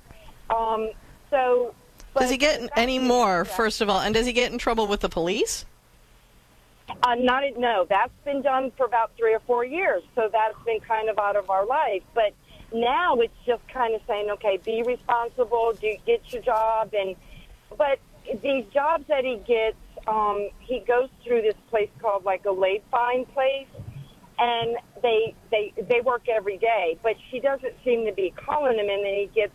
um, 0.55 0.91
so 1.29 1.73
does 2.17 2.29
he 2.29 2.37
get 2.37 2.69
any 2.75 2.99
more, 2.99 3.45
first 3.45 3.81
of 3.81 3.89
all? 3.89 3.99
And 3.99 4.13
does 4.13 4.25
he 4.25 4.33
get 4.33 4.51
in 4.51 4.57
trouble 4.57 4.87
with 4.87 5.01
the 5.01 5.09
police? 5.09 5.65
Uh, 7.03 7.15
not 7.15 7.43
no, 7.57 7.85
that's 7.89 8.13
been 8.23 8.41
done 8.41 8.71
for 8.77 8.85
about 8.85 9.11
three 9.17 9.33
or 9.33 9.39
four 9.41 9.65
years, 9.65 10.03
so 10.13 10.29
that's 10.31 10.57
been 10.65 10.79
kind 10.79 11.09
of 11.09 11.17
out 11.17 11.35
of 11.35 11.49
our 11.49 11.65
life. 11.65 12.03
But 12.13 12.33
now 12.73 13.15
it's 13.15 13.33
just 13.45 13.67
kind 13.67 13.95
of 13.95 14.01
saying, 14.07 14.29
okay, 14.31 14.57
be 14.63 14.83
responsible, 14.83 15.73
do 15.79 15.95
get 16.05 16.21
your 16.31 16.41
job, 16.41 16.93
and 16.93 17.15
but 17.77 17.99
these 18.41 18.65
jobs 18.73 19.05
that 19.07 19.23
he 19.23 19.37
gets, 19.47 19.77
um, 20.07 20.49
he 20.59 20.79
goes 20.79 21.09
through 21.23 21.41
this 21.41 21.55
place 21.69 21.89
called 21.99 22.23
like 22.23 22.45
a 22.45 22.51
late 22.51 22.83
fine 22.91 23.25
place, 23.25 23.67
and 24.37 24.77
they 25.01 25.33
they 25.51 25.73
they 25.89 26.01
work 26.01 26.27
every 26.29 26.57
day, 26.57 26.97
but 27.01 27.15
she 27.31 27.39
doesn't 27.39 27.73
seem 27.83 28.05
to 28.05 28.13
be 28.13 28.31
calling 28.35 28.77
him, 28.77 28.89
and 28.89 29.03
then 29.03 29.13
he 29.13 29.29
gets 29.33 29.53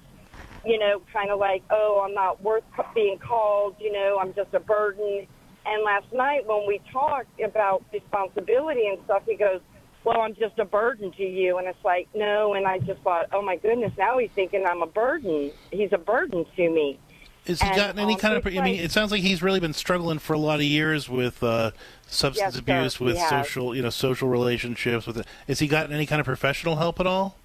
you 0.64 0.78
know, 0.78 1.02
kind 1.12 1.30
of 1.30 1.38
like, 1.38 1.62
oh, 1.70 2.04
I'm 2.06 2.14
not 2.14 2.42
worth 2.42 2.64
being 2.94 3.18
called, 3.18 3.76
you 3.78 3.92
know, 3.92 4.18
I'm 4.20 4.34
just 4.34 4.52
a 4.54 4.60
burden. 4.60 5.26
And 5.66 5.84
last 5.84 6.12
night 6.12 6.46
when 6.46 6.66
we 6.66 6.80
talked 6.92 7.40
about 7.40 7.84
responsibility 7.92 8.86
and 8.86 8.98
stuff, 9.04 9.22
he 9.26 9.36
goes, 9.36 9.60
well, 10.04 10.20
I'm 10.20 10.34
just 10.34 10.58
a 10.58 10.64
burden 10.64 11.12
to 11.12 11.22
you. 11.22 11.58
And 11.58 11.66
it's 11.66 11.84
like, 11.84 12.08
no. 12.14 12.54
And 12.54 12.66
I 12.66 12.78
just 12.78 13.00
thought, 13.02 13.26
oh 13.32 13.42
my 13.42 13.56
goodness, 13.56 13.92
now 13.98 14.18
he's 14.18 14.30
thinking 14.34 14.64
I'm 14.66 14.82
a 14.82 14.86
burden. 14.86 15.52
He's 15.70 15.92
a 15.92 15.98
burden 15.98 16.46
to 16.56 16.70
me. 16.70 16.98
Has 17.46 17.60
he 17.60 17.68
And, 17.68 17.76
gotten 17.76 17.98
any 17.98 18.16
kind 18.16 18.36
of? 18.36 18.46
I 18.46 18.50
mean, 18.50 18.80
it 18.80 18.92
sounds 18.92 19.10
like 19.10 19.22
he's 19.22 19.42
really 19.42 19.60
been 19.60 19.72
struggling 19.72 20.18
for 20.18 20.34
a 20.34 20.38
lot 20.38 20.56
of 20.56 20.64
years 20.64 21.08
with 21.08 21.42
uh, 21.42 21.70
substance 22.06 22.54
Yes, 22.54 22.58
abuse, 22.58 22.96
he 22.96 23.04
with 23.04 23.18
social, 23.18 23.74
you 23.74 23.82
know, 23.82 23.90
social 23.90 24.28
relationships. 24.28 25.06
With 25.06 25.18
it. 25.18 25.26
Has 25.48 25.58
he 25.58 25.66
gotten 25.66 25.94
any 25.94 26.04
kind 26.06 26.20
of 26.20 26.26
professional 26.26 26.76
help 26.76 27.00
at 27.00 27.06
all? 27.06 27.36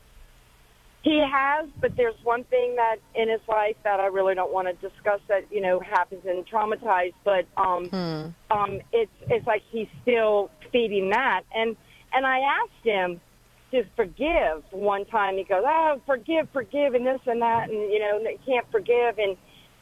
He 1.05 1.23
has, 1.23 1.69
but 1.81 1.95
there's 1.95 2.15
one 2.23 2.45
thing 2.45 2.77
that 2.77 2.95
in 3.13 3.29
his 3.29 3.41
life 3.47 3.75
that 3.83 3.99
I 3.99 4.07
really 4.07 4.33
don't 4.33 4.51
want 4.51 4.67
to 4.67 4.73
discuss 4.73 5.21
that 5.27 5.43
you 5.51 5.61
know 5.61 5.79
happens 5.79 6.23
and 6.25 6.43
traumatized. 6.47 7.13
But 7.23 7.45
um, 7.57 8.33
um, 8.49 8.79
it's 8.91 9.11
it's 9.29 9.45
like 9.45 9.61
he's 9.69 9.87
still 10.01 10.49
feeding 10.71 11.11
that, 11.11 11.43
and 11.53 11.75
and 12.11 12.25
I 12.25 12.39
asked 12.39 12.83
him 12.83 13.21
to 13.69 13.83
forgive 13.95 14.63
one 14.71 15.05
time. 15.05 15.37
He 15.37 15.43
goes, 15.43 15.63
"Oh, 15.63 16.01
forgive, 16.07 16.47
forgive, 16.51 16.95
and 16.95 17.05
this 17.05 17.21
and 17.27 17.39
that, 17.39 17.69
and 17.69 17.93
you 17.93 17.99
know, 17.99 18.19
can't 18.43 18.65
forgive." 18.71 19.19
And 19.19 19.37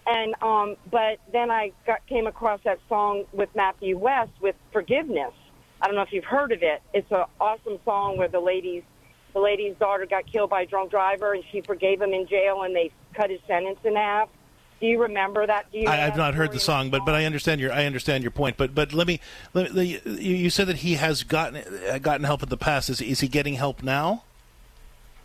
and 0.05 0.35
um, 0.41 0.75
but 0.91 1.19
then 1.31 1.49
I 1.49 1.71
got 1.87 2.05
came 2.07 2.27
across 2.27 2.59
that 2.65 2.79
song 2.89 3.23
with 3.31 3.47
Matthew 3.55 3.97
West 3.97 4.31
with 4.41 4.55
forgiveness. 4.73 5.31
I 5.81 5.87
don't 5.87 5.95
know 5.95 6.01
if 6.01 6.11
you've 6.11 6.25
heard 6.25 6.51
of 6.51 6.63
it. 6.63 6.81
It's 6.93 7.09
an 7.11 7.23
awesome 7.39 7.79
song 7.85 8.17
where 8.17 8.27
the 8.27 8.41
ladies 8.41 8.83
the 9.33 9.39
lady's 9.39 9.75
daughter 9.77 10.05
got 10.05 10.25
killed 10.25 10.49
by 10.49 10.61
a 10.61 10.65
drunk 10.65 10.91
driver 10.91 11.33
and 11.33 11.43
she 11.51 11.61
forgave 11.61 12.01
him 12.01 12.13
in 12.13 12.27
jail 12.27 12.63
and 12.63 12.75
they 12.75 12.91
cut 13.13 13.29
his 13.29 13.39
sentence 13.47 13.79
in 13.83 13.95
half. 13.95 14.29
Do 14.79 14.87
you 14.87 15.01
remember 15.01 15.47
that? 15.47 15.71
Do 15.71 15.79
you 15.79 15.87
I, 15.87 16.05
I've 16.07 16.13
that 16.13 16.17
not 16.17 16.33
heard 16.35 16.51
the 16.51 16.59
song, 16.59 16.89
but 16.89 17.05
but 17.05 17.15
I 17.15 17.25
understand 17.25 17.61
your 17.61 17.71
I 17.71 17.85
understand 17.85 18.23
your 18.23 18.31
point. 18.31 18.57
But 18.57 18.75
but 18.75 18.91
let 18.93 19.07
me, 19.07 19.19
let 19.53 19.73
me 19.73 19.99
you, 20.05 20.35
you 20.35 20.49
said 20.49 20.67
that 20.67 20.77
he 20.77 20.95
has 20.95 21.23
gotten 21.23 21.63
uh, 21.89 21.99
gotten 21.99 22.25
help 22.25 22.43
in 22.43 22.49
the 22.49 22.57
past. 22.57 22.89
Is 22.89 22.99
is 23.01 23.21
he 23.21 23.27
getting 23.29 23.53
help 23.53 23.81
now? 23.81 24.23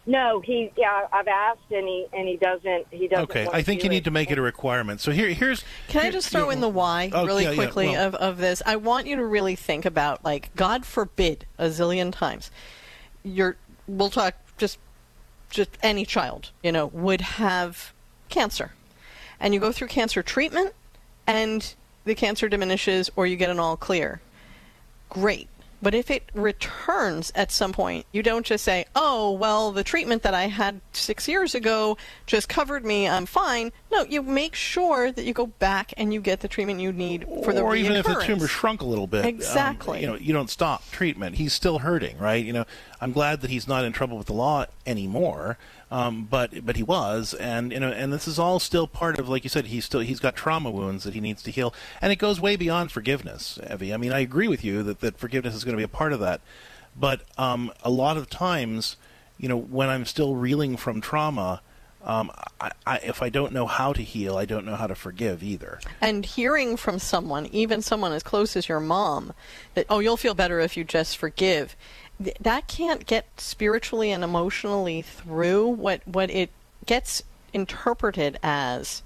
No, 0.06 0.40
he. 0.40 0.70
Yeah, 0.76 1.06
I've 1.12 1.28
asked 1.28 1.70
and 1.70 1.86
he 1.86 2.06
and 2.14 2.26
he 2.26 2.36
doesn't. 2.36 2.86
He 2.90 3.08
doesn't. 3.08 3.24
Okay, 3.30 3.44
want 3.44 3.56
I 3.56 3.62
think 3.62 3.80
do 3.80 3.86
you 3.86 3.90
it. 3.90 3.94
need 3.94 4.04
to 4.04 4.10
make 4.10 4.30
it 4.30 4.38
a 4.38 4.42
requirement. 4.42 5.00
So 5.02 5.10
here 5.10 5.28
here's 5.28 5.64
Can 5.88 6.06
I 6.06 6.10
just 6.10 6.30
throw 6.30 6.48
in 6.50 6.60
the 6.60 6.68
why 6.68 7.10
Oh, 7.12 7.26
really 7.26 7.42
yeah, 7.42 7.50
yeah, 7.50 7.56
quickly 7.56 7.88
well- 7.88 8.08
of, 8.08 8.14
of 8.14 8.38
this? 8.38 8.62
I 8.64 8.76
want 8.76 9.06
you 9.06 9.16
to 9.16 9.24
really 9.24 9.54
think 9.56 9.84
about, 9.84 10.24
like, 10.24 10.54
God 10.56 10.86
forbid, 10.86 11.44
a 11.58 11.66
zillion 11.66 12.10
times, 12.12 12.50
you're, 13.22 13.56
we'll 13.88 14.10
talk 14.10 14.34
just, 14.58 14.78
just 15.50 15.70
any 15.82 16.04
child, 16.04 16.50
you 16.62 16.70
know, 16.70 16.86
would 16.86 17.20
have 17.20 17.92
cancer. 18.28 18.72
And 19.40 19.54
you 19.54 19.60
go 19.60 19.72
through 19.72 19.88
cancer 19.88 20.22
treatment 20.22 20.74
and 21.26 21.74
the 22.04 22.14
cancer 22.14 22.48
diminishes 22.48 23.10
or 23.16 23.26
you 23.26 23.36
get 23.36 23.50
an 23.50 23.58
all 23.58 23.76
clear. 23.76 24.20
Great. 25.08 25.48
But 25.80 25.94
if 25.94 26.10
it 26.10 26.24
returns 26.34 27.30
at 27.34 27.52
some 27.52 27.72
point, 27.72 28.06
you 28.12 28.22
don't 28.22 28.44
just 28.44 28.64
say, 28.64 28.84
oh, 28.96 29.32
well, 29.32 29.70
the 29.70 29.84
treatment 29.84 30.22
that 30.24 30.34
I 30.34 30.46
had 30.48 30.80
six 30.92 31.28
years 31.28 31.54
ago 31.54 31.96
just 32.26 32.48
covered 32.48 32.84
me, 32.84 33.08
I'm 33.08 33.26
fine. 33.26 33.70
No, 33.92 34.02
you 34.02 34.22
make 34.22 34.54
sure 34.54 35.12
that 35.12 35.24
you 35.24 35.32
go 35.32 35.46
back 35.46 35.94
and 35.96 36.12
you 36.12 36.20
get 36.20 36.40
the 36.40 36.48
treatment 36.48 36.80
you 36.80 36.92
need 36.92 37.26
for 37.44 37.52
the 37.52 37.62
or 37.62 37.76
even 37.76 37.92
if 37.92 38.06
the 38.06 38.20
tumor 38.20 38.48
shrunk 38.48 38.82
a 38.82 38.86
little 38.86 39.06
bit, 39.06 39.22
um, 39.22 39.28
Exactly. 39.28 40.00
you 40.00 40.06
know, 40.06 40.16
you 40.16 40.32
don't 40.32 40.50
stop 40.50 40.82
treatment. 40.90 41.36
He's 41.36 41.52
still 41.52 41.78
hurting, 41.78 42.18
right? 42.18 42.44
You 42.44 42.52
know, 42.52 42.64
I'm 43.00 43.12
glad 43.12 43.40
that 43.42 43.50
he's 43.50 43.68
not 43.68 43.84
in 43.84 43.92
trouble 43.92 44.18
with 44.18 44.26
the 44.26 44.32
law 44.34 44.66
anymore, 44.86 45.58
um, 45.90 46.26
but 46.30 46.66
but 46.66 46.76
he 46.76 46.82
was, 46.82 47.32
and 47.34 47.72
you 47.72 47.80
know, 47.80 47.90
and 47.90 48.12
this 48.12 48.28
is 48.28 48.38
all 48.38 48.58
still 48.58 48.86
part 48.86 49.18
of, 49.18 49.28
like 49.28 49.42
you 49.42 49.50
said, 49.50 49.66
he's 49.66 49.84
still 49.84 50.00
he's 50.00 50.20
got 50.20 50.36
trauma 50.36 50.70
wounds 50.70 51.04
that 51.04 51.14
he 51.14 51.20
needs 51.20 51.42
to 51.44 51.50
heal, 51.50 51.72
and 52.02 52.12
it 52.12 52.16
goes 52.16 52.40
way 52.40 52.56
beyond 52.56 52.92
forgiveness, 52.92 53.58
Evie. 53.70 53.94
I 53.94 53.96
mean, 53.96 54.12
I 54.12 54.20
agree 54.20 54.48
with 54.48 54.62
you 54.62 54.82
that 54.82 55.00
that 55.00 55.18
forgiveness 55.18 55.54
is 55.54 55.64
going 55.64 55.72
to 55.72 55.78
be 55.78 55.84
a 55.84 55.88
part 55.88 56.12
of 56.12 56.20
that, 56.20 56.42
but 56.94 57.22
um, 57.38 57.72
a 57.82 57.90
lot 57.90 58.18
of 58.18 58.28
times, 58.28 58.96
you 59.38 59.48
know, 59.48 59.56
when 59.56 59.88
I'm 59.88 60.04
still 60.04 60.34
reeling 60.36 60.76
from 60.76 61.00
trauma. 61.00 61.62
Um, 62.04 62.30
I, 62.60 62.70
I, 62.86 62.96
if 62.98 63.22
I 63.22 63.28
don't 63.28 63.52
know 63.52 63.66
how 63.66 63.92
to 63.92 64.00
heal, 64.02 64.38
I 64.38 64.44
don't 64.44 64.64
know 64.64 64.76
how 64.76 64.86
to 64.86 64.94
forgive 64.94 65.42
either. 65.42 65.80
And 66.00 66.24
hearing 66.24 66.76
from 66.76 67.00
someone, 67.00 67.46
even 67.46 67.82
someone 67.82 68.12
as 68.12 68.22
close 68.22 68.56
as 68.56 68.68
your 68.68 68.78
mom, 68.80 69.34
that, 69.74 69.84
oh, 69.90 69.98
you'll 69.98 70.16
feel 70.16 70.32
better 70.32 70.60
if 70.60 70.76
you 70.76 70.84
just 70.84 71.18
forgive, 71.18 71.76
that 72.18 72.66
can't 72.66 73.06
get 73.06 73.26
spiritually 73.40 74.10
and 74.10 74.24
emotionally 74.24 75.02
through. 75.02 75.68
What, 75.68 76.06
what 76.06 76.30
it 76.30 76.50
gets 76.86 77.22
interpreted 77.52 78.38
as 78.42 79.02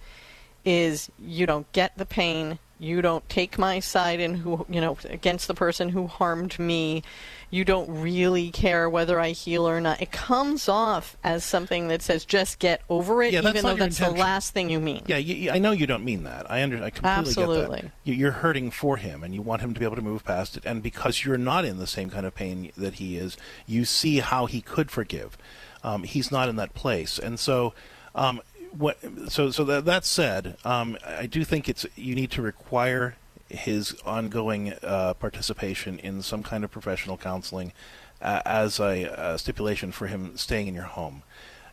is 0.64 1.10
you 1.18 1.46
don't 1.46 1.70
get 1.72 1.96
the 1.98 2.06
pain, 2.06 2.58
you 2.82 3.00
don't 3.00 3.26
take 3.28 3.58
my 3.58 3.78
side 3.78 4.18
in 4.18 4.34
who, 4.34 4.66
you 4.68 4.80
know, 4.80 4.98
against 5.08 5.46
the 5.46 5.54
person 5.54 5.88
who 5.88 6.08
harmed 6.08 6.58
me, 6.58 7.02
you 7.48 7.64
don't 7.64 7.88
really 7.88 8.50
care 8.50 8.90
whether 8.90 9.20
I 9.20 9.30
heal 9.30 9.68
or 9.68 9.80
not. 9.80 10.02
It 10.02 10.10
comes 10.10 10.68
off 10.68 11.16
as 11.22 11.44
something 11.44 11.88
that 11.88 12.02
says 12.02 12.24
just 12.24 12.58
get 12.58 12.82
over 12.88 13.22
it, 13.22 13.34
Yeah, 13.34 13.40
even 13.40 13.62
though 13.62 13.76
that's 13.76 13.98
the 13.98 14.10
last 14.10 14.52
thing 14.52 14.68
you 14.68 14.80
mean. 14.80 15.02
Yeah, 15.06 15.18
you, 15.18 15.50
I 15.52 15.58
know 15.58 15.70
you 15.70 15.86
don't 15.86 16.04
mean 16.04 16.24
that. 16.24 16.50
I 16.50 16.62
under, 16.62 16.82
I 16.82 16.90
completely 16.90 17.34
get 17.34 17.42
Absolutely. 17.42 17.80
that. 17.82 17.90
You, 18.02 18.14
you're 18.14 18.32
hurting 18.32 18.72
for 18.72 18.96
him, 18.96 19.22
and 19.22 19.32
you 19.32 19.42
want 19.42 19.62
him 19.62 19.74
to 19.74 19.80
be 19.80 19.86
able 19.86 19.96
to 19.96 20.02
move 20.02 20.24
past 20.24 20.56
it. 20.56 20.64
And 20.64 20.82
because 20.82 21.24
you're 21.24 21.38
not 21.38 21.64
in 21.64 21.78
the 21.78 21.86
same 21.86 22.10
kind 22.10 22.26
of 22.26 22.34
pain 22.34 22.72
that 22.76 22.94
he 22.94 23.16
is, 23.16 23.36
you 23.66 23.84
see 23.84 24.18
how 24.18 24.46
he 24.46 24.60
could 24.60 24.90
forgive. 24.90 25.38
Um, 25.84 26.02
he's 26.02 26.32
not 26.32 26.48
in 26.48 26.56
that 26.56 26.74
place, 26.74 27.18
and 27.18 27.38
so. 27.38 27.74
Um, 28.14 28.42
what, 28.76 28.98
so, 29.28 29.50
so 29.50 29.64
that, 29.64 29.84
that 29.84 30.04
said, 30.04 30.56
um, 30.64 30.96
I 31.06 31.26
do 31.26 31.44
think 31.44 31.68
it's 31.68 31.86
you 31.96 32.14
need 32.14 32.30
to 32.32 32.42
require 32.42 33.16
his 33.48 33.94
ongoing 34.04 34.72
uh, 34.82 35.14
participation 35.14 35.98
in 35.98 36.22
some 36.22 36.42
kind 36.42 36.64
of 36.64 36.70
professional 36.70 37.16
counseling 37.16 37.72
uh, 38.20 38.40
as 38.44 38.80
a, 38.80 39.36
stipulation 39.38 39.92
for 39.92 40.06
him 40.06 40.36
staying 40.36 40.68
in 40.68 40.74
your 40.74 40.84
home. 40.84 41.22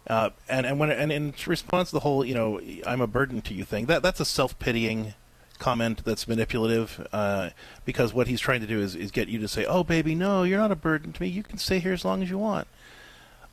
Uh, 0.07 0.31
and 0.47 0.65
and 0.65 0.79
when 0.79 0.89
and 0.91 1.11
in 1.11 1.33
response 1.45 1.89
to 1.89 1.95
the 1.95 1.99
whole, 1.99 2.25
you 2.25 2.33
know, 2.33 2.59
I'm 2.85 3.01
a 3.01 3.07
burden 3.07 3.41
to 3.43 3.53
you 3.53 3.63
thing, 3.63 3.85
that 3.85 4.01
that's 4.01 4.19
a 4.19 4.25
self 4.25 4.57
pitying 4.57 5.13
comment 5.59 6.03
that's 6.05 6.27
manipulative 6.27 7.05
uh, 7.11 7.49
because 7.85 8.13
what 8.13 8.27
he's 8.27 8.39
trying 8.39 8.61
to 8.61 8.67
do 8.67 8.79
is, 8.79 8.95
is 8.95 9.11
get 9.11 9.27
you 9.27 9.37
to 9.39 9.47
say, 9.47 9.65
"Oh, 9.65 9.83
baby, 9.83 10.15
no, 10.15 10.43
you're 10.43 10.57
not 10.57 10.71
a 10.71 10.75
burden 10.75 11.13
to 11.13 11.21
me. 11.21 11.27
You 11.27 11.43
can 11.43 11.57
stay 11.57 11.79
here 11.79 11.93
as 11.93 12.03
long 12.03 12.23
as 12.23 12.29
you 12.29 12.37
want." 12.39 12.67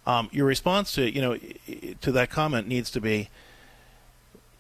Um, 0.06 0.28
your 0.32 0.46
response 0.46 0.92
to 0.92 1.10
you 1.10 1.20
know 1.20 1.38
to 2.00 2.12
that 2.12 2.30
comment 2.30 2.68
needs 2.68 2.90
to 2.92 3.00
be, 3.00 3.28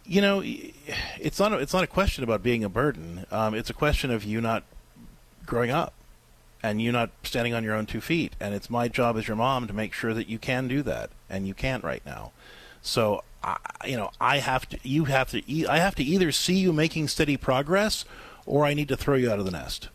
you 0.04 0.20
know, 0.20 0.42
it's 0.44 1.38
not 1.38 1.52
a, 1.52 1.58
it's 1.58 1.72
not 1.72 1.84
a 1.84 1.86
question 1.88 2.24
about 2.24 2.42
being 2.42 2.64
a 2.64 2.68
burden. 2.68 3.26
Um, 3.30 3.54
it's 3.54 3.70
a 3.70 3.74
question 3.74 4.10
of 4.10 4.24
you 4.24 4.40
not 4.40 4.64
growing 5.44 5.70
up 5.70 5.92
and 6.62 6.82
you 6.82 6.90
not 6.90 7.10
standing 7.22 7.54
on 7.54 7.62
your 7.62 7.74
own 7.74 7.86
two 7.86 8.00
feet. 8.00 8.34
And 8.40 8.54
it's 8.54 8.68
my 8.68 8.88
job 8.88 9.16
as 9.16 9.28
your 9.28 9.36
mom 9.36 9.66
to 9.68 9.72
make 9.72 9.92
sure 9.92 10.14
that 10.14 10.28
you 10.28 10.38
can 10.38 10.66
do 10.66 10.82
that, 10.82 11.10
and 11.30 11.46
you 11.46 11.54
can't 11.54 11.84
right 11.84 12.04
now. 12.04 12.32
So, 12.82 13.22
I, 13.42 13.56
you 13.84 13.96
know, 13.96 14.10
I 14.20 14.38
have 14.38 14.68
to, 14.70 14.78
you 14.82 15.04
have 15.04 15.30
to, 15.30 15.66
I 15.68 15.78
have 15.78 15.94
to 15.96 16.04
either 16.04 16.32
see 16.32 16.54
you 16.54 16.72
making 16.72 17.08
steady 17.08 17.36
progress, 17.36 18.04
or 18.46 18.64
I 18.64 18.74
need 18.74 18.88
to 18.88 18.96
throw 18.96 19.14
you 19.14 19.30
out 19.30 19.38
of 19.38 19.44
the 19.44 19.50
nest. 19.50 19.88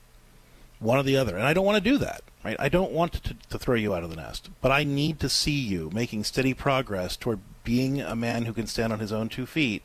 One 0.82 0.98
or 0.98 1.04
the 1.04 1.16
other, 1.16 1.38
and 1.38 1.46
I 1.46 1.54
don't 1.54 1.66
want 1.66 1.82
to 1.82 1.90
do 1.90 1.98
that. 2.00 2.24
Right? 2.44 2.58
I 2.60 2.70
don't 2.70 2.92
want 2.92 3.14
to, 3.14 3.36
to 3.50 3.60
throw 3.60 3.76
you 3.76 3.94
out 3.94 4.04
of 4.04 4.10
the 4.10 4.16
nest, 4.16 4.50
but 4.62 4.72
I 4.72 4.84
need 4.84 5.20
to 5.20 5.30
see 5.30 5.52
you 5.52 5.92
making 5.94 6.24
steady 6.24 6.54
progress 6.54 7.16
toward 7.16 7.40
being 7.64 8.02
a 8.02 8.16
man 8.16 8.46
who 8.46 8.54
can 8.54 8.66
stand 8.66 8.92
on 8.92 9.00
his 9.00 9.12
own 9.12 9.30
two 9.30 9.46
feet, 9.46 9.84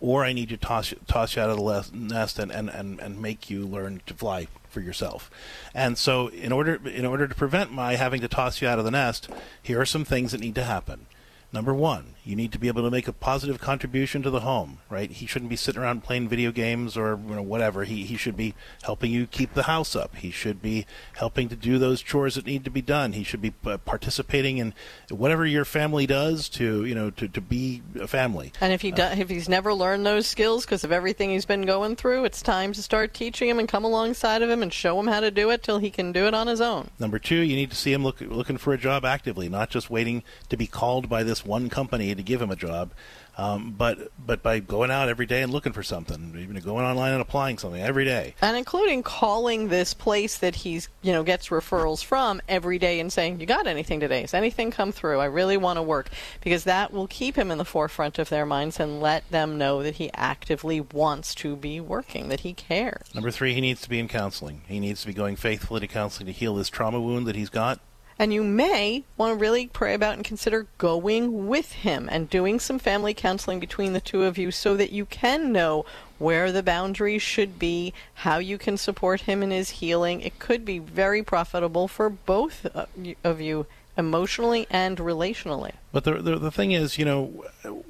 or 0.00 0.24
I 0.24 0.32
need 0.32 0.48
to 0.48 0.56
toss 0.56 0.92
toss 1.06 1.36
you 1.36 1.42
out 1.42 1.50
of 1.50 1.58
the 1.58 1.96
nest 1.96 2.40
and, 2.40 2.50
and, 2.50 2.68
and, 2.68 2.98
and 3.00 3.22
make 3.22 3.48
you 3.48 3.64
learn 3.64 4.02
to 4.06 4.14
fly 4.14 4.48
for 4.68 4.80
yourself. 4.80 5.30
And 5.74 5.96
so, 5.96 6.26
in 6.28 6.50
order 6.50 6.80
in 6.88 7.06
order 7.06 7.28
to 7.28 7.34
prevent 7.34 7.70
my 7.70 7.94
having 7.94 8.20
to 8.20 8.28
toss 8.28 8.60
you 8.60 8.66
out 8.66 8.80
of 8.80 8.84
the 8.84 8.90
nest, 8.90 9.28
here 9.62 9.80
are 9.80 9.86
some 9.86 10.04
things 10.04 10.32
that 10.32 10.40
need 10.40 10.56
to 10.56 10.64
happen. 10.64 11.06
Number 11.52 11.74
one, 11.74 12.14
you 12.24 12.36
need 12.36 12.52
to 12.52 12.58
be 12.58 12.68
able 12.68 12.82
to 12.82 12.90
make 12.90 13.08
a 13.08 13.12
positive 13.12 13.60
contribution 13.60 14.22
to 14.22 14.30
the 14.30 14.40
home, 14.40 14.78
right? 14.88 15.10
He 15.10 15.26
shouldn't 15.26 15.48
be 15.48 15.56
sitting 15.56 15.82
around 15.82 16.04
playing 16.04 16.28
video 16.28 16.52
games 16.52 16.96
or 16.96 17.18
you 17.28 17.34
know, 17.34 17.42
whatever. 17.42 17.82
He, 17.82 18.04
he 18.04 18.16
should 18.16 18.36
be 18.36 18.54
helping 18.82 19.10
you 19.10 19.26
keep 19.26 19.54
the 19.54 19.64
house 19.64 19.96
up. 19.96 20.14
He 20.16 20.30
should 20.30 20.62
be 20.62 20.86
helping 21.16 21.48
to 21.48 21.56
do 21.56 21.78
those 21.78 22.00
chores 22.00 22.36
that 22.36 22.46
need 22.46 22.64
to 22.64 22.70
be 22.70 22.80
done. 22.80 23.14
He 23.14 23.24
should 23.24 23.42
be 23.42 23.52
uh, 23.66 23.78
participating 23.78 24.58
in 24.58 24.72
whatever 25.10 25.44
your 25.44 25.64
family 25.64 26.06
does 26.06 26.48
to, 26.50 26.84
you 26.84 26.94
know, 26.94 27.10
to, 27.10 27.26
to 27.26 27.40
be 27.40 27.82
a 28.00 28.06
family. 28.06 28.52
And 28.60 28.72
if 28.72 28.82
he 28.82 28.92
do, 28.92 29.02
if 29.02 29.28
he's 29.28 29.48
never 29.48 29.74
learned 29.74 30.06
those 30.06 30.28
skills 30.28 30.64
because 30.64 30.84
of 30.84 30.92
everything 30.92 31.30
he's 31.30 31.44
been 31.44 31.62
going 31.62 31.96
through, 31.96 32.24
it's 32.24 32.40
time 32.40 32.72
to 32.74 32.82
start 32.82 33.14
teaching 33.14 33.48
him 33.48 33.58
and 33.58 33.68
come 33.68 33.84
alongside 33.84 34.42
of 34.42 34.50
him 34.50 34.62
and 34.62 34.72
show 34.72 34.98
him 35.00 35.08
how 35.08 35.18
to 35.18 35.32
do 35.32 35.50
it 35.50 35.64
till 35.64 35.78
he 35.78 35.90
can 35.90 36.12
do 36.12 36.26
it 36.26 36.34
on 36.34 36.46
his 36.46 36.60
own. 36.60 36.90
Number 37.00 37.18
two, 37.18 37.36
you 37.36 37.56
need 37.56 37.70
to 37.70 37.76
see 37.76 37.92
him 37.92 38.04
look, 38.04 38.20
looking 38.20 38.58
for 38.58 38.72
a 38.72 38.78
job 38.78 39.04
actively, 39.04 39.48
not 39.48 39.70
just 39.70 39.90
waiting 39.90 40.22
to 40.50 40.56
be 40.56 40.68
called 40.68 41.08
by 41.08 41.24
this 41.24 41.44
one 41.44 41.68
company 41.68 42.11
to 42.14 42.22
give 42.22 42.40
him 42.40 42.50
a 42.50 42.56
job, 42.56 42.92
um, 43.38 43.74
but 43.76 44.10
but 44.18 44.42
by 44.42 44.58
going 44.58 44.90
out 44.90 45.08
every 45.08 45.26
day 45.26 45.42
and 45.42 45.52
looking 45.52 45.72
for 45.72 45.82
something, 45.82 46.34
even 46.38 46.56
going 46.56 46.84
online 46.84 47.12
and 47.12 47.22
applying 47.22 47.58
something 47.58 47.80
every 47.80 48.04
day. 48.04 48.34
And 48.42 48.56
including 48.56 49.02
calling 49.02 49.68
this 49.68 49.94
place 49.94 50.38
that 50.38 50.56
he's 50.56 50.88
you 51.00 51.12
know 51.12 51.22
gets 51.22 51.48
referrals 51.48 52.04
from 52.04 52.42
every 52.48 52.78
day 52.78 53.00
and 53.00 53.12
saying, 53.12 53.40
"You 53.40 53.46
got 53.46 53.66
anything 53.66 54.00
today? 54.00 54.20
Has 54.20 54.34
anything 54.34 54.70
come 54.70 54.92
through? 54.92 55.20
I 55.20 55.26
really 55.26 55.56
want 55.56 55.78
to 55.78 55.82
work," 55.82 56.10
because 56.42 56.64
that 56.64 56.92
will 56.92 57.06
keep 57.06 57.36
him 57.36 57.50
in 57.50 57.58
the 57.58 57.64
forefront 57.64 58.18
of 58.18 58.28
their 58.28 58.44
minds 58.44 58.78
and 58.78 59.00
let 59.00 59.28
them 59.30 59.56
know 59.56 59.82
that 59.82 59.94
he 59.94 60.10
actively 60.12 60.80
wants 60.80 61.34
to 61.36 61.56
be 61.56 61.80
working, 61.80 62.28
that 62.28 62.40
he 62.40 62.52
cares. 62.52 63.14
Number 63.14 63.30
three, 63.30 63.54
he 63.54 63.60
needs 63.60 63.80
to 63.82 63.88
be 63.88 63.98
in 63.98 64.08
counseling. 64.08 64.62
He 64.68 64.78
needs 64.78 65.00
to 65.02 65.06
be 65.06 65.14
going 65.14 65.36
faithfully 65.36 65.80
to 65.80 65.88
counseling 65.88 66.26
to 66.26 66.32
heal 66.32 66.54
this 66.54 66.68
trauma 66.68 67.00
wound 67.00 67.26
that 67.26 67.36
he's 67.36 67.50
got. 67.50 67.80
And 68.22 68.32
you 68.32 68.44
may 68.44 69.02
want 69.16 69.32
to 69.32 69.36
really 69.36 69.66
pray 69.66 69.94
about 69.94 70.14
and 70.14 70.24
consider 70.24 70.68
going 70.78 71.48
with 71.48 71.72
him 71.72 72.08
and 72.08 72.30
doing 72.30 72.60
some 72.60 72.78
family 72.78 73.14
counseling 73.14 73.58
between 73.58 73.94
the 73.94 74.00
two 74.00 74.22
of 74.22 74.38
you 74.38 74.52
so 74.52 74.76
that 74.76 74.92
you 74.92 75.06
can 75.06 75.50
know 75.50 75.84
where 76.20 76.52
the 76.52 76.62
boundaries 76.62 77.20
should 77.20 77.58
be, 77.58 77.92
how 78.14 78.38
you 78.38 78.58
can 78.58 78.76
support 78.76 79.22
him 79.22 79.42
in 79.42 79.50
his 79.50 79.70
healing. 79.70 80.20
It 80.20 80.38
could 80.38 80.64
be 80.64 80.78
very 80.78 81.24
profitable 81.24 81.88
for 81.88 82.08
both 82.08 82.64
uh, 82.72 82.86
of 83.24 83.40
you 83.40 83.66
emotionally 83.98 84.68
and 84.70 84.98
relationally. 84.98 85.72
But 85.90 86.04
the, 86.04 86.22
the, 86.22 86.38
the 86.38 86.52
thing 86.52 86.70
is, 86.70 86.98
you 86.98 87.04
know, 87.04 87.44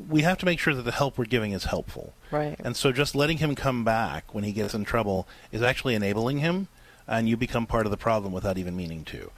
we 0.09 0.23
have 0.23 0.39
to 0.39 0.47
make 0.47 0.59
sure 0.59 0.75
that 0.75 0.87
the 0.87 0.93
help 0.93 1.19
we're 1.19 1.27
giving 1.27 1.53
is 1.53 1.65
helpful. 1.65 2.15
Right. 2.31 2.57
And 2.59 2.75
so 2.75 2.91
just 2.91 3.15
letting 3.15 3.37
him 3.37 3.55
come 3.55 3.85
back 3.85 4.33
when 4.33 4.45
he 4.45 4.53
gets 4.53 4.73
in 4.73 4.87
trouble 4.87 5.29
is 5.53 5.61
actually 5.61 5.95
enabling 5.95 6.39
him, 6.39 6.69
and 7.07 7.29
you 7.29 7.37
become 7.37 7.67
part 7.67 7.85
of 7.85 7.91
the 7.91 7.99
problem 7.99 8.33
without 8.33 8.57
even 8.57 8.75
meaning 8.75 9.05
to 9.05 9.31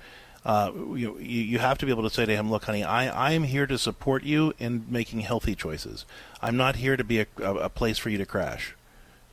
uh, 0.44 0.70
you, 0.74 1.18
you 1.18 1.58
have 1.58 1.78
to 1.78 1.86
be 1.86 1.92
able 1.92 2.02
to 2.02 2.10
say 2.10 2.26
to 2.26 2.34
him, 2.34 2.50
"Look, 2.50 2.64
honey, 2.64 2.84
I, 2.84 3.08
I 3.08 3.32
am 3.32 3.44
here 3.44 3.66
to 3.66 3.78
support 3.78 4.24
you 4.24 4.52
in 4.58 4.84
making 4.88 5.20
healthy 5.20 5.54
choices. 5.54 6.04
I'm 6.42 6.56
not 6.56 6.76
here 6.76 6.96
to 6.96 7.04
be 7.04 7.20
a, 7.20 7.26
a, 7.38 7.54
a 7.54 7.68
place 7.68 7.98
for 7.98 8.10
you 8.10 8.18
to 8.18 8.26
crash. 8.26 8.74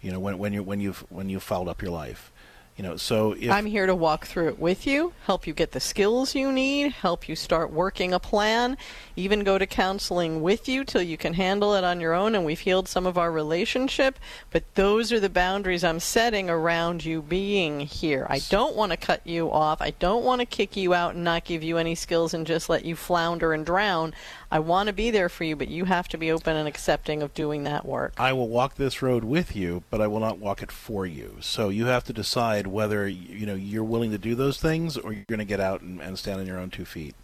You 0.02 0.12
know, 0.12 0.20
when 0.20 0.38
when 0.38 0.54
you 0.54 0.64
when 0.64 0.80
you've 0.80 1.06
when 1.10 1.30
you've 1.30 1.44
fouled 1.44 1.68
up 1.68 1.82
your 1.82 1.92
life. 1.92 2.32
You 2.78 2.84
know, 2.84 2.96
so 2.96 3.34
if 3.34 3.52
I'm 3.52 3.66
here 3.66 3.86
to 3.86 3.94
walk 3.94 4.26
through 4.26 4.48
it 4.48 4.58
with 4.58 4.88
you, 4.88 5.14
help 5.26 5.46
you 5.46 5.54
get 5.54 5.74
the 5.74 5.80
skills 5.80 6.34
you 6.34 6.52
need, 6.52 6.94
help 6.94 7.28
you 7.28 7.36
start 7.36 7.72
working 7.72 8.14
a 8.14 8.20
plan, 8.20 8.78
even 9.16 9.44
go 9.44 9.58
to 9.58 9.68
counseling 9.68 10.42
with 10.42 10.68
you 10.70 10.84
till 10.86 11.02
you 11.02 11.18
can 11.18 11.34
handle 11.34 11.76
it 11.76 11.84
on 11.84 12.00
your 12.00 12.14
own 12.14 12.34
and 12.34 12.46
we've 12.46 12.62
healed 12.62 12.88
some 12.88 13.06
of 13.06 13.18
our 13.18 13.32
relationship, 13.32 14.18
but 14.52 14.64
those 14.76 15.12
are 15.12 15.20
the 15.20 15.30
boundaries 15.30 15.84
I'm 15.84 16.00
setting 16.00 16.50
around 16.50 17.06
you 17.06 17.22
being 17.22 17.82
here. 17.82 18.26
I 18.30 18.40
don't 18.50 18.76
want 18.76 18.94
to 18.94 18.98
cut 18.98 19.28
you 19.28 19.52
off. 19.52 19.82
I 19.82 19.92
don't 19.92 20.24
want 20.24 20.40
to 20.40 20.46
kick 20.46 20.76
you 20.78 20.94
out 20.94 21.14
and 21.14 21.24
not 21.24 21.44
give 21.44 21.62
you 21.62 21.78
any 21.78 21.94
skills 21.94 22.34
and 22.34 22.48
just 22.48 22.70
let 22.70 22.86
you 22.86 22.96
flounder 22.96 23.54
and 23.54 23.66
drown. 23.66 24.14
I 24.52 24.60
want 24.60 24.88
to 24.88 24.94
be 24.94 25.12
there 25.12 25.30
for 25.30 25.46
you, 25.46 25.56
but 25.56 25.70
you 25.70 25.86
have 25.86 26.10
to 26.10 26.18
be 26.18 26.30
open 26.30 26.58
and 26.58 26.68
accepting 26.68 27.24
of 27.24 27.34
doing 27.34 27.64
that 27.64 27.86
work. 27.86 28.14
I 28.18 28.34
will 28.34 28.50
walk 28.50 28.76
this 28.76 29.02
road 29.02 29.24
with 29.24 29.56
you, 29.56 29.84
but 29.90 30.02
I 30.02 30.08
will 30.08 30.20
not 30.20 30.40
walk 30.40 30.62
it 30.62 30.74
for 30.74 31.06
you. 31.06 31.38
So 31.40 31.70
you 31.70 31.86
have 31.86 32.04
to 32.04 32.14
decide 32.14 32.68
whether 32.68 33.08
you 33.08 33.46
know 33.46 33.56
you're 33.56 33.84
willing 33.86 34.12
to 34.12 34.18
do 34.18 34.36
those 34.36 34.60
things 34.60 34.98
or 34.98 35.14
you're 35.14 35.24
going 35.24 35.40
to 35.40 35.46
get 35.46 35.62
out 35.62 35.80
and, 35.80 36.02
and, 36.02 36.20
stand 36.20 36.42
on 36.42 36.48
your 36.48 36.60
own 36.60 36.70
two 36.70 36.84
feet. 36.84 37.16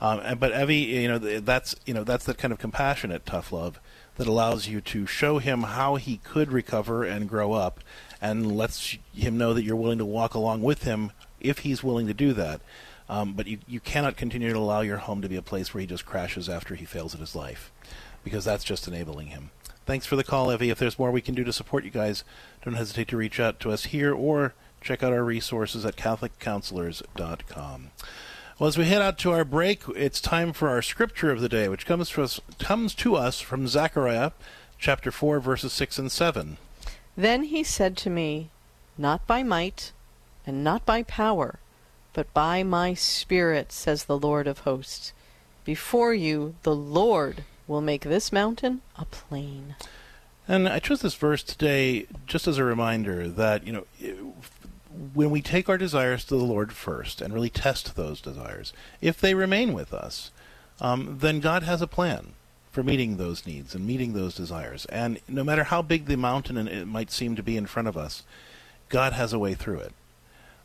Um, 0.00 0.20
and, 0.20 0.38
but 0.38 0.52
Evie, 0.52 0.76
you 0.76 1.08
know 1.08 1.18
that's 1.18 1.74
you 1.86 1.92
know 1.92 2.04
that's 2.04 2.24
that 2.26 2.38
kind 2.38 2.52
of 2.52 2.60
compassionate 2.60 3.26
tough 3.26 3.52
love 3.52 3.80
that 4.16 4.28
allows 4.28 4.68
you 4.68 4.80
to 4.80 5.06
show 5.06 5.38
him 5.38 5.62
how 5.62 5.96
he 5.96 6.18
could 6.18 6.52
recover 6.52 7.02
and 7.02 7.28
grow 7.28 7.52
up, 7.52 7.80
and 8.20 8.56
lets 8.56 8.96
him 9.12 9.36
know 9.36 9.52
that 9.54 9.64
you're 9.64 9.74
willing 9.74 9.98
to 9.98 10.04
walk 10.04 10.34
along 10.34 10.62
with 10.62 10.84
him 10.84 11.10
if 11.40 11.60
he's 11.60 11.82
willing 11.82 12.06
to 12.06 12.14
do 12.14 12.32
that. 12.34 12.60
Um, 13.10 13.32
but 13.32 13.48
you, 13.48 13.58
you 13.66 13.80
cannot 13.80 14.16
continue 14.16 14.52
to 14.52 14.58
allow 14.58 14.82
your 14.82 14.98
home 14.98 15.20
to 15.20 15.28
be 15.28 15.34
a 15.34 15.42
place 15.42 15.74
where 15.74 15.80
he 15.80 15.86
just 15.88 16.06
crashes 16.06 16.48
after 16.48 16.76
he 16.76 16.84
fails 16.84 17.12
at 17.12 17.18
his 17.18 17.34
life, 17.34 17.72
because 18.22 18.44
that's 18.44 18.62
just 18.62 18.86
enabling 18.86 19.26
him. 19.26 19.50
Thanks 19.84 20.06
for 20.06 20.14
the 20.14 20.22
call, 20.22 20.52
Evie. 20.52 20.70
If 20.70 20.78
there's 20.78 20.96
more 20.96 21.10
we 21.10 21.20
can 21.20 21.34
do 21.34 21.42
to 21.42 21.52
support 21.52 21.82
you 21.82 21.90
guys, 21.90 22.22
don't 22.64 22.74
hesitate 22.74 23.08
to 23.08 23.16
reach 23.16 23.40
out 23.40 23.58
to 23.60 23.72
us 23.72 23.86
here 23.86 24.14
or 24.14 24.54
check 24.80 25.02
out 25.02 25.12
our 25.12 25.24
resources 25.24 25.84
at 25.84 25.96
CatholicCounselors.com. 25.96 27.90
Well, 28.60 28.68
as 28.68 28.78
we 28.78 28.84
head 28.84 29.02
out 29.02 29.18
to 29.18 29.32
our 29.32 29.44
break, 29.44 29.82
it's 29.96 30.20
time 30.20 30.52
for 30.52 30.68
our 30.68 30.80
scripture 30.80 31.32
of 31.32 31.40
the 31.40 31.48
day, 31.48 31.68
which 31.68 31.86
comes, 31.86 32.10
to 32.10 32.22
us, 32.22 32.40
comes 32.60 32.94
to 32.94 33.16
us 33.16 33.40
from 33.40 33.66
Zechariah 33.66 34.30
chapter 34.78 35.10
4, 35.10 35.40
verses 35.40 35.72
6 35.72 35.98
and 35.98 36.12
7. 36.12 36.58
Then 37.16 37.42
he 37.42 37.64
said 37.64 37.96
to 37.96 38.10
me, 38.10 38.50
Not 38.96 39.26
by 39.26 39.42
might 39.42 39.90
and 40.46 40.62
not 40.62 40.86
by 40.86 41.02
power 41.02 41.58
but 42.12 42.32
by 42.34 42.62
my 42.62 42.94
Spirit, 42.94 43.72
says 43.72 44.04
the 44.04 44.18
Lord 44.18 44.46
of 44.46 44.60
hosts. 44.60 45.12
Before 45.64 46.14
you, 46.14 46.54
the 46.62 46.74
Lord 46.74 47.44
will 47.66 47.80
make 47.80 48.02
this 48.02 48.32
mountain 48.32 48.82
a 48.96 49.04
plain. 49.04 49.76
And 50.48 50.68
I 50.68 50.80
chose 50.80 51.02
this 51.02 51.14
verse 51.14 51.42
today 51.42 52.06
just 52.26 52.48
as 52.48 52.58
a 52.58 52.64
reminder 52.64 53.28
that, 53.28 53.66
you 53.66 53.72
know, 53.72 53.86
when 55.14 55.30
we 55.30 55.40
take 55.40 55.68
our 55.68 55.78
desires 55.78 56.24
to 56.24 56.36
the 56.36 56.44
Lord 56.44 56.72
first 56.72 57.20
and 57.20 57.32
really 57.32 57.50
test 57.50 57.94
those 57.94 58.20
desires, 58.20 58.72
if 59.00 59.20
they 59.20 59.34
remain 59.34 59.72
with 59.72 59.94
us, 59.94 60.32
um, 60.80 61.18
then 61.20 61.38
God 61.38 61.62
has 61.62 61.80
a 61.80 61.86
plan 61.86 62.32
for 62.72 62.82
meeting 62.82 63.16
those 63.16 63.46
needs 63.46 63.74
and 63.74 63.86
meeting 63.86 64.12
those 64.12 64.34
desires. 64.34 64.86
And 64.86 65.20
no 65.28 65.44
matter 65.44 65.64
how 65.64 65.82
big 65.82 66.06
the 66.06 66.16
mountain 66.16 66.56
it 66.66 66.86
might 66.86 67.10
seem 67.10 67.36
to 67.36 67.42
be 67.42 67.56
in 67.56 67.66
front 67.66 67.88
of 67.88 67.96
us, 67.96 68.24
God 68.88 69.12
has 69.12 69.32
a 69.32 69.38
way 69.38 69.54
through 69.54 69.78
it. 69.78 69.92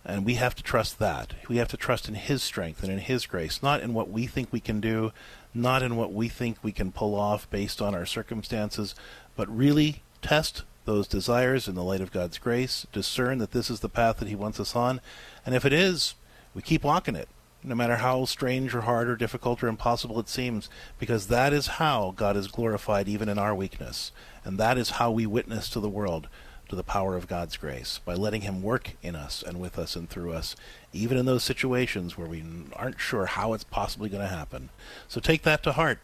And 0.06 0.24
we 0.24 0.36
have 0.36 0.54
to 0.56 0.64
trust 0.64 1.00
that. 1.00 1.34
We 1.48 1.58
have 1.58 1.68
to 1.70 1.78
trust 1.78 2.08
in 2.08 2.14
His 2.14 2.44
strength 2.44 2.84
and 2.84 2.92
in 2.92 3.00
His 3.00 3.26
grace, 3.26 3.64
not 3.64 3.82
in 3.82 3.94
what 3.94 4.10
we 4.10 4.28
think 4.28 4.52
we 4.52 4.60
can 4.60 4.80
do, 4.80 5.12
not 5.54 5.82
in 5.82 5.96
what 5.96 6.14
we 6.14 6.30
think 6.30 6.58
we 6.62 6.72
can 6.72 6.92
pull 6.92 7.16
off 7.16 7.50
based 7.50 7.82
on 7.82 7.96
our 7.96 8.06
circumstances, 8.06 8.94
but 9.36 9.50
really 9.50 10.04
test 10.22 10.64
those 10.86 11.08
desires 11.08 11.68
in 11.68 11.74
the 11.74 11.84
light 11.84 12.02
of 12.02 12.12
God's 12.12 12.38
grace, 12.38 12.86
discern 12.92 13.40
that 13.40 13.52
this 13.52 13.72
is 13.72 13.80
the 13.80 13.90
path 13.90 14.18
that 14.18 14.28
He 14.28 14.36
wants 14.36 14.60
us 14.60 14.76
on, 14.76 15.02
and 15.46 15.56
if 15.56 15.66
it 15.66 15.74
is, 15.74 16.14
we 16.54 16.62
keep 16.62 16.84
walking 16.84 17.16
it, 17.16 17.28
no 17.64 17.74
matter 17.74 17.96
how 17.96 18.26
strange 18.26 18.76
or 18.76 18.82
hard 18.82 19.10
or 19.10 19.16
difficult 19.16 19.64
or 19.64 19.68
impossible 19.68 20.20
it 20.20 20.30
seems, 20.30 20.70
because 21.00 21.28
that 21.28 21.52
is 21.54 21.68
how 21.68 22.14
God 22.16 22.38
is 22.38 22.48
glorified 22.48 23.08
even 23.08 23.28
in 23.28 23.40
our 23.40 23.56
weakness, 23.56 24.12
and 24.44 24.60
that 24.60 24.78
is 24.78 24.92
how 24.92 25.10
we 25.10 25.26
witness 25.26 25.68
to 25.70 25.80
the 25.80 25.90
world 25.90 26.28
to 26.70 26.76
the 26.76 26.84
power 26.84 27.16
of 27.16 27.28
God's 27.28 27.58
grace 27.58 28.00
by 28.06 28.14
letting 28.14 28.42
Him 28.42 28.62
work 28.62 28.92
in 29.02 29.16
us 29.16 29.44
and 29.44 29.60
with 29.60 29.78
us 29.78 29.96
and 29.96 30.10
through 30.10 30.34
us, 30.34 30.56
even 30.94 31.18
in 31.18 31.26
those 31.26 31.44
situations 31.44 32.18
where 32.18 32.28
we 32.28 32.44
aren't 32.74 33.00
sure 33.00 33.26
how 33.26 33.54
it's 33.54 33.64
possibly 33.64 34.10
going 34.10 34.24
to 34.24 34.36
happen. 34.36 34.70
So 35.08 35.20
take 35.20 35.44
that 35.44 35.64
to 35.64 35.74
heart. 35.74 36.00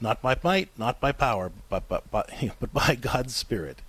Not 0.00 0.22
by 0.22 0.36
might, 0.42 0.70
not 0.78 0.98
by 1.00 1.12
power, 1.12 1.52
but, 1.68 1.86
but, 1.88 2.10
but, 2.10 2.30
but 2.60 2.72
by 2.72 2.94
God's 2.94 3.34
Spirit. 3.34 3.82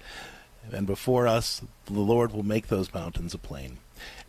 And 0.71 0.85
before 0.85 1.27
us, 1.27 1.61
the 1.85 1.93
Lord 1.93 2.33
will 2.33 2.43
make 2.43 2.67
those 2.67 2.93
mountains 2.93 3.33
a 3.33 3.37
plain. 3.37 3.77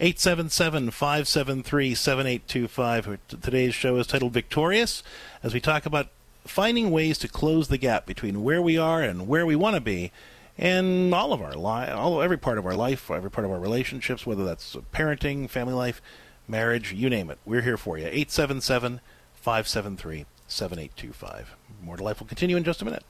877 0.01 0.91
573 0.91 1.95
7825. 1.95 3.19
Today's 3.41 3.75
show 3.75 3.97
is 3.97 4.07
titled 4.07 4.33
Victorious 4.33 5.03
as 5.43 5.55
we 5.55 5.61
talk 5.61 5.87
about 5.87 6.09
finding 6.45 6.91
ways 6.91 7.19
to 7.19 7.29
close 7.29 7.69
the 7.69 7.79
gap 7.79 8.07
between 8.07 8.43
where 8.43 8.61
we 8.61 8.77
are 8.77 9.03
and 9.03 9.29
where 9.29 9.47
we 9.47 9.57
want 9.57 9.75
to 9.75 9.81
be 9.81 10.11
in 10.59 11.13
all 11.15 11.33
of 11.33 11.41
our 11.41 11.55
life, 11.55 11.95
all 11.95 12.23
every 12.23 12.39
part 12.39 12.59
of 12.59 12.67
our 12.67 12.75
life, 12.75 13.11
every 13.11 13.31
part 13.31 13.45
of 13.45 13.51
our 13.51 13.61
relationships, 13.61 14.27
whether 14.27 14.45
that's 14.45 14.77
parenting, 14.93 15.49
family 15.49 15.75
life, 15.75 16.03
marriage, 16.47 16.93
you 16.93 17.09
name 17.09 17.31
it. 17.31 17.39
We're 17.45 17.63
here 17.63 17.77
for 17.77 17.99
you. 17.99 18.07
877 18.07 19.01
573 19.35 20.27
7825. 20.47 21.57
More 21.83 21.97
to 21.97 22.05
Life 22.05 22.21
will 22.21 22.27
continue 22.27 22.57
in 22.57 22.65
just 22.65 22.83
a 22.83 22.85
minute. 22.85 23.05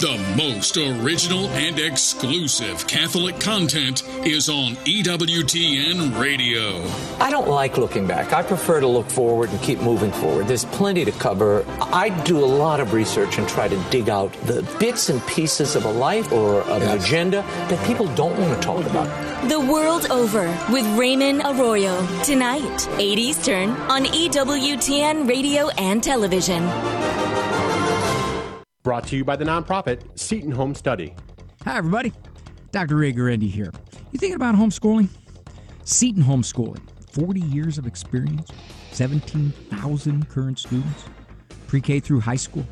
The 0.00 0.34
most 0.36 0.76
original 0.76 1.48
and 1.48 1.80
exclusive 1.80 2.86
Catholic 2.86 3.40
content 3.40 4.04
is 4.24 4.48
on 4.48 4.76
EWTN 4.84 6.16
Radio. 6.20 6.84
I 7.18 7.30
don't 7.30 7.48
like 7.48 7.76
looking 7.78 8.06
back. 8.06 8.32
I 8.32 8.44
prefer 8.44 8.78
to 8.78 8.86
look 8.86 9.10
forward 9.10 9.50
and 9.50 9.60
keep 9.60 9.80
moving 9.80 10.12
forward. 10.12 10.46
There's 10.46 10.66
plenty 10.66 11.04
to 11.04 11.10
cover. 11.10 11.64
I 11.80 12.10
do 12.10 12.38
a 12.38 12.46
lot 12.46 12.78
of 12.78 12.92
research 12.92 13.38
and 13.38 13.48
try 13.48 13.66
to 13.66 13.76
dig 13.90 14.08
out 14.08 14.32
the 14.44 14.62
bits 14.78 15.08
and 15.08 15.20
pieces 15.26 15.74
of 15.74 15.84
a 15.84 15.90
life 15.90 16.30
or 16.30 16.60
of 16.60 16.82
an 16.82 16.96
agenda 16.96 17.42
that 17.68 17.84
people 17.84 18.06
don't 18.14 18.38
want 18.38 18.54
to 18.54 18.60
talk 18.64 18.86
about. 18.86 19.08
The 19.48 19.58
World 19.58 20.10
Over 20.12 20.46
with 20.70 20.86
Raymond 20.96 21.42
Arroyo. 21.44 22.06
Tonight, 22.22 22.88
8 22.98 23.18
Eastern 23.18 23.70
on 23.70 24.04
EWTN 24.04 25.28
Radio 25.28 25.70
and 25.70 26.04
Television. 26.04 26.62
Brought 28.88 29.06
to 29.08 29.16
you 29.18 29.22
by 29.22 29.36
the 29.36 29.44
nonprofit 29.44 30.18
Seton 30.18 30.50
Home 30.50 30.74
Study. 30.74 31.14
Hi, 31.66 31.76
everybody. 31.76 32.10
Dr. 32.72 32.96
Ray 32.96 33.12
Guarendi 33.12 33.50
here. 33.50 33.70
You 34.12 34.18
thinking 34.18 34.36
about 34.36 34.54
homeschooling? 34.54 35.10
Seton 35.84 36.22
Homeschooling. 36.22 36.80
40 37.12 37.38
years 37.38 37.76
of 37.76 37.86
experience, 37.86 38.50
17,000 38.92 40.30
current 40.30 40.58
students, 40.58 41.04
pre 41.66 41.82
K 41.82 42.00
through 42.00 42.20
high 42.20 42.36
school. 42.36 42.64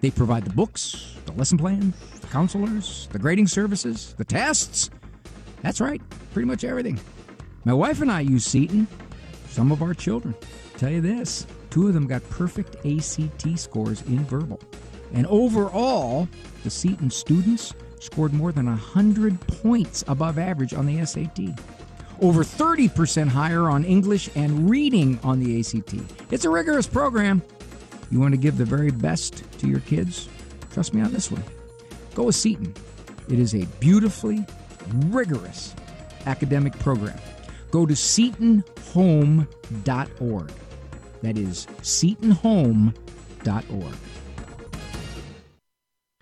They 0.00 0.12
provide 0.12 0.44
the 0.44 0.52
books, 0.52 1.16
the 1.26 1.32
lesson 1.32 1.58
plan, 1.58 1.92
the 2.20 2.28
counselors, 2.28 3.08
the 3.10 3.18
grading 3.18 3.48
services, 3.48 4.14
the 4.16 4.24
tests. 4.24 4.90
That's 5.62 5.80
right, 5.80 6.00
pretty 6.32 6.46
much 6.46 6.62
everything. 6.62 7.00
My 7.64 7.74
wife 7.74 8.00
and 8.00 8.12
I 8.12 8.20
use 8.20 8.44
Seton. 8.44 8.86
Some 9.48 9.72
of 9.72 9.82
our 9.82 9.92
children. 9.92 10.36
Tell 10.78 10.90
you 10.90 11.00
this 11.00 11.48
two 11.70 11.88
of 11.88 11.94
them 11.94 12.06
got 12.06 12.22
perfect 12.30 12.76
ACT 12.86 13.58
scores 13.58 14.02
in 14.02 14.24
verbal. 14.26 14.60
And 15.14 15.26
overall, 15.28 16.28
the 16.64 16.70
Seton 16.70 17.10
students 17.10 17.72
scored 18.00 18.34
more 18.34 18.52
than 18.52 18.66
100 18.66 19.40
points 19.46 20.04
above 20.08 20.38
average 20.38 20.74
on 20.74 20.86
the 20.86 21.06
SAT. 21.06 21.38
Over 22.20 22.44
30% 22.44 23.28
higher 23.28 23.70
on 23.70 23.84
English 23.84 24.28
and 24.34 24.68
reading 24.68 25.18
on 25.22 25.40
the 25.40 25.58
ACT. 25.58 25.94
It's 26.30 26.44
a 26.44 26.50
rigorous 26.50 26.86
program. 26.86 27.40
You 28.10 28.20
want 28.20 28.32
to 28.32 28.38
give 28.38 28.58
the 28.58 28.64
very 28.64 28.90
best 28.90 29.44
to 29.60 29.68
your 29.68 29.80
kids? 29.80 30.28
Trust 30.72 30.94
me 30.94 31.00
on 31.00 31.12
this 31.12 31.30
one. 31.30 31.44
Go 32.14 32.24
with 32.24 32.34
Seton. 32.34 32.74
It 33.28 33.38
is 33.38 33.54
a 33.54 33.66
beautifully 33.80 34.44
rigorous 35.06 35.74
academic 36.26 36.78
program. 36.78 37.18
Go 37.70 37.86
to 37.86 37.94
setonhome.org. 37.94 40.52
That 41.22 41.38
is 41.38 41.66
setonhome.org. 41.82 43.94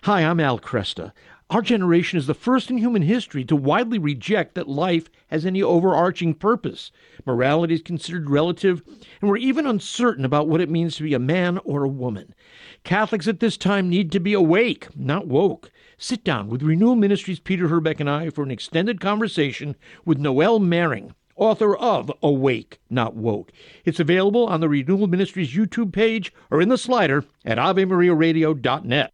Hi, 0.03 0.19
I'm 0.19 0.41
Al 0.41 0.59
Kresta. 0.59 1.13
Our 1.49 1.61
generation 1.61 2.19
is 2.19 2.27
the 2.27 2.33
first 2.33 2.69
in 2.69 2.77
human 2.77 3.03
history 3.03 3.45
to 3.45 3.55
widely 3.55 3.97
reject 3.97 4.53
that 4.55 4.67
life 4.67 5.07
has 5.27 5.45
any 5.45 5.63
overarching 5.63 6.33
purpose. 6.33 6.91
Morality 7.25 7.75
is 7.75 7.81
considered 7.81 8.29
relative, 8.29 8.81
and 9.21 9.29
we're 9.29 9.37
even 9.37 9.65
uncertain 9.65 10.25
about 10.25 10.49
what 10.49 10.59
it 10.59 10.69
means 10.69 10.97
to 10.97 11.03
be 11.03 11.13
a 11.13 11.19
man 11.19 11.57
or 11.59 11.85
a 11.85 11.87
woman. 11.87 12.35
Catholics 12.83 13.29
at 13.29 13.39
this 13.39 13.55
time 13.55 13.87
need 13.87 14.11
to 14.11 14.19
be 14.19 14.33
awake, 14.33 14.89
not 14.93 15.27
woke. 15.27 15.71
Sit 15.97 16.25
down 16.25 16.49
with 16.49 16.63
Renewal 16.63 16.97
Ministries 16.97 17.39
Peter 17.39 17.69
Herbeck 17.69 18.01
and 18.01 18.09
I 18.09 18.29
for 18.29 18.43
an 18.43 18.51
extended 18.51 18.99
conversation 18.99 19.73
with 20.03 20.17
Noelle 20.17 20.59
Mering, 20.59 21.15
author 21.37 21.77
of 21.77 22.11
Awake, 22.21 22.81
Not 22.89 23.15
Woke. 23.15 23.53
It's 23.85 24.01
available 24.01 24.47
on 24.47 24.59
the 24.59 24.67
Renewal 24.67 25.07
Ministries 25.07 25.53
YouTube 25.53 25.93
page 25.93 26.33
or 26.51 26.59
in 26.59 26.67
the 26.67 26.77
slider 26.77 27.23
at 27.45 27.57
AveMariaRadio.net. 27.57 29.13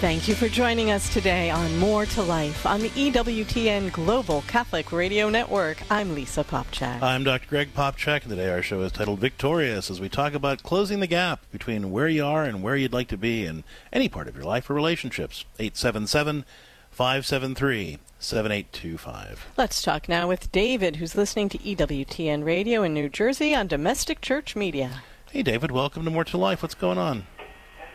Thank 0.00 0.28
you 0.28 0.36
for 0.36 0.48
joining 0.48 0.92
us 0.92 1.12
today 1.12 1.50
on 1.50 1.76
More 1.78 2.06
to 2.06 2.22
Life 2.22 2.64
on 2.64 2.80
the 2.82 2.90
EWTN 2.90 3.90
Global 3.90 4.42
Catholic 4.42 4.92
Radio 4.92 5.28
Network. 5.28 5.82
I'm 5.90 6.14
Lisa 6.14 6.44
Popcak. 6.44 7.02
I'm 7.02 7.24
Dr. 7.24 7.48
Greg 7.48 7.74
Popcak, 7.74 8.22
and 8.22 8.30
today 8.30 8.48
our 8.48 8.62
show 8.62 8.80
is 8.82 8.92
titled 8.92 9.18
Victorious 9.18 9.90
as 9.90 10.00
we 10.00 10.08
talk 10.08 10.34
about 10.34 10.62
closing 10.62 11.00
the 11.00 11.08
gap 11.08 11.40
between 11.50 11.90
where 11.90 12.06
you 12.06 12.24
are 12.24 12.44
and 12.44 12.62
where 12.62 12.76
you'd 12.76 12.92
like 12.92 13.08
to 13.08 13.16
be 13.16 13.44
in 13.44 13.64
any 13.92 14.08
part 14.08 14.28
of 14.28 14.36
your 14.36 14.44
life 14.44 14.70
or 14.70 14.74
relationships. 14.74 15.44
877 15.58 16.44
573 16.92 17.98
7825. 18.20 19.46
Let's 19.56 19.82
talk 19.82 20.08
now 20.08 20.28
with 20.28 20.52
David, 20.52 20.96
who's 20.96 21.16
listening 21.16 21.48
to 21.48 21.58
EWTN 21.58 22.44
Radio 22.44 22.84
in 22.84 22.94
New 22.94 23.08
Jersey 23.08 23.52
on 23.52 23.66
Domestic 23.66 24.20
Church 24.20 24.54
Media. 24.54 25.02
Hey, 25.32 25.42
David, 25.42 25.72
welcome 25.72 26.04
to 26.04 26.10
More 26.12 26.22
to 26.22 26.38
Life. 26.38 26.62
What's 26.62 26.76
going 26.76 26.98
on? 26.98 27.26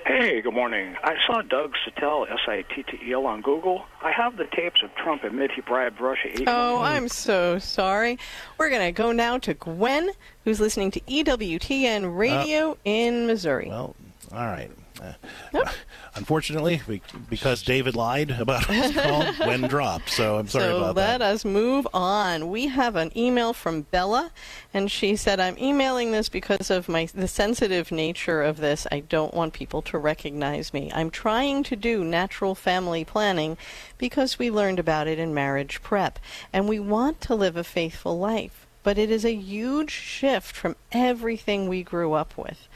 Hey, 0.06 0.42
good 0.42 0.54
morning. 0.54 0.98
I 1.02 1.16
saw 1.26 1.42
Doug 1.42 1.74
Sattel, 1.86 2.30
S-I-T-T-E-L, 2.30 3.26
on 3.26 3.42
Google. 3.42 3.86
I 4.02 4.12
have 4.12 4.36
the 4.36 4.46
tapes 4.54 4.82
of 4.84 4.94
Trump 4.96 5.24
admit 5.24 5.52
he 5.52 5.62
bribed 5.62 6.02
Russia. 6.02 6.28
eight 6.28 6.44
Oh, 6.46 6.80
million. 6.80 6.82
I'm 7.04 7.08
so 7.08 7.58
sorry. 7.58 8.20
We're 8.58 8.70
going 8.70 8.86
to 8.86 8.92
go 8.92 9.14
now 9.14 9.38
to 9.40 9.54
Gwen, 9.54 10.10
who's 10.44 10.60
listening 10.60 10.92
to 10.92 11.02
E 11.08 11.24
EWTN 11.24 12.04
uh, 12.04 12.08
Radio 12.10 12.78
in 12.84 13.28
Missouri. 13.28 13.68
Well, 13.70 13.96
all 14.34 14.46
right. 14.46 14.70
Uh, 15.02 15.64
Unfortunately, 16.16 16.80
we, 16.88 17.02
because 17.28 17.64
David 17.64 17.96
lied 17.96 18.30
about 18.30 18.70
what 18.70 18.78
it's 18.78 19.02
called, 19.02 19.36
when 19.48 19.62
dropped. 19.62 20.10
So 20.12 20.38
I'm 20.38 20.48
sorry 20.48 20.66
so 20.66 20.78
about 20.78 20.96
that. 20.96 21.20
So 21.20 21.26
let 21.26 21.34
us 21.34 21.46
move 21.46 21.88
on. 21.92 22.50
We 22.52 22.68
have 22.68 22.96
an 22.96 23.12
email 23.18 23.52
from 23.52 23.82
Bella, 23.84 24.32
and 24.74 24.92
she 24.92 25.16
said, 25.16 25.40
"I'm 25.40 25.58
emailing 25.58 26.12
this 26.12 26.30
because 26.30 26.70
of 26.70 26.88
my 26.88 27.08
the 27.16 27.28
sensitive 27.28 27.92
nature 27.92 28.44
of 28.44 28.58
this. 28.58 28.86
I 28.92 29.00
don't 29.00 29.34
want 29.34 29.54
people 29.54 29.82
to 29.84 29.98
recognize 29.98 30.72
me. 30.72 30.92
I'm 30.94 31.10
trying 31.10 31.64
to 31.64 31.76
do 31.76 32.04
natural 32.04 32.54
family 32.54 33.04
planning 33.04 33.58
because 33.98 34.38
we 34.38 34.52
learned 34.52 34.78
about 34.78 35.08
it 35.08 35.18
in 35.18 35.34
marriage 35.34 35.82
prep, 35.82 36.20
and 36.52 36.70
we 36.70 36.80
want 36.80 37.22
to 37.22 37.36
live 37.36 37.58
a 37.58 37.64
faithful 37.64 38.20
life. 38.20 38.68
But 38.84 39.00
it 39.00 39.10
is 39.10 39.26
a 39.26 39.34
huge 39.34 39.92
shift 39.92 40.56
from 40.56 40.76
everything 40.92 41.68
we 41.68 41.82
grew 41.82 42.14
up 42.14 42.38
with." 42.38 42.68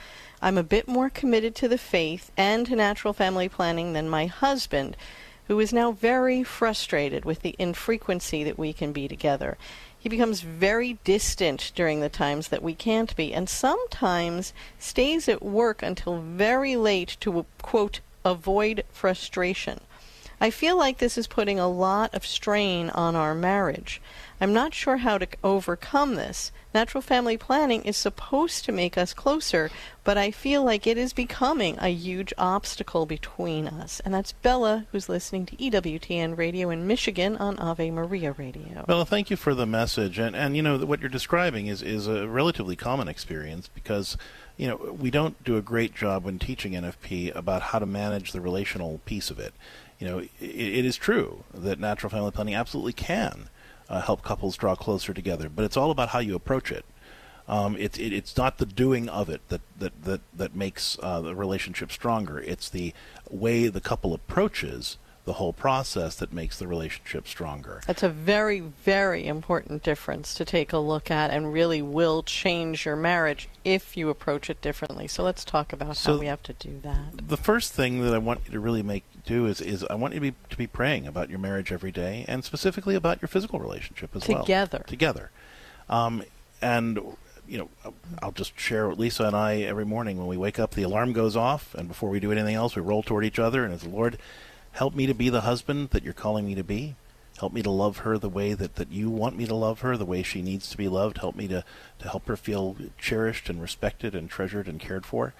I'm 0.42 0.58
a 0.58 0.64
bit 0.64 0.88
more 0.88 1.10
committed 1.10 1.56
to 1.56 1.68
the 1.68 1.78
faith 1.78 2.32
and 2.38 2.68
to 2.68 2.76
natural 2.76 3.14
family 3.14 3.50
planning 3.50 3.94
than 3.94 4.08
my 4.08 4.28
husband, 4.28 4.96
who 5.48 5.60
is 5.60 5.74
now 5.74 5.92
very 5.92 6.44
frustrated 6.44 7.26
with 7.26 7.42
the 7.42 7.56
infrequency 7.58 8.44
that 8.44 8.60
we 8.60 8.72
can 8.74 8.92
be 8.92 9.08
together. 9.08 9.58
He 9.98 10.10
becomes 10.10 10.42
very 10.42 11.00
distant 11.04 11.72
during 11.74 12.02
the 12.02 12.10
times 12.10 12.50
that 12.50 12.62
we 12.62 12.76
can't 12.76 13.16
be, 13.16 13.34
and 13.34 13.50
sometimes 13.50 14.54
stays 14.78 15.28
at 15.28 15.42
work 15.42 15.82
until 15.82 16.22
very 16.22 16.76
late 16.76 17.18
to, 17.22 17.46
quote, 17.62 18.02
avoid 18.24 18.84
frustration. 18.92 19.82
I 20.40 20.52
feel 20.52 20.78
like 20.78 21.00
this 21.00 21.18
is 21.18 21.28
putting 21.28 21.60
a 21.60 21.68
lot 21.68 22.14
of 22.14 22.26
strain 22.26 22.90
on 22.92 23.16
our 23.16 23.34
marriage. 23.34 24.02
I'm 24.40 24.54
not 24.54 24.74
sure 24.74 24.98
how 24.98 25.18
to 25.18 25.28
overcome 25.44 26.14
this. 26.14 26.52
Natural 26.76 27.02
family 27.02 27.38
planning 27.38 27.82
is 27.84 27.98
supposed 27.98 28.64
to 28.66 28.72
make 28.72 29.00
us 29.00 29.14
closer, 29.14 29.72
but 30.04 30.16
I 30.16 30.30
feel 30.30 30.64
like 30.64 30.86
it 30.86 30.96
is 30.96 31.12
becoming 31.12 31.76
a 31.80 31.88
huge 31.88 32.34
obstacle 32.38 33.08
between 33.08 33.68
us. 33.68 34.00
And 34.06 34.14
that's 34.14 34.34
Bella, 34.34 34.86
who's 34.92 35.10
listening 35.10 35.48
to 35.48 35.56
EWTN 35.56 36.38
Radio 36.38 36.70
in 36.70 36.86
Michigan 36.86 37.36
on 37.38 37.58
Ave 37.58 37.90
Maria 37.90 38.34
Radio. 38.34 38.86
Well, 38.88 39.06
thank 39.06 39.32
you 39.32 39.38
for 39.38 39.56
the 39.56 39.66
message, 39.66 40.20
and 40.20 40.36
and 40.36 40.56
you 40.56 40.62
know 40.62 40.78
what 40.86 41.00
you're 41.00 41.10
describing 41.10 41.66
is 41.66 41.82
is 41.82 42.06
a 42.06 42.28
relatively 42.28 42.76
common 42.76 43.08
experience 43.08 43.70
because 43.74 44.16
you 44.56 44.68
know 44.68 44.96
we 45.00 45.10
don't 45.10 45.44
do 45.44 45.58
a 45.58 45.64
great 45.64 45.96
job 45.96 46.26
when 46.26 46.38
teaching 46.38 46.74
NFP 46.74 47.36
about 47.36 47.64
how 47.64 47.80
to 47.80 47.88
manage 47.88 48.34
the 48.34 48.42
relational 48.42 49.00
piece 49.06 49.32
of 49.32 49.40
it. 49.40 49.56
You 50.00 50.08
know, 50.08 50.20
it, 50.20 50.32
it 50.42 50.86
is 50.86 50.96
true 50.96 51.44
that 51.54 51.80
natural 51.80 52.10
family 52.10 52.32
planning 52.32 52.56
absolutely 52.56 52.94
can 52.94 53.50
uh, 53.90 54.02
help 54.02 54.22
couples 54.22 54.58
draw 54.58 54.76
closer 54.76 55.14
together, 55.14 55.50
but 55.50 55.66
it's 55.66 55.78
all 55.78 55.92
about 55.92 56.10
how 56.10 56.20
you 56.20 56.36
approach 56.36 56.72
it. 56.72 56.86
Um, 57.48 57.78
it's 57.80 57.98
it, 57.98 58.12
it's 58.12 58.36
not 58.36 58.58
the 58.58 58.66
doing 58.66 59.08
of 59.08 59.30
it 59.30 59.48
that 59.48 59.62
that 59.80 60.04
that 60.04 60.22
that 60.34 60.56
makes 60.56 60.98
uh, 61.02 61.22
the 61.22 61.34
relationship 61.34 61.92
stronger. 61.92 62.40
It's 62.40 62.70
the 62.70 62.94
way 63.30 63.70
the 63.70 63.80
couple 63.80 64.14
approaches 64.14 64.98
the 65.28 65.34
whole 65.34 65.52
process 65.52 66.16
that 66.16 66.32
makes 66.32 66.58
the 66.58 66.66
relationship 66.66 67.28
stronger. 67.28 67.82
That's 67.86 68.02
a 68.02 68.10
very, 68.10 68.62
very 68.62 69.28
important 69.28 69.84
difference 69.84 70.34
to 70.36 70.46
take 70.46 70.72
a 70.72 70.78
look 70.78 71.12
at 71.12 71.32
and 71.32 71.52
really 71.52 71.82
will 71.82 72.24
change 72.24 72.86
your 72.86 72.96
marriage 72.96 73.50
if 73.66 73.98
you 73.98 74.10
approach 74.10 74.50
it 74.50 74.62
differently. 74.62 75.06
So 75.06 75.24
let's 75.24 75.44
talk 75.44 75.74
about 75.74 75.98
So 75.98 76.14
how 76.14 76.20
we 76.20 76.28
have 76.28 76.42
to 76.44 76.54
do 76.54 76.80
that. 76.82 77.28
The 77.28 77.36
first 77.36 77.74
thing 77.74 78.02
that 78.04 78.14
I 78.14 78.20
want 78.20 78.40
you 78.46 78.54
to 78.54 78.60
really 78.62 78.82
make 78.82 79.04
do 79.28 79.46
is 79.46 79.62
is 79.62 79.86
I 79.90 79.96
want 79.96 80.14
you 80.14 80.20
to 80.20 80.32
be 80.32 80.38
to 80.50 80.58
be 80.58 80.68
praying 80.68 81.06
about 81.06 81.30
your 81.30 81.40
marriage 81.40 81.72
every 81.72 81.92
day, 81.92 82.26
and 82.28 82.44
specifically 82.44 82.96
about 82.96 83.22
your 83.22 83.28
physical 83.30 83.60
relationship 83.60 84.16
as 84.16 84.28
well. 84.28 84.42
Together. 84.44 84.84
Together, 84.88 85.32
um, 85.90 86.24
and 86.62 87.00
you 87.48 87.58
know, 87.58 87.94
I'll 88.22 88.32
just 88.32 88.60
share 88.60 88.90
with 88.90 89.00
Lisa 89.00 89.26
and 89.26 89.36
I 89.36 89.62
every 89.62 89.86
morning 89.86 90.18
when 90.18 90.28
we 90.28 90.38
wake 90.38 90.60
up, 90.60 90.72
the 90.72 90.84
alarm 90.84 91.14
goes 91.14 91.36
off, 91.36 91.74
and 91.76 91.88
before 91.88 92.10
we 92.10 92.20
do 92.20 92.32
anything 92.32 92.56
else, 92.56 92.76
we 92.76 92.82
roll 92.82 93.04
toward 93.04 93.24
each 93.24 93.40
other 93.40 93.64
and 93.64 93.74
it's 93.74 93.86
Lord, 93.86 94.18
help 94.74 94.96
me 94.96 95.06
to 95.08 95.14
be 95.14 95.30
the 95.30 95.42
husband 95.42 95.92
that 95.92 96.04
you're 96.04 96.14
calling 96.14 96.46
me 96.46 96.56
to 96.56 96.64
be. 96.64 96.96
Help 97.40 97.54
me 97.54 97.62
to 97.62 97.70
love 97.70 98.00
her 98.00 98.18
the 98.18 98.30
way 98.30 98.54
that, 98.54 98.76
that 98.76 98.92
you 98.92 99.12
want 99.12 99.38
me 99.38 99.46
to 99.46 99.54
love 99.54 99.82
her, 99.82 99.96
the 99.96 100.06
way 100.06 100.24
she 100.24 100.42
needs 100.42 100.70
to 100.70 100.78
be 100.78 100.88
loved. 100.88 101.20
Help 101.20 101.36
me 101.36 101.48
to, 101.48 101.64
to 102.00 102.10
help 102.10 102.28
her 102.28 102.36
feel 102.36 102.76
cherished 102.98 103.48
and 103.48 103.62
respected 103.62 104.16
and 104.16 104.28
treasured 104.28 104.68
and 104.68 104.80
cared 104.80 105.06
for. 105.06 105.36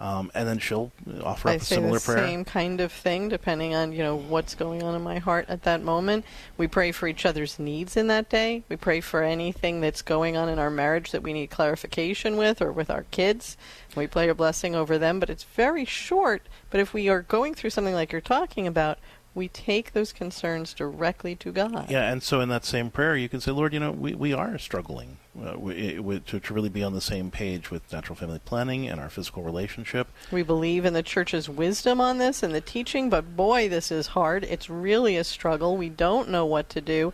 Um, 0.00 0.30
and 0.32 0.46
then 0.46 0.58
she'll 0.60 0.92
offer 1.24 1.48
up 1.48 1.56
a 1.56 1.64
similar 1.64 1.98
the 1.98 2.04
prayer. 2.04 2.18
same 2.18 2.44
kind 2.44 2.80
of 2.80 2.92
thing, 2.92 3.28
depending 3.28 3.74
on 3.74 3.92
you 3.92 3.98
know 3.98 4.14
what's 4.16 4.54
going 4.54 4.82
on 4.84 4.94
in 4.94 5.02
my 5.02 5.18
heart 5.18 5.46
at 5.48 5.64
that 5.64 5.82
moment. 5.82 6.24
We 6.56 6.68
pray 6.68 6.92
for 6.92 7.08
each 7.08 7.26
other's 7.26 7.58
needs 7.58 7.96
in 7.96 8.06
that 8.06 8.28
day. 8.28 8.62
We 8.68 8.76
pray 8.76 9.00
for 9.00 9.24
anything 9.24 9.80
that's 9.80 10.02
going 10.02 10.36
on 10.36 10.48
in 10.48 10.60
our 10.60 10.70
marriage 10.70 11.10
that 11.10 11.24
we 11.24 11.32
need 11.32 11.50
clarification 11.50 12.36
with, 12.36 12.62
or 12.62 12.70
with 12.70 12.90
our 12.90 13.06
kids. 13.10 13.56
We 13.96 14.06
pray 14.06 14.28
a 14.28 14.34
blessing 14.34 14.76
over 14.76 14.98
them, 14.98 15.18
but 15.18 15.30
it's 15.30 15.42
very 15.42 15.84
short. 15.84 16.42
But 16.70 16.78
if 16.78 16.94
we 16.94 17.08
are 17.08 17.22
going 17.22 17.54
through 17.54 17.70
something 17.70 17.94
like 17.94 18.12
you're 18.12 18.20
talking 18.20 18.68
about, 18.68 18.98
we 19.38 19.48
take 19.48 19.92
those 19.92 20.12
concerns 20.12 20.74
directly 20.74 21.34
to 21.36 21.52
God. 21.52 21.88
Yeah, 21.88 22.10
and 22.10 22.22
so 22.22 22.40
in 22.40 22.48
that 22.50 22.64
same 22.64 22.90
prayer, 22.90 23.16
you 23.16 23.28
can 23.28 23.40
say, 23.40 23.52
Lord, 23.52 23.72
you 23.72 23.80
know, 23.80 23.92
we, 23.92 24.14
we 24.14 24.34
are 24.34 24.58
struggling 24.58 25.16
uh, 25.40 25.54
we, 25.56 25.98
we, 25.98 26.20
to, 26.20 26.40
to 26.40 26.54
really 26.54 26.68
be 26.68 26.82
on 26.82 26.92
the 26.92 27.00
same 27.00 27.30
page 27.30 27.70
with 27.70 27.90
natural 27.92 28.16
family 28.16 28.40
planning 28.44 28.88
and 28.88 29.00
our 29.00 29.08
physical 29.08 29.42
relationship. 29.42 30.08
We 30.32 30.42
believe 30.42 30.84
in 30.84 30.94
the 30.94 31.02
church's 31.02 31.48
wisdom 31.48 32.00
on 32.00 32.18
this 32.18 32.42
and 32.42 32.54
the 32.54 32.60
teaching, 32.60 33.08
but 33.08 33.36
boy, 33.36 33.68
this 33.68 33.90
is 33.90 34.08
hard. 34.08 34.44
It's 34.44 34.68
really 34.68 35.16
a 35.16 35.24
struggle. 35.24 35.76
We 35.76 35.88
don't 35.88 36.28
know 36.28 36.44
what 36.44 36.68
to 36.70 36.80
do. 36.80 37.12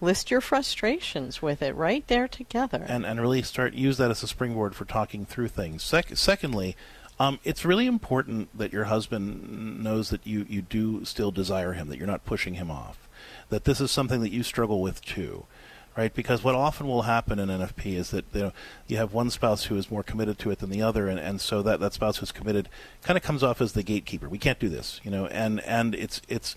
List 0.00 0.30
your 0.30 0.42
frustrations 0.42 1.40
with 1.40 1.62
it 1.62 1.74
right 1.74 2.06
there 2.06 2.28
together. 2.28 2.84
And, 2.86 3.06
and 3.06 3.20
really 3.20 3.42
start 3.42 3.74
use 3.74 3.96
that 3.96 4.10
as 4.10 4.22
a 4.22 4.26
springboard 4.26 4.74
for 4.74 4.84
talking 4.84 5.24
through 5.24 5.48
things. 5.48 5.82
Sec- 5.82 6.16
secondly, 6.16 6.76
um, 7.18 7.40
it's 7.44 7.64
really 7.64 7.86
important 7.86 8.56
that 8.56 8.72
your 8.72 8.84
husband 8.84 9.82
knows 9.82 10.10
that 10.10 10.26
you, 10.26 10.44
you 10.48 10.62
do 10.62 11.04
still 11.04 11.30
desire 11.30 11.72
him, 11.72 11.88
that 11.88 11.98
you're 11.98 12.06
not 12.06 12.24
pushing 12.24 12.54
him 12.54 12.70
off, 12.70 13.08
that 13.48 13.64
this 13.64 13.80
is 13.80 13.90
something 13.90 14.20
that 14.20 14.32
you 14.32 14.42
struggle 14.42 14.82
with 14.82 15.02
too, 15.02 15.46
right? 15.96 16.12
Because 16.12 16.44
what 16.44 16.54
often 16.54 16.86
will 16.86 17.02
happen 17.02 17.38
in 17.38 17.48
NFP 17.48 17.94
is 17.94 18.10
that 18.10 18.26
you, 18.34 18.40
know, 18.42 18.52
you 18.86 18.96
have 18.98 19.14
one 19.14 19.30
spouse 19.30 19.64
who 19.64 19.76
is 19.76 19.90
more 19.90 20.02
committed 20.02 20.38
to 20.40 20.50
it 20.50 20.58
than 20.58 20.68
the 20.68 20.82
other, 20.82 21.08
and, 21.08 21.18
and 21.18 21.40
so 21.40 21.62
that, 21.62 21.80
that 21.80 21.94
spouse 21.94 22.18
who's 22.18 22.32
committed 22.32 22.68
kind 23.02 23.16
of 23.16 23.22
comes 23.22 23.42
off 23.42 23.62
as 23.62 23.72
the 23.72 23.82
gatekeeper. 23.82 24.28
We 24.28 24.38
can't 24.38 24.58
do 24.58 24.68
this, 24.68 25.00
you 25.02 25.10
know, 25.10 25.26
and, 25.26 25.60
and 25.60 25.94
it's 25.94 26.20
it's 26.28 26.54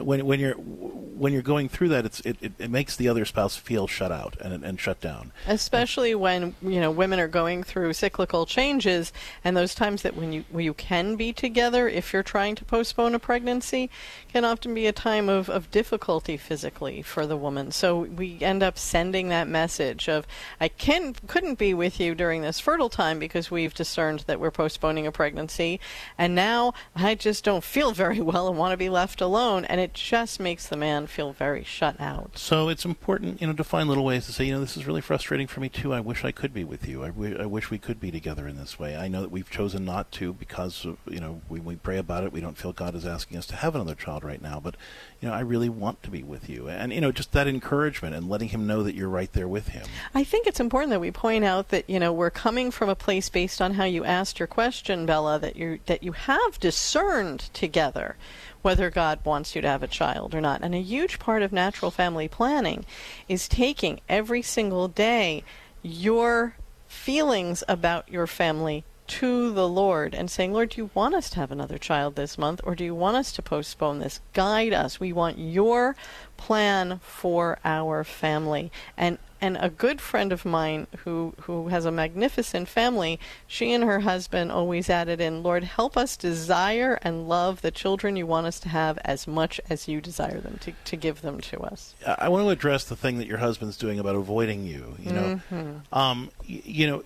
when 0.00 0.26
when 0.26 0.40
you're 0.40 0.54
when 0.54 1.32
you're 1.32 1.42
going 1.42 1.68
through 1.68 1.88
that, 1.88 2.04
it's 2.04 2.20
it, 2.20 2.36
it, 2.40 2.52
it, 2.58 2.70
makes 2.70 2.96
the 2.96 3.08
other 3.08 3.24
spouse 3.24 3.56
feel 3.56 3.86
shut 3.86 4.10
out 4.10 4.36
and 4.40 4.64
and 4.64 4.80
shut 4.80 5.00
down. 5.00 5.32
Especially 5.46 6.14
when 6.14 6.54
you 6.60 6.80
know 6.80 6.90
women 6.90 7.20
are 7.20 7.28
going 7.28 7.62
through 7.62 7.92
cyclical 7.92 8.44
changes, 8.44 9.12
and 9.44 9.56
those 9.56 9.74
times 9.74 10.02
that 10.02 10.16
when 10.16 10.32
you 10.32 10.44
when 10.50 10.64
you 10.64 10.74
can 10.74 11.16
be 11.16 11.32
together, 11.32 11.88
if 11.88 12.12
you're 12.12 12.22
trying 12.22 12.54
to 12.56 12.64
postpone 12.64 13.14
a 13.14 13.18
pregnancy, 13.18 13.88
can 14.32 14.44
often 14.44 14.74
be 14.74 14.86
a 14.86 14.92
time 14.92 15.28
of, 15.28 15.48
of 15.48 15.70
difficulty 15.70 16.36
physically 16.36 17.02
for 17.02 17.26
the 17.26 17.36
woman. 17.36 17.70
So 17.70 18.00
we 18.00 18.38
end 18.40 18.62
up 18.62 18.76
sending 18.76 19.28
that 19.28 19.48
message 19.48 20.08
of 20.08 20.26
I 20.60 20.68
can 20.68 21.14
couldn't 21.26 21.58
be 21.58 21.72
with 21.72 22.00
you 22.00 22.14
during 22.14 22.42
this 22.42 22.60
fertile 22.60 22.88
time 22.88 23.18
because 23.18 23.50
we've 23.50 23.74
discerned 23.74 24.20
that 24.26 24.40
we're 24.40 24.50
postponing 24.50 25.06
a 25.06 25.12
pregnancy, 25.12 25.80
and 26.18 26.34
now 26.34 26.74
I 26.96 27.14
just 27.14 27.44
don't 27.44 27.64
feel 27.64 27.92
very 27.92 28.20
well 28.20 28.48
and 28.48 28.58
want 28.58 28.72
to 28.72 28.76
be 28.76 28.88
left 28.88 29.20
alone 29.20 29.61
and 29.66 29.80
it 29.80 29.94
just 29.94 30.40
makes 30.40 30.66
the 30.66 30.76
man 30.76 31.06
feel 31.06 31.32
very 31.32 31.64
shut 31.64 32.00
out. 32.00 32.32
So 32.36 32.68
it's 32.68 32.84
important, 32.84 33.40
you 33.40 33.46
know, 33.46 33.52
to 33.52 33.64
find 33.64 33.88
little 33.88 34.04
ways 34.04 34.26
to 34.26 34.32
say, 34.32 34.44
you 34.44 34.52
know, 34.52 34.60
this 34.60 34.76
is 34.76 34.86
really 34.86 35.00
frustrating 35.00 35.46
for 35.46 35.60
me 35.60 35.68
too. 35.68 35.92
I 35.92 36.00
wish 36.00 36.24
I 36.24 36.32
could 36.32 36.52
be 36.52 36.64
with 36.64 36.88
you. 36.88 37.02
I, 37.04 37.08
w- 37.08 37.36
I 37.38 37.46
wish 37.46 37.70
we 37.70 37.78
could 37.78 38.00
be 38.00 38.10
together 38.10 38.46
in 38.48 38.56
this 38.56 38.78
way. 38.78 38.96
I 38.96 39.08
know 39.08 39.20
that 39.20 39.30
we've 39.30 39.50
chosen 39.50 39.84
not 39.84 40.10
to 40.12 40.32
because, 40.32 40.86
you 41.06 41.20
know, 41.20 41.40
we, 41.48 41.60
we 41.60 41.76
pray 41.76 41.98
about 41.98 42.24
it. 42.24 42.32
We 42.32 42.40
don't 42.40 42.58
feel 42.58 42.72
God 42.72 42.94
is 42.94 43.06
asking 43.06 43.38
us 43.38 43.46
to 43.46 43.56
have 43.56 43.74
another 43.74 43.94
child 43.94 44.24
right 44.24 44.42
now, 44.42 44.60
but, 44.60 44.76
you 45.20 45.28
know, 45.28 45.34
I 45.34 45.40
really 45.40 45.68
want 45.68 46.02
to 46.02 46.10
be 46.10 46.22
with 46.22 46.48
you. 46.48 46.68
And, 46.68 46.92
you 46.92 47.00
know, 47.00 47.12
just 47.12 47.32
that 47.32 47.46
encouragement 47.46 48.14
and 48.14 48.28
letting 48.28 48.48
him 48.48 48.66
know 48.66 48.82
that 48.82 48.94
you're 48.94 49.08
right 49.08 49.32
there 49.32 49.48
with 49.48 49.68
him. 49.68 49.86
I 50.14 50.24
think 50.24 50.46
it's 50.46 50.60
important 50.60 50.90
that 50.90 51.00
we 51.00 51.10
point 51.10 51.44
out 51.44 51.68
that, 51.68 51.88
you 51.88 51.98
know, 51.98 52.12
we're 52.12 52.30
coming 52.30 52.70
from 52.70 52.88
a 52.88 52.94
place 52.94 53.28
based 53.28 53.60
on 53.60 53.74
how 53.74 53.84
you 53.84 54.04
asked 54.04 54.38
your 54.38 54.46
question, 54.46 55.06
Bella, 55.06 55.38
that 55.38 55.56
you 55.56 55.78
that 55.86 56.02
you 56.02 56.12
have 56.12 56.58
discerned 56.60 57.40
together 57.52 58.16
whether 58.62 58.90
God 58.90 59.18
wants 59.24 59.54
you 59.54 59.62
to 59.62 59.68
have 59.68 59.82
a 59.82 59.88
child 59.88 60.34
or 60.34 60.40
not. 60.40 60.62
And 60.62 60.74
a 60.74 60.80
huge 60.80 61.18
part 61.18 61.42
of 61.42 61.52
natural 61.52 61.90
family 61.90 62.28
planning 62.28 62.84
is 63.28 63.48
taking 63.48 64.00
every 64.08 64.42
single 64.42 64.88
day 64.88 65.44
your 65.82 66.56
feelings 66.86 67.64
about 67.68 68.08
your 68.10 68.26
family 68.26 68.84
to 69.08 69.52
the 69.52 69.68
Lord 69.68 70.14
and 70.14 70.30
saying, 70.30 70.52
Lord, 70.52 70.70
do 70.70 70.78
you 70.78 70.90
want 70.94 71.14
us 71.14 71.28
to 71.30 71.36
have 71.36 71.50
another 71.50 71.76
child 71.76 72.14
this 72.14 72.38
month 72.38 72.60
or 72.64 72.74
do 72.74 72.84
you 72.84 72.94
want 72.94 73.16
us 73.16 73.32
to 73.32 73.42
postpone 73.42 73.98
this? 73.98 74.20
Guide 74.32 74.72
us. 74.72 75.00
We 75.00 75.12
want 75.12 75.38
your 75.38 75.96
plan 76.36 77.00
for 77.02 77.58
our 77.64 78.04
family. 78.04 78.70
And 78.96 79.18
and 79.42 79.58
a 79.60 79.68
good 79.68 80.00
friend 80.00 80.32
of 80.32 80.44
mine 80.44 80.86
who 80.98 81.34
who 81.42 81.68
has 81.68 81.84
a 81.84 81.90
magnificent 81.90 82.68
family 82.68 83.18
she 83.46 83.72
and 83.72 83.82
her 83.82 84.00
husband 84.00 84.52
always 84.52 84.88
added 84.88 85.20
in 85.20 85.42
lord 85.42 85.64
help 85.64 85.96
us 85.96 86.16
desire 86.16 86.98
and 87.02 87.28
love 87.28 87.60
the 87.60 87.70
children 87.70 88.16
you 88.16 88.26
want 88.26 88.46
us 88.46 88.60
to 88.60 88.68
have 88.68 88.96
as 89.04 89.26
much 89.26 89.60
as 89.68 89.88
you 89.88 90.00
desire 90.00 90.40
them 90.40 90.58
to, 90.60 90.72
to 90.84 90.96
give 90.96 91.22
them 91.22 91.40
to 91.40 91.60
us. 91.60 91.94
I 92.06 92.28
want 92.28 92.44
to 92.44 92.50
address 92.50 92.84
the 92.84 92.94
thing 92.94 93.18
that 93.18 93.26
your 93.26 93.38
husband's 93.38 93.76
doing 93.76 93.98
about 93.98 94.14
avoiding 94.14 94.64
you 94.64 94.96
you 94.98 95.12
know? 95.12 95.40
Mm-hmm. 95.50 95.98
um, 95.98 96.30
y- 96.48 96.62
you 96.64 96.86
know 96.86 97.02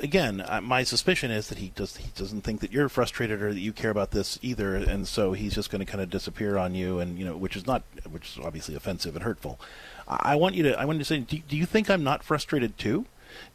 again 0.00 0.44
my 0.62 0.82
suspicion 0.82 1.30
is 1.30 1.48
that 1.48 1.58
he 1.58 1.68
does 1.76 1.96
he 1.96 2.10
doesn't 2.16 2.42
think 2.42 2.60
that 2.60 2.72
you're 2.72 2.88
frustrated 2.88 3.40
or 3.40 3.52
that 3.54 3.60
you 3.60 3.72
care 3.72 3.90
about 3.90 4.10
this 4.10 4.38
either 4.42 4.74
and 4.74 5.06
so 5.06 5.32
he's 5.32 5.54
just 5.54 5.70
going 5.70 5.84
to 5.84 5.90
kind 5.90 6.02
of 6.02 6.10
disappear 6.10 6.58
on 6.58 6.74
you 6.74 6.98
and 6.98 7.18
you 7.18 7.24
know 7.24 7.36
which 7.36 7.54
is 7.54 7.66
not 7.66 7.82
which 8.10 8.36
is 8.36 8.44
obviously 8.44 8.74
offensive 8.74 9.14
and 9.14 9.22
hurtful 9.22 9.60
I 10.08 10.36
want 10.36 10.54
you 10.54 10.62
to. 10.64 10.78
I 10.78 10.84
want 10.84 10.96
you 10.96 11.04
to 11.04 11.04
say, 11.04 11.18
do, 11.18 11.38
do 11.38 11.56
you 11.56 11.66
think 11.66 11.90
I'm 11.90 12.04
not 12.04 12.22
frustrated 12.22 12.78
too? 12.78 13.06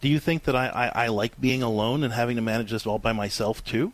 Do 0.01 0.09
you 0.09 0.19
think 0.19 0.43
that 0.43 0.55
I, 0.55 0.67
I, 0.67 1.05
I 1.05 1.07
like 1.07 1.39
being 1.39 1.63
alone 1.63 2.03
and 2.03 2.13
having 2.13 2.35
to 2.35 2.41
manage 2.41 2.71
this 2.71 2.85
all 2.85 2.99
by 2.99 3.13
myself 3.13 3.63
too? 3.63 3.93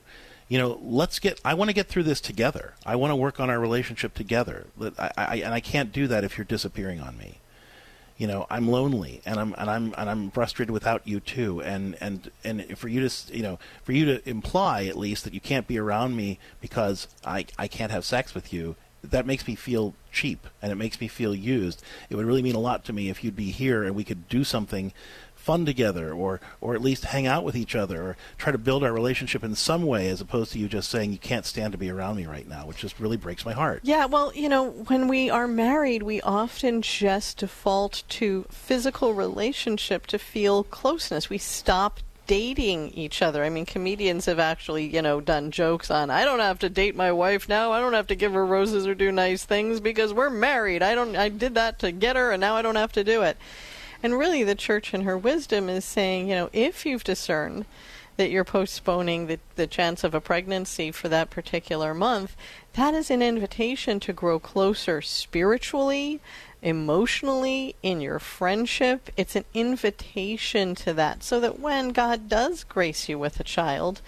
You 0.50 0.58
know, 0.58 0.80
let's 0.82 1.20
get. 1.20 1.40
I 1.44 1.54
want 1.54 1.70
to 1.70 1.74
get 1.74 1.88
through 1.88 2.04
this 2.04 2.22
together. 2.22 2.74
I 2.86 2.96
want 2.96 3.12
to 3.12 3.16
work 3.16 3.40
on 3.40 3.50
our 3.50 3.60
relationship 3.60 4.14
together. 4.14 4.68
I, 4.98 5.12
I, 5.18 5.36
and 5.38 5.54
I 5.54 5.60
can't 5.60 5.92
do 5.92 6.08
that 6.08 6.24
if 6.24 6.38
you're 6.38 6.46
disappearing 6.46 7.02
on 7.02 7.18
me. 7.18 7.40
You 8.18 8.26
know, 8.26 8.48
I'm 8.50 8.68
lonely 8.68 9.22
and 9.26 9.40
I'm 9.40 9.54
and 9.58 9.70
I'm 9.70 9.94
and 9.96 10.10
I'm 10.10 10.32
frustrated 10.32 10.72
without 10.72 11.08
you 11.08 11.20
too. 11.20 11.62
And 11.62 11.96
and 12.02 12.32
and 12.44 12.78
for 12.78 12.88
you 12.88 13.08
to 13.08 13.36
you 13.36 13.44
know 13.44 13.60
for 13.84 13.92
you 13.92 14.06
to 14.06 14.28
imply 14.28 14.86
at 14.86 14.98
least 14.98 15.24
that 15.26 15.34
you 15.34 15.42
can't 15.42 15.68
be 15.68 15.78
around 15.78 16.16
me 16.16 16.40
because 16.60 17.08
I 17.24 17.46
I 17.60 17.68
can't 17.68 17.92
have 17.92 18.06
sex 18.06 18.34
with 18.34 18.52
you 18.52 18.76
that 19.12 19.26
makes 19.26 19.48
me 19.48 19.56
feel 19.56 19.94
cheap 20.12 20.48
and 20.62 20.72
it 20.72 20.76
makes 20.76 21.00
me 21.00 21.08
feel 21.08 21.36
used. 21.36 21.84
It 22.10 22.16
would 22.16 22.26
really 22.26 22.42
mean 22.42 22.56
a 22.56 22.60
lot 22.60 22.84
to 22.86 22.94
me 22.94 23.10
if 23.10 23.24
you'd 23.24 23.36
be 23.36 23.52
here 23.52 23.84
and 23.84 23.96
we 23.96 24.04
could 24.04 24.28
do 24.30 24.44
something 24.44 24.94
fun 25.48 25.66
together 25.66 26.12
or 26.12 26.42
or 26.60 26.76
at 26.76 26.82
least 26.82 27.06
hang 27.06 27.26
out 27.26 27.42
with 27.42 27.56
each 27.56 27.74
other 27.74 28.02
or 28.02 28.18
try 28.38 28.52
to 28.52 28.58
build 28.58 28.84
our 28.84 28.92
relationship 28.92 29.46
in 29.46 29.56
some 29.56 29.86
way 29.86 30.10
as 30.10 30.20
opposed 30.20 30.52
to 30.52 30.60
you 30.60 30.68
just 30.68 30.90
saying 30.90 31.10
you 31.10 31.18
can't 31.18 31.46
stand 31.46 31.72
to 31.72 31.78
be 31.78 31.90
around 31.90 32.18
me 32.18 32.26
right 32.26 32.50
now 32.50 32.66
which 32.66 32.76
just 32.76 33.00
really 33.00 33.16
breaks 33.16 33.46
my 33.46 33.54
heart 33.54 33.80
yeah 33.84 34.06
well 34.06 34.30
you 34.36 34.50
know 34.50 34.72
when 34.72 35.08
we 35.08 35.30
are 35.30 35.48
married 35.48 36.04
we 36.04 36.20
often 36.22 36.82
just 36.82 37.38
default 37.38 38.04
to 38.10 38.46
physical 38.50 39.14
relationship 39.14 40.06
to 40.06 40.20
feel 40.20 40.66
closeness 40.66 41.30
we 41.30 41.38
stop 41.38 42.02
dating 42.28 42.92
each 42.92 43.22
other. 43.22 43.44
I 43.44 43.50
mean, 43.50 43.66
comedians 43.66 44.26
have 44.26 44.40
actually, 44.40 44.86
you 44.86 45.02
know, 45.02 45.20
done 45.22 45.50
jokes 45.50 45.90
on, 45.90 46.10
I 46.10 46.26
don't 46.26 46.40
have 46.40 46.60
to 46.60 46.70
date 46.70 46.96
my 46.96 47.12
wife 47.12 47.50
now. 47.50 47.72
I 47.72 47.80
don't 47.80 47.94
have 47.94 48.08
to 48.08 48.16
give 48.16 48.34
her 48.34 48.46
roses 48.46 48.86
or 48.86 48.94
do 48.94 49.12
nice 49.12 49.46
things 49.46 49.80
because 49.80 50.14
we're 50.14 50.30
married. 50.30 50.84
I 50.84 50.94
don't 50.94 51.16
I 51.16 51.30
did 51.30 51.56
that 51.56 51.80
to 51.80 51.92
get 51.92 52.16
her 52.16 52.32
and 52.32 52.42
now 52.42 52.56
I 52.56 52.62
don't 52.62 52.76
have 52.76 52.92
to 52.94 53.04
do 53.04 53.24
it. 53.24 53.38
And 54.04 54.18
really 54.18 54.44
the 54.44 54.56
church 54.56 54.94
in 54.94 55.02
her 55.02 55.18
wisdom 55.18 55.70
is 55.70 55.86
saying, 55.86 56.30
you 56.30 56.36
know, 56.36 56.50
if 56.54 56.86
you've 56.86 57.04
discerned 57.04 57.66
that 58.18 58.30
you're 58.32 58.44
postponing 58.44 59.28
the, 59.28 59.40
the 59.56 59.68
chance 59.68 60.04
of 60.04 60.14
a 60.14 60.22
pregnancy 60.22 60.92
for 60.92 61.08
that 61.08 61.30
particular 61.30 61.94
month, 61.94 62.36
that 62.74 62.94
is 62.94 63.10
an 63.10 63.22
invitation 63.22 64.00
to 64.02 64.14
grow 64.14 64.40
closer 64.40 65.02
spiritually, 65.02 66.20
emotionally, 66.62 67.76
in 67.84 68.02
your 68.02 68.20
friendship. 68.20 69.10
It's 69.16 69.36
an 69.36 69.46
invitation 69.54 70.76
to 70.76 70.94
that 70.94 71.24
so 71.24 71.40
that 71.40 71.60
when 71.60 71.90
God 71.90 72.30
does 72.30 72.64
grace 72.64 73.08
you 73.08 73.20
with 73.20 73.40
a 73.40 73.44
child, 73.44 74.02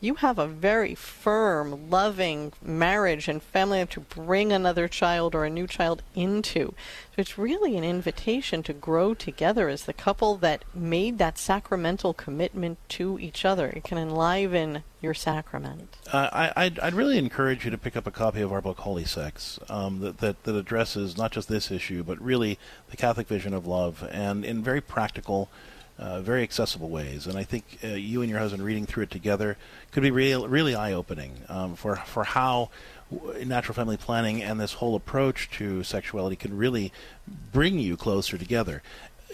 you 0.00 0.16
have 0.16 0.38
a 0.38 0.46
very 0.46 0.94
firm, 0.94 1.90
loving 1.90 2.52
marriage 2.62 3.28
and 3.28 3.42
family 3.42 3.84
to 3.86 4.00
bring 4.00 4.52
another 4.52 4.86
child 4.86 5.34
or 5.34 5.44
a 5.44 5.50
new 5.50 5.66
child 5.66 6.02
into. 6.14 6.74
So 7.14 7.20
it's 7.20 7.38
really 7.38 7.76
an 7.76 7.84
invitation 7.84 8.62
to 8.64 8.72
grow 8.72 9.14
together 9.14 9.68
as 9.68 9.84
the 9.84 9.92
couple 9.92 10.36
that 10.36 10.64
made 10.72 11.18
that 11.18 11.36
sacramental 11.36 12.14
commitment 12.14 12.78
to 12.90 13.18
each 13.18 13.44
other. 13.44 13.68
It 13.68 13.84
can 13.84 13.98
enliven 13.98 14.84
your 15.00 15.14
sacrament. 15.14 15.96
Uh, 16.12 16.28
I, 16.32 16.64
I'd, 16.64 16.78
I'd, 16.80 16.94
really 16.94 17.18
encourage 17.18 17.64
you 17.64 17.70
to 17.70 17.78
pick 17.78 17.96
up 17.96 18.06
a 18.06 18.10
copy 18.10 18.40
of 18.40 18.52
our 18.52 18.60
book, 18.60 18.78
Holy 18.78 19.04
Sex, 19.04 19.58
um, 19.68 20.00
that, 20.00 20.18
that, 20.18 20.42
that 20.44 20.54
addresses 20.54 21.16
not 21.16 21.30
just 21.32 21.48
this 21.48 21.70
issue, 21.70 22.02
but 22.02 22.20
really 22.20 22.58
the 22.90 22.96
Catholic 22.96 23.28
vision 23.28 23.54
of 23.54 23.66
love, 23.66 24.06
and 24.10 24.44
in 24.44 24.62
very 24.62 24.80
practical 24.80 25.48
uh, 25.98 26.20
very 26.20 26.42
accessible 26.42 26.88
ways. 26.88 27.26
And 27.26 27.36
I 27.36 27.42
think 27.42 27.78
uh, 27.82 27.88
you 27.88 28.22
and 28.22 28.30
your 28.30 28.38
husband 28.38 28.62
reading 28.62 28.86
through 28.86 29.04
it 29.04 29.10
together 29.10 29.56
could 29.90 30.02
be 30.02 30.10
real, 30.10 30.46
really 30.48 30.74
eye 30.74 30.92
opening 30.92 31.32
um, 31.48 31.74
for, 31.74 31.96
for 31.96 32.24
how 32.24 32.70
natural 33.44 33.74
family 33.74 33.96
planning 33.96 34.42
and 34.42 34.60
this 34.60 34.74
whole 34.74 34.94
approach 34.94 35.50
to 35.50 35.82
sexuality 35.82 36.36
can 36.36 36.56
really 36.56 36.92
bring 37.52 37.78
you 37.78 37.96
closer 37.96 38.38
together. 38.38 38.82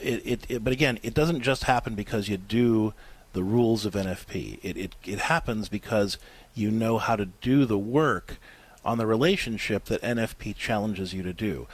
It, 0.00 0.22
it, 0.24 0.46
it, 0.48 0.64
but 0.64 0.72
again, 0.72 0.98
it 1.02 1.14
doesn't 1.14 1.42
just 1.42 1.64
happen 1.64 1.94
because 1.94 2.28
you 2.28 2.36
do 2.36 2.94
the 3.32 3.42
rules 3.42 3.84
of 3.84 3.94
NFP. 3.94 4.60
It, 4.62 4.76
it, 4.76 4.94
it 5.04 5.18
happens 5.18 5.68
because 5.68 6.18
you 6.54 6.70
know 6.70 6.98
how 6.98 7.16
to 7.16 7.26
do 7.26 7.64
the 7.64 7.78
work 7.78 8.38
on 8.84 8.98
the 8.98 9.06
relationship 9.06 9.86
that 9.86 10.02
NFP 10.02 10.54
challenges 10.56 11.12
you 11.14 11.22
to 11.22 11.32
do. 11.32 11.66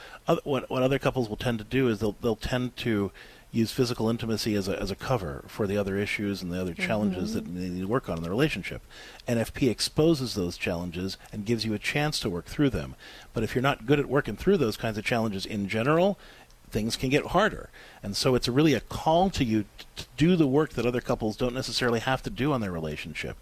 What, 0.43 0.69
what 0.69 0.81
other 0.81 0.97
couples 0.97 1.29
will 1.29 1.37
tend 1.37 1.59
to 1.59 1.65
do 1.65 1.87
is 1.87 1.99
they'll, 1.99 2.15
they'll 2.21 2.35
tend 2.35 2.77
to 2.77 3.11
use 3.51 3.71
physical 3.71 4.09
intimacy 4.09 4.55
as 4.55 4.67
a, 4.67 4.81
as 4.81 4.91
a 4.91 4.95
cover 4.95 5.43
for 5.47 5.67
the 5.67 5.77
other 5.77 5.97
issues 5.97 6.41
and 6.41 6.51
the 6.51 6.61
other 6.61 6.73
challenges 6.73 7.35
mm-hmm. 7.35 7.53
that 7.53 7.59
they 7.59 7.69
need 7.69 7.81
to 7.81 7.87
work 7.87 8.07
on 8.07 8.17
in 8.17 8.23
the 8.23 8.29
relationship. 8.29 8.81
NFP 9.27 9.69
exposes 9.69 10.35
those 10.35 10.57
challenges 10.57 11.17
and 11.33 11.45
gives 11.45 11.65
you 11.65 11.73
a 11.73 11.79
chance 11.79 12.19
to 12.19 12.29
work 12.29 12.45
through 12.45 12.69
them. 12.69 12.95
But 13.33 13.43
if 13.43 13.53
you're 13.53 13.61
not 13.61 13.85
good 13.85 13.99
at 13.99 14.07
working 14.07 14.37
through 14.37 14.57
those 14.57 14.77
kinds 14.77 14.97
of 14.97 15.03
challenges 15.03 15.45
in 15.45 15.67
general, 15.67 16.17
things 16.71 16.95
can 16.95 17.09
get 17.09 17.27
harder. 17.27 17.69
And 18.01 18.15
so 18.15 18.35
it's 18.35 18.47
really 18.47 18.73
a 18.73 18.79
call 18.79 19.29
to 19.31 19.43
you 19.43 19.65
to 19.95 20.05
do 20.17 20.35
the 20.35 20.47
work 20.47 20.71
that 20.73 20.85
other 20.85 21.01
couples 21.01 21.37
don't 21.37 21.53
necessarily 21.53 21.99
have 21.99 22.23
to 22.23 22.29
do 22.29 22.51
on 22.53 22.61
their 22.61 22.71
relationship. 22.71 23.37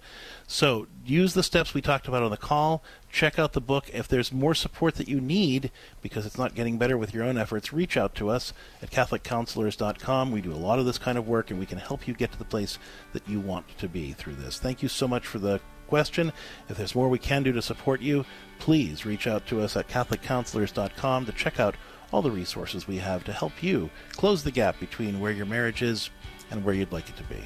So 0.48 0.88
use 1.06 1.34
the 1.34 1.44
steps 1.44 1.74
we 1.74 1.82
talked 1.82 2.08
about 2.08 2.24
on 2.24 2.32
the 2.32 2.38
call. 2.38 2.84
Check 3.12 3.40
out 3.40 3.54
the 3.54 3.62
book. 3.62 3.90
If 3.94 4.08
there's 4.08 4.32
more 4.32 4.56
support 4.56 4.96
that 4.96 5.08
you 5.08 5.22
need 5.22 5.72
because 6.02 6.26
it's 6.26 6.38
not 6.38 6.56
getting 6.56 6.78
better 6.78 6.98
with 6.98 7.14
your 7.14 7.24
own 7.24 7.38
efforts, 7.38 7.72
reach 7.72 7.96
out 7.96 8.16
to 8.16 8.30
us 8.30 8.54
at 8.82 8.92
CatholicCounselors.com. 8.92 10.32
We 10.32 10.42
do 10.42 10.52
a 10.52 10.56
lot 10.56 10.80
of 10.80 10.86
this 10.86 10.98
kind 10.98 11.18
of 11.18 11.28
work 11.28 11.52
and 11.52 11.60
we 11.60 11.66
can 11.66 11.78
help 11.78 12.08
you 12.08 12.14
get 12.14 12.32
to 12.32 12.38
the 12.38 12.46
place 12.46 12.80
that 13.14 13.28
you 13.28 13.40
want 13.40 13.78
to 13.78 13.88
be 13.88 14.14
through 14.14 14.36
this. 14.36 14.60
Thank 14.60 14.82
you 14.84 14.90
so 14.90 15.08
much 15.08 15.28
for 15.28 15.40
the 15.40 15.62
question. 15.88 16.32
If 16.70 16.78
there's 16.78 16.96
more 16.96 17.10
we 17.10 17.20
can 17.20 17.44
do 17.44 17.52
to 17.52 17.62
support 17.62 18.02
you, 18.02 18.26
please 18.60 19.06
reach 19.06 19.28
out 19.28 19.48
to 19.48 19.62
us 19.62 19.76
at 19.76 19.90
CatholicCounselors.com 19.90 21.26
to 21.26 21.32
check 21.32 21.60
out 21.60 21.76
all 22.12 22.22
the 22.22 22.32
resources 22.32 22.88
we 22.88 22.98
have 22.98 23.24
to 23.26 23.34
help 23.34 23.62
you 23.62 23.90
close 24.12 24.44
the 24.44 24.52
gap 24.52 24.80
between 24.80 25.20
where 25.20 25.32
your 25.32 25.46
marriage 25.46 25.82
is 25.82 26.10
and 26.52 26.64
where 26.64 26.74
you'd 26.74 26.92
like 26.92 27.10
it 27.10 27.18
to 27.18 27.24
be. 27.24 27.44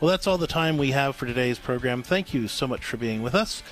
Well, 0.00 0.10
that's 0.10 0.26
all 0.26 0.38
the 0.38 0.46
time 0.46 0.76
we 0.76 0.92
have 0.92 1.16
for 1.16 1.26
today's 1.26 1.58
program. 1.58 2.02
Thank 2.02 2.34
you 2.34 2.48
so 2.48 2.66
much 2.66 2.84
for 2.84 2.96
being 2.96 3.22
with 3.22 3.34
us. 3.34 3.62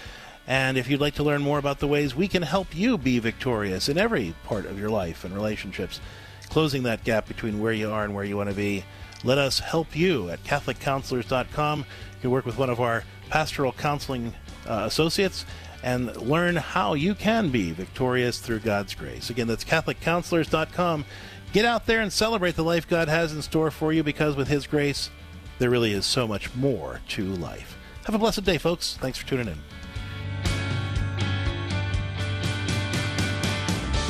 And 0.47 0.77
if 0.77 0.91
you'd 0.91 1.01
like 1.01 1.15
to 1.15 1.23
learn 1.23 1.43
more 1.43 1.59
about 1.59 1.79
the 1.79 1.87
ways 1.87 2.15
we 2.15 2.27
can 2.27 2.43
help 2.43 2.75
you 2.75 2.99
be 2.99 3.19
victorious 3.21 3.89
in 3.89 3.97
every 3.97 4.35
part 4.45 4.67
of 4.67 4.79
your 4.79 4.91
life 4.91 5.25
and 5.25 5.35
relationships, 5.35 6.01
closing 6.49 6.83
that 6.83 7.05
gap 7.05 7.29
between 7.29 7.61
where 7.61 7.73
you 7.73 7.91
are 7.91 8.05
and 8.05 8.15
where 8.15 8.25
you 8.25 8.37
want 8.37 8.51
to 8.51 8.57
be, 8.57 8.85
let 9.25 9.39
us 9.39 9.61
help 9.61 9.95
you 9.95 10.31
at 10.31 10.43
CatholicCounselors.com. 10.43 11.79
You 11.79 12.21
can 12.21 12.31
work 12.31 12.45
with 12.45 12.59
one 12.59 12.71
of 12.71 12.81
our 12.81 13.05
pastoral 13.31 13.73
counseling 13.73 14.35
uh, 14.67 14.85
associates 14.87 15.47
and 15.83 16.17
learn 16.17 16.57
how 16.57 16.95
you 16.95 17.15
can 17.15 17.51
be 17.51 17.73
victorious 17.73 18.39
through 18.39 18.61
God's 18.61 18.95
grace. 18.95 19.31
Again, 19.31 19.49
that's 19.49 19.65
CatholicCounselors.com. 19.65 21.05
Get 21.53 21.65
out 21.65 21.87
there 21.87 22.01
and 22.01 22.13
celebrate 22.13 22.57
the 22.57 22.65
life 22.65 22.89
God 22.89 23.09
has 23.09 23.33
in 23.33 23.43
store 23.43 23.71
for 23.71 23.93
you 23.93 24.03
because 24.03 24.37
with 24.37 24.49
His 24.49 24.67
grace, 24.67 25.11
there 25.59 25.71
really 25.71 25.93
is 25.93 26.07
so 26.07 26.27
much 26.27 26.55
more 26.55 27.01
to 27.11 27.25
life. 27.25 27.77
Have 28.05 28.15
a 28.15 28.19
blessed 28.19 28.45
day, 28.45 28.59
folks. 28.59 28.97
Thanks 29.01 29.19
for 29.19 29.27
tuning 29.27 29.49
in. 29.49 29.59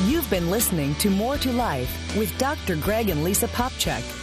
You've 0.07 0.29
been 0.29 0.51
listening 0.51 0.95
to 0.95 1.09
More 1.09 1.37
to 1.37 1.51
Life 1.53 2.17
with 2.17 2.35
Dr. 2.37 2.75
Greg 2.77 3.09
and 3.09 3.23
Lisa 3.23 3.47
Popcak. 3.47 4.22